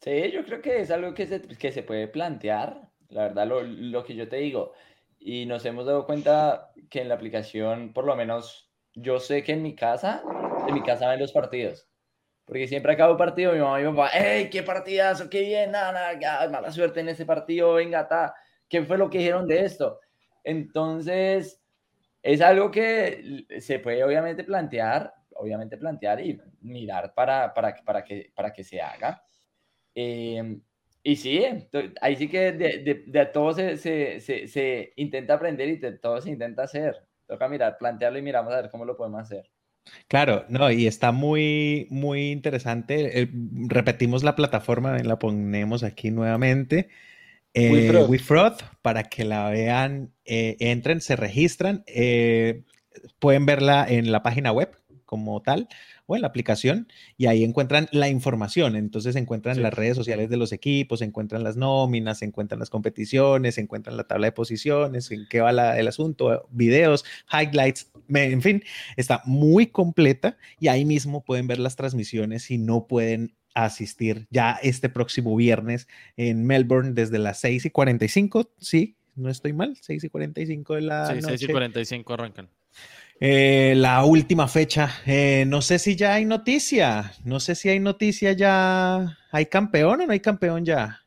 [0.00, 3.62] Sí, yo creo que es algo que se, que se puede plantear, la verdad, lo,
[3.62, 4.72] lo que yo te digo.
[5.30, 9.52] Y nos hemos dado cuenta que en la aplicación, por lo menos, yo sé que
[9.52, 10.22] en mi casa,
[10.66, 11.86] en mi casa ven los partidos.
[12.46, 15.28] Porque siempre acabo partido, mi mamá y mi papá, ¡Ey, qué partidazo!
[15.28, 15.72] ¡Qué bien!
[15.72, 18.34] Nada, nada, mala suerte en ese partido, venga, ta.
[18.70, 20.00] ¿Qué fue lo que dijeron de esto?
[20.44, 21.62] Entonces,
[22.22, 28.32] es algo que se puede obviamente plantear, obviamente plantear y mirar para, para, para, que,
[28.34, 29.22] para que se haga.
[29.94, 30.58] Eh,
[31.02, 31.42] y sí,
[32.00, 35.92] ahí sí que de, de, de todo se, se, se, se, intenta aprender y de
[35.92, 36.96] todo se intenta hacer.
[37.26, 39.50] Toca mirar, plantearlo y miramos a ver cómo lo podemos hacer.
[40.06, 43.22] Claro, no, y está muy, muy interesante.
[43.22, 43.30] Eh,
[43.68, 46.88] repetimos la plataforma, la ponemos aquí nuevamente.
[47.54, 52.64] Eh, WeFraud, para que la vean, eh, entren, se registran, eh,
[53.18, 55.68] pueden verla en la página web como tal
[56.08, 58.74] o en la aplicación y ahí encuentran la información.
[58.76, 59.60] Entonces encuentran sí.
[59.60, 64.26] las redes sociales de los equipos, encuentran las nóminas, encuentran las competiciones, encuentran la tabla
[64.26, 68.64] de posiciones, en qué va la, el asunto, videos, highlights, en fin,
[68.96, 74.58] está muy completa y ahí mismo pueden ver las transmisiones si no pueden asistir ya
[74.62, 80.04] este próximo viernes en Melbourne desde las 6 y 45, sí, no estoy mal, 6
[80.04, 81.38] y 45 de la sí, noche.
[81.38, 82.48] 6 y 45 arrancan.
[83.20, 87.80] Eh, la última fecha, eh, no sé si ya hay noticia, no sé si hay
[87.80, 91.00] noticia ya, ¿hay campeón o no hay campeón ya?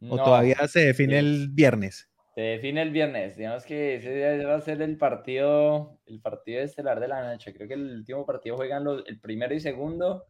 [0.00, 2.10] ¿O no, todavía se define el viernes?
[2.34, 6.98] Se define el viernes, digamos que ese va a ser el partido, el partido estelar
[6.98, 10.26] de la noche, creo que el último partido juegan los, el primero y segundo,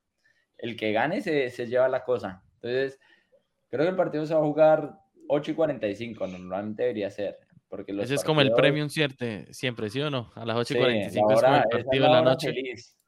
[0.59, 3.01] el que gane se, se lleva la cosa, entonces
[3.71, 4.99] creo que el partido se va a jugar
[5.29, 7.39] 8 y 45, normalmente debería ser,
[7.69, 8.21] porque Ese partidos...
[8.21, 10.33] es como el premium siempre, siempre, ¿sí o no?
[10.35, 12.49] A las 8 y 45 sí, es como el partido de la, la noche.
[12.49, 12.99] Feliz.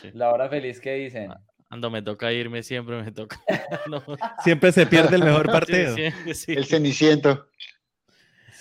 [0.00, 0.10] Sí.
[0.14, 1.30] La hora feliz que dicen.
[1.70, 3.40] Ando, me toca irme siempre, me toca.
[3.88, 4.02] no.
[4.42, 5.96] Siempre se pierde el mejor partido.
[6.32, 7.48] Sí, el ceniciento.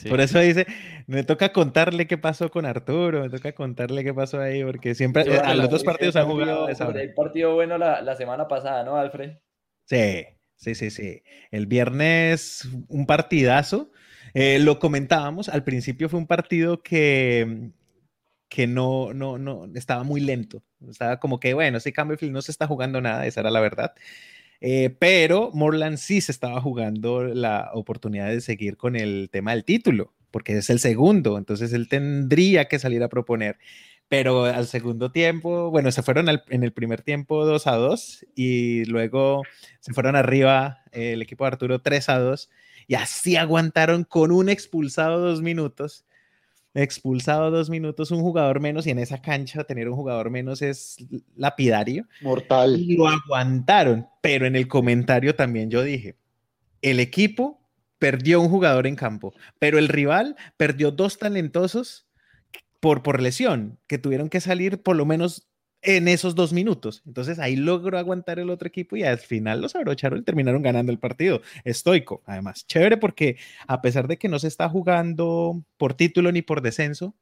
[0.09, 0.65] Por eso dice,
[1.07, 5.25] me toca contarle qué pasó con Arturo, me toca contarle qué pasó ahí, porque siempre
[5.25, 6.67] Yo, a los dos partidos han jugado.
[6.67, 9.37] El partido bueno la, la semana pasada, ¿no, Alfred?
[9.85, 11.23] Sí, sí, sí, sí.
[11.51, 13.91] El viernes un partidazo.
[14.33, 17.71] Eh, lo comentábamos, al principio fue un partido que,
[18.49, 20.63] que no, no, no, estaba muy lento.
[20.87, 23.93] Estaba como que, bueno, ese Campbellfield no se está jugando nada, esa era la verdad.
[24.61, 29.65] Eh, pero Morland sí se estaba jugando la oportunidad de seguir con el tema del
[29.65, 33.57] título, porque es el segundo, entonces él tendría que salir a proponer.
[34.07, 38.85] Pero al segundo tiempo, bueno, se fueron en el primer tiempo 2 a 2 y
[38.85, 39.43] luego
[39.79, 42.49] se fueron arriba eh, el equipo de Arturo 3 a 2
[42.87, 46.05] y así aguantaron con un expulsado dos minutos.
[46.75, 50.97] Expulsado dos minutos, un jugador menos, y en esa cancha tener un jugador menos es
[51.35, 52.07] lapidario.
[52.21, 52.79] Mortal.
[52.79, 56.15] Y lo aguantaron, pero en el comentario también yo dije:
[56.81, 57.61] el equipo
[57.99, 62.07] perdió un jugador en campo, pero el rival perdió dos talentosos
[62.79, 65.47] por, por lesión, que tuvieron que salir por lo menos
[65.83, 67.03] en esos dos minutos.
[67.05, 70.91] Entonces ahí logró aguantar el otro equipo y al final los abrocharon y terminaron ganando
[70.91, 71.41] el partido.
[71.65, 72.65] Estoico, además.
[72.65, 73.37] Chévere porque
[73.67, 77.15] a pesar de que no se está jugando por título ni por descenso,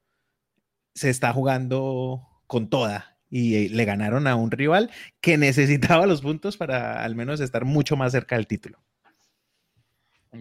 [0.94, 4.90] se está jugando con toda y le ganaron a un rival
[5.20, 8.78] que necesitaba los puntos para al menos estar mucho más cerca del título.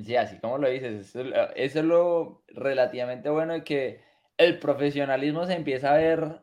[0.05, 1.21] Sí, así como lo dices, eso,
[1.55, 3.99] eso es lo relativamente bueno de que
[4.37, 6.41] el profesionalismo se empieza a ver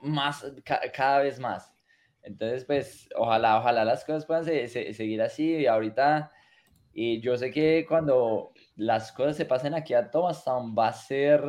[0.00, 1.74] más, ca cada vez más.
[2.22, 5.56] Entonces, pues, ojalá, ojalá las cosas puedan se se seguir así.
[5.56, 6.32] Y ahorita,
[6.92, 11.42] y yo sé que cuando las cosas se pasen aquí a Thomastown, va a ser,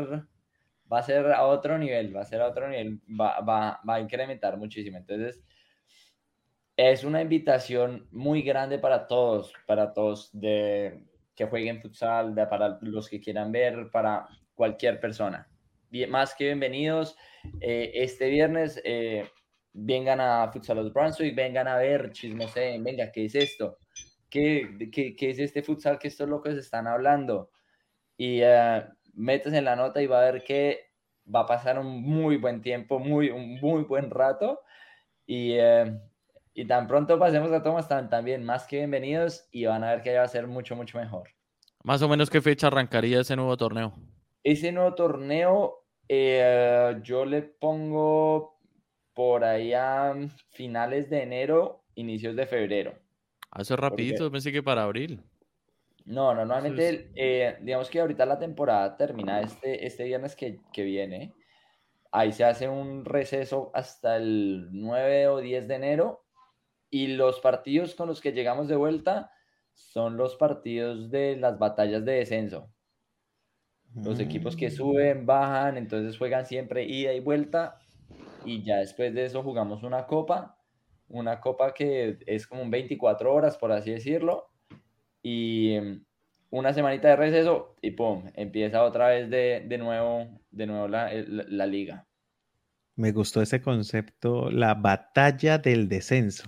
[0.92, 3.96] va a ser a otro nivel, va a ser a otro nivel, va, va, va
[3.96, 4.98] a incrementar muchísimo.
[4.98, 5.44] Entonces,
[6.76, 11.04] es una invitación muy grande para todos, para todos de
[11.36, 15.48] que jueguen futsal, de, para los que quieran ver, para cualquier persona.
[15.94, 17.16] Bien, más que bienvenidos.
[17.62, 19.30] Eh, este viernes eh,
[19.74, 23.78] vengan a Futsal of Brunswick, vengan a ver, chismoseen, venga, ¿qué es esto?
[24.28, 27.52] ¿Qué, qué, qué es este futsal que estos locos están hablando?
[28.18, 28.82] Y uh,
[29.14, 30.80] metes en la nota y va a ver que
[31.24, 34.62] va a pasar un muy buen tiempo, muy, un muy buen rato.
[35.28, 35.96] Y, uh,
[36.56, 40.18] y tan pronto pasemos a Thomas, también más que bienvenidos y van a ver que
[40.18, 41.30] va a ser mucho, mucho mejor.
[41.84, 43.94] Más o menos, ¿qué fecha arrancaría ese nuevo torneo?
[44.44, 45.83] ese nuevo torneo
[46.14, 48.60] eh, yo le pongo
[49.14, 50.14] por ahí a
[50.52, 52.94] finales de enero, inicios de febrero.
[53.52, 55.22] Hace rapidito, pensé que para abril.
[56.06, 61.34] No, normalmente, eh, digamos que ahorita la temporada termina este, este viernes que, que, viene.
[62.12, 66.26] Ahí se hace un receso hasta el 9 o 10 de enero.
[66.90, 69.32] Y los partidos con los que llegamos de vuelta
[69.74, 72.73] son los partidos de las batallas de descenso.
[73.96, 74.72] Los equipos que mm.
[74.72, 77.78] suben, bajan, entonces juegan siempre ida y vuelta.
[78.46, 80.58] Y ya después de eso jugamos una copa.
[81.10, 84.54] Una copa que es como un 24 horas, por así decirlo
[85.24, 85.78] y
[86.52, 91.10] una semanita de receso y pum, empieza otra vez de, de nuevo, de nuevo la,
[91.26, 92.06] la, liga.
[92.96, 96.44] Me gustó ese concepto, la batalla del descenso.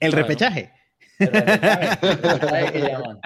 [0.00, 0.72] El repechaje.
[1.18, 3.20] El repechaje, que llaman.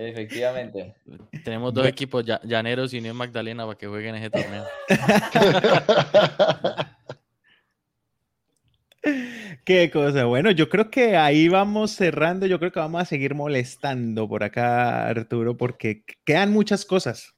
[0.00, 0.94] Efectivamente.
[1.42, 4.64] Tenemos dos equipos, Llaneros y New Magdalena, para que jueguen ese torneo.
[9.64, 10.26] Qué cosa.
[10.26, 12.46] Bueno, yo creo que ahí vamos cerrando.
[12.46, 17.34] Yo creo que vamos a seguir molestando por acá, Arturo, porque quedan muchas cosas.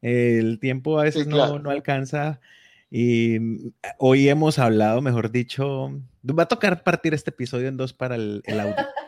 [0.00, 2.38] El tiempo a veces no, no, alcanza.
[2.88, 5.90] Y hoy hemos hablado, mejor dicho,
[6.22, 8.76] va a tocar partir este episodio en dos para el, audio.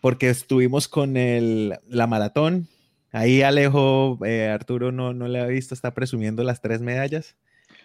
[0.00, 2.68] Porque estuvimos con el, la maratón.
[3.12, 7.36] Ahí Alejo, eh, Arturo no, no le ha visto, está presumiendo las tres medallas.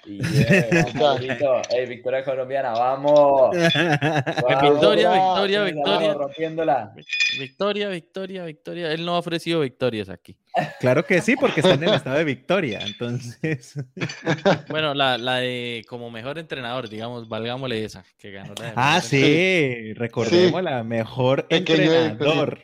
[0.05, 3.51] Yeah, victoria colombiana, vamos.
[3.55, 6.13] victoria, victoria, victoria.
[6.13, 6.93] Rompiéndola.
[7.37, 8.91] Victoria, victoria, victoria.
[8.91, 10.35] Él no ha ofrecido victorias aquí.
[10.79, 12.79] Claro que sí, porque está en el estado de victoria.
[12.81, 13.75] Entonces.
[14.69, 19.93] Bueno, la, la de como mejor entrenador, digamos, valgámosle esa, que ganó la Ah, sí,
[19.93, 22.59] recordemos la mejor entrenador.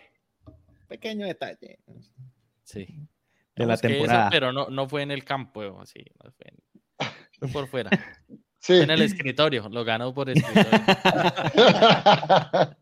[0.88, 1.80] Pequeño detalle.
[2.64, 2.88] Sí.
[3.56, 4.30] De la temporada.
[4.30, 6.58] pero no, no fue en el campo, así, no fue en
[7.52, 7.90] por fuera.
[8.70, 10.70] En el escritorio, lo ganó por escritorio.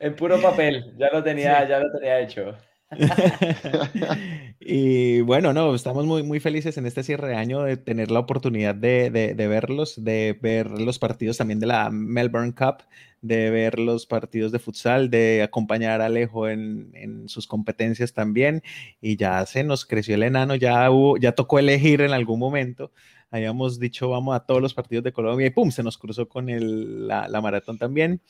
[0.00, 2.54] en puro papel, ya lo tenía, ya lo tenía hecho.
[4.60, 8.20] y bueno, no, estamos muy, muy felices en este cierre de año de tener la
[8.20, 12.84] oportunidad de, de, verlos, de ver los partidos también de la Melbourne Cup,
[13.20, 18.62] de ver los partidos de futsal, de acompañar a Alejo en, en, sus competencias también.
[19.00, 20.88] Y ya se nos creció el enano, ya,
[21.20, 22.92] ya tocó elegir en algún momento
[23.32, 26.50] habíamos dicho vamos a todos los partidos de Colombia y pum, se nos cruzó con
[26.50, 28.20] el, la, la, maratón también,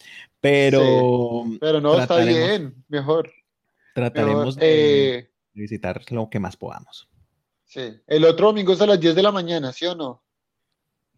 [0.41, 1.45] pero...
[1.61, 3.29] pero no, está bien, mejor.
[3.95, 7.09] Trataremos de eh, visitar lo que más podamos.
[7.65, 10.23] Sí, el otro domingo es a las 10 de la mañana, ¿sí o no?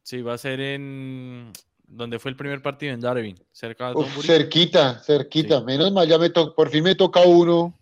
[0.03, 1.53] Sí, va a ser en
[1.87, 6.19] donde fue el primer partido en Darwin, cerca de Uf, Cerquita, cerquita, menos mal, ya
[6.19, 7.79] me por fin me toca uno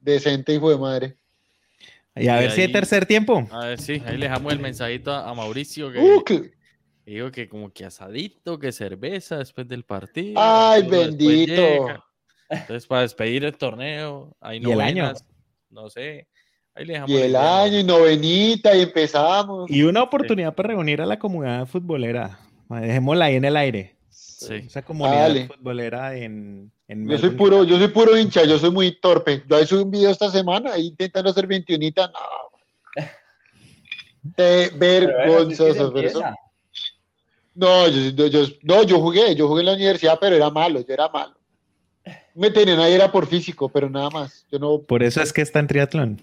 [0.00, 1.16] decente, hijo de madre.
[2.16, 3.48] Y a ver si hay tercer tiempo.
[3.50, 6.24] A ver, sí, ahí le dejamos el mensajito a, Mauricio que, uh,
[7.04, 10.40] digo que como que asadito, que cerveza después del partido.
[10.40, 12.04] Ay, bendito.
[12.48, 15.12] Entonces, para despedir el torneo, ahí no el año.
[15.70, 16.28] No sé.
[16.74, 19.70] Ahí le dejamos y el año, y novenita, y empezamos.
[19.70, 22.38] Y una oportunidad para reunir a la comunidad futbolera.
[22.68, 23.96] Dejémosla ahí en el aire.
[24.08, 24.54] Sí.
[24.54, 29.42] Esa comunidad futbolera en, yo soy puro, yo soy puro hincha, yo soy muy torpe.
[29.48, 32.12] Yo he subido un video esta semana intentando hacer 21 no.
[34.78, 35.92] vergonzoso,
[37.54, 40.92] No, yo, yo, no, yo jugué, yo jugué en la universidad, pero era malo, yo
[40.92, 41.34] era malo.
[42.34, 44.46] Me tenían ahí era por físico, pero nada más.
[44.50, 46.22] Yo no, por eso es que está en triatlón.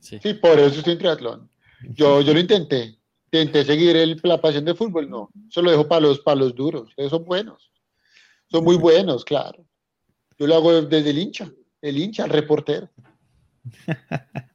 [0.00, 1.50] Sí, sí por eso estoy en triatlón.
[1.94, 5.30] Yo, yo lo intenté, intenté seguir el, la pasión de fútbol, no.
[5.48, 7.70] Eso lo dejo para los, para los duros, ustedes son buenos.
[8.50, 9.64] Son muy buenos, claro.
[10.38, 11.50] Yo lo hago desde el hincha,
[11.82, 12.88] el hincha, el reportero.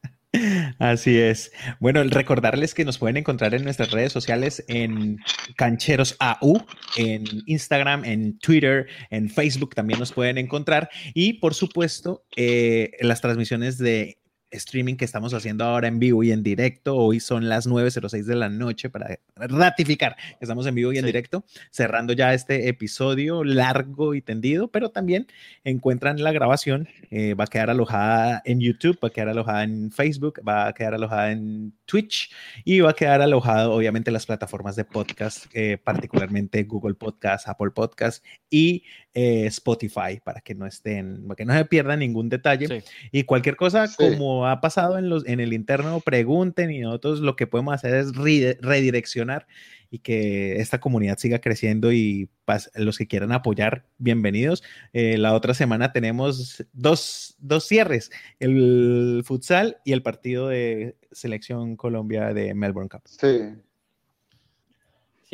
[0.80, 1.52] Así es.
[1.80, 5.18] Bueno, recordarles que nos pueden encontrar en nuestras redes sociales en
[5.56, 6.66] Cancheros AU,
[6.98, 10.90] en Instagram, en Twitter, en Facebook también nos pueden encontrar.
[11.14, 14.20] Y por supuesto, eh, las transmisiones de
[14.56, 16.96] streaming que estamos haciendo ahora en vivo y en directo.
[16.96, 21.06] Hoy son las 9.06 de la noche para ratificar que estamos en vivo y en
[21.06, 25.28] directo, cerrando ya este episodio largo y tendido, pero también
[25.64, 26.88] encuentran la grabación.
[27.12, 30.74] Eh, va a quedar alojada en YouTube, va a quedar alojada en Facebook, va a
[30.74, 32.32] quedar alojada en Twitch
[32.64, 37.48] y va a quedar alojado obviamente en las plataformas de podcast, eh, particularmente Google Podcast,
[37.48, 38.84] Apple Podcast y
[39.18, 42.84] eh, Spotify, para que no estén, para que no se pierdan ningún detalle.
[43.14, 47.38] Y cualquier cosa, como ha pasado en, los, en el interno, pregunten y nosotros lo
[47.38, 49.48] que podemos hacer es redireccionar
[49.90, 52.30] y que esta comunidad siga creciendo y
[52.76, 54.64] los que quieran apoyar, bienvenidos.
[54.92, 61.78] Eh, la otra semana tenemos dos, dos, cierres, el futsal y el partido de selección
[61.78, 63.04] Colombia de Melbourne Cup.
[63.06, 63.56] Sí.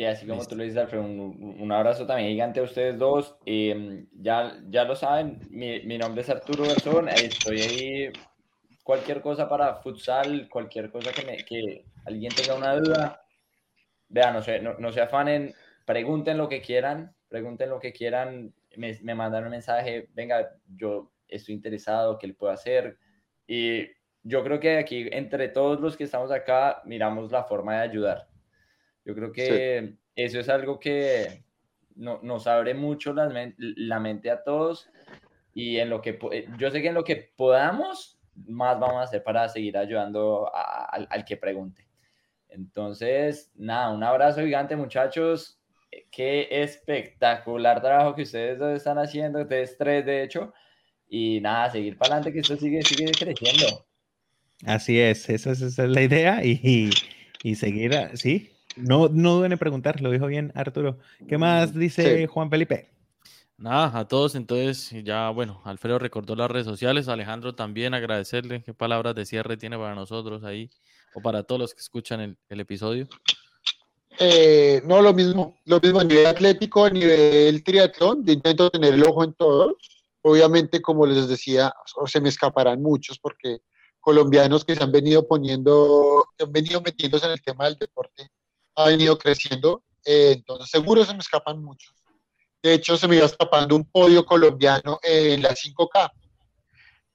[0.02, 3.36] Sí, así como tú lo dices, Alfredo, un, un, abrazo también gigante a ustedes dos.
[3.46, 8.12] Eh, ya, ya lo saben, mi, mi nombre es Arturo Garzón, estoy ahí
[8.82, 13.24] cualquier cosa para futsal, cualquier cosa que, me, que alguien tenga una duda,
[14.08, 15.54] vean, no se, no, se afanen,
[15.84, 21.12] pregunten lo que quieran, pregunten lo que quieran, me, me mandan un mensaje, venga, yo
[21.28, 22.98] estoy interesado, ¿qué le puedo hacer?
[23.46, 23.86] Y
[24.24, 28.31] yo creo que aquí, entre todos los que estamos acá, miramos la forma de ayudar.
[29.04, 31.44] Yo creo que eso es algo que
[31.96, 34.88] no, nos abre mucho la, la, mente a todos
[35.54, 36.18] y en lo que
[36.58, 41.06] yo sé que en lo que podamos más vamos a hacer para seguir ayudando al,
[41.10, 41.86] al que pregunte.
[42.48, 45.58] Entonces, nada, un abrazo gigante, muchachos.
[46.10, 50.52] Qué espectacular trabajo que ustedes dos están haciendo, ustedes tres, de hecho.
[51.08, 53.86] Y nada, seguir para adelante, que esto sigue, sigue creciendo.
[54.64, 56.44] Así es, esa es, la idea.
[56.44, 56.90] Y,
[57.42, 58.51] y, seguir, sí.
[58.76, 60.98] No, no duden en preguntar, lo dijo bien Arturo.
[61.28, 62.90] ¿Qué más dice Juan Felipe?
[63.58, 68.74] Nada, a todos, entonces ya, bueno, Alfredo recordó las redes sociales, Alejandro también agradecerle, qué
[68.74, 70.68] palabras de cierre tiene para nosotros ahí
[71.14, 73.08] o para todos los que escuchan el, el episodio?
[74.18, 79.04] Eh, no, lo mismo, lo mismo a nivel atlético, a nivel triatlón, intento tener el
[79.04, 79.74] ojo en todos.
[80.22, 81.72] Obviamente, como les decía,
[82.06, 83.60] se me escaparán muchos porque
[84.00, 88.28] colombianos que se han venido poniendo, que han venido metiéndose en el tema del deporte,
[88.74, 91.94] ha venido creciendo, eh, entonces seguro se me escapan muchos.
[92.62, 96.10] De hecho, se me iba escapando un podio colombiano en la 5K.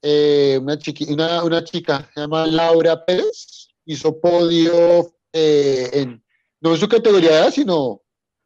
[0.01, 0.77] Eh, una,
[1.09, 6.23] una, una, chica, se llama Laura Pérez, hizo podio eh, en,
[6.59, 8.01] no en su categoría de sino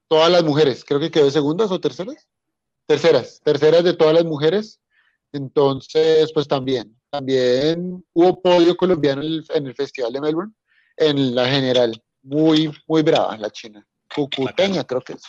[0.07, 0.83] todas las mujeres.
[0.85, 2.27] Creo que quedó segundas o terceras.
[2.85, 4.79] Terceras, terceras de todas las mujeres.
[5.31, 10.53] Entonces, pues también, también hubo podio colombiano en el, Festival de Melbourne,
[10.97, 12.03] en la general.
[12.23, 13.85] Muy, muy brava la china.
[14.13, 15.23] Cucuteña, creo que es.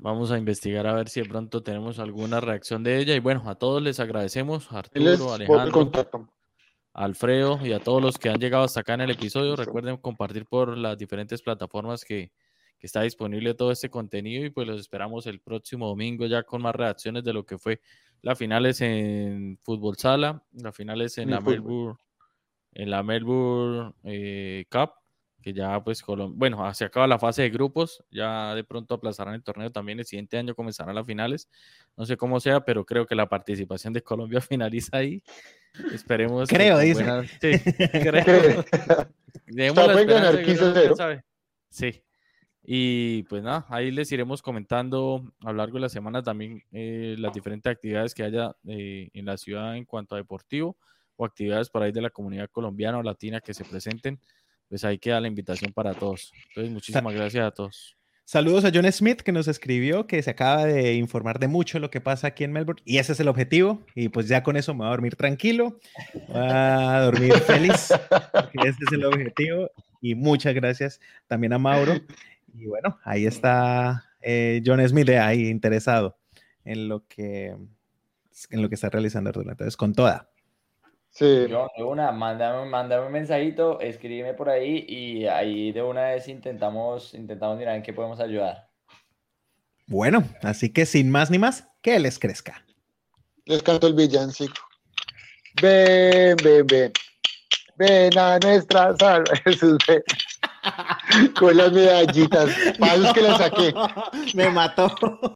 [0.00, 3.14] Vamos a investigar a ver si de pronto tenemos alguna reacción de ella.
[3.14, 5.90] Y bueno, a todos les agradecemos, Arturo, Alejandro.
[6.92, 9.54] Alfredo y a todos los que han llegado hasta acá en el episodio.
[9.54, 12.32] Recuerden compartir por las diferentes plataformas que,
[12.78, 16.72] está disponible todo este contenido y pues los esperamos el próximo domingo ya con más
[16.72, 17.80] reacciones de lo que fue
[18.22, 21.98] las finales en Fútbol Sala, las finales en, la Melbourne,
[22.74, 24.92] en la Melbourne eh, Cup
[25.46, 29.44] que ya pues, bueno, se acaba la fase de grupos, ya de pronto aplazarán el
[29.44, 31.48] torneo también, el siguiente año comenzarán las finales,
[31.96, 35.22] no sé cómo sea, pero creo que la participación de Colombia finaliza ahí.
[35.94, 36.48] Esperemos.
[36.48, 37.04] Creo, dice.
[37.40, 37.60] Sí,
[37.92, 38.64] creo.
[39.46, 41.22] la
[41.70, 42.02] Sí.
[42.64, 47.14] Y pues nada, ahí les iremos comentando a lo largo de la semana también eh,
[47.20, 50.76] las diferentes actividades que haya eh, en la ciudad en cuanto a deportivo
[51.14, 54.18] o actividades por ahí de la comunidad colombiana o latina que se presenten
[54.68, 56.32] pues ahí queda la invitación para todos.
[56.48, 57.96] Entonces, muchísimas gracias a todos.
[58.28, 61.90] Saludos a John Smith que nos escribió que se acaba de informar de mucho lo
[61.90, 64.74] que pasa aquí en Melbourne y ese es el objetivo y pues ya con eso
[64.74, 65.78] me voy a dormir tranquilo,
[66.26, 67.92] voy a dormir feliz,
[68.32, 69.70] porque ese es el objetivo
[70.00, 71.94] y muchas gracias también a Mauro
[72.52, 76.18] y bueno, ahí está eh, John Smith ahí interesado
[76.64, 77.54] en lo que
[78.50, 80.28] en lo que está realizando Arturo, entonces con toda.
[81.16, 81.46] Sí.
[81.48, 87.14] Yo de una, mándame, un mensajito, escríbeme por ahí y ahí de una vez intentamos,
[87.14, 88.68] intentamos mirar en qué podemos ayudar.
[89.86, 92.62] Bueno, así que sin más ni más, que les crezca.
[93.46, 94.60] Les canto el villancico.
[95.62, 96.92] Ven, ven, ven.
[97.76, 98.94] Ven a nuestra.
[99.42, 100.02] Jesús, ven.
[101.32, 102.50] Con las medallitas.
[102.78, 103.74] Para que las saqué.
[104.34, 104.94] Me mató.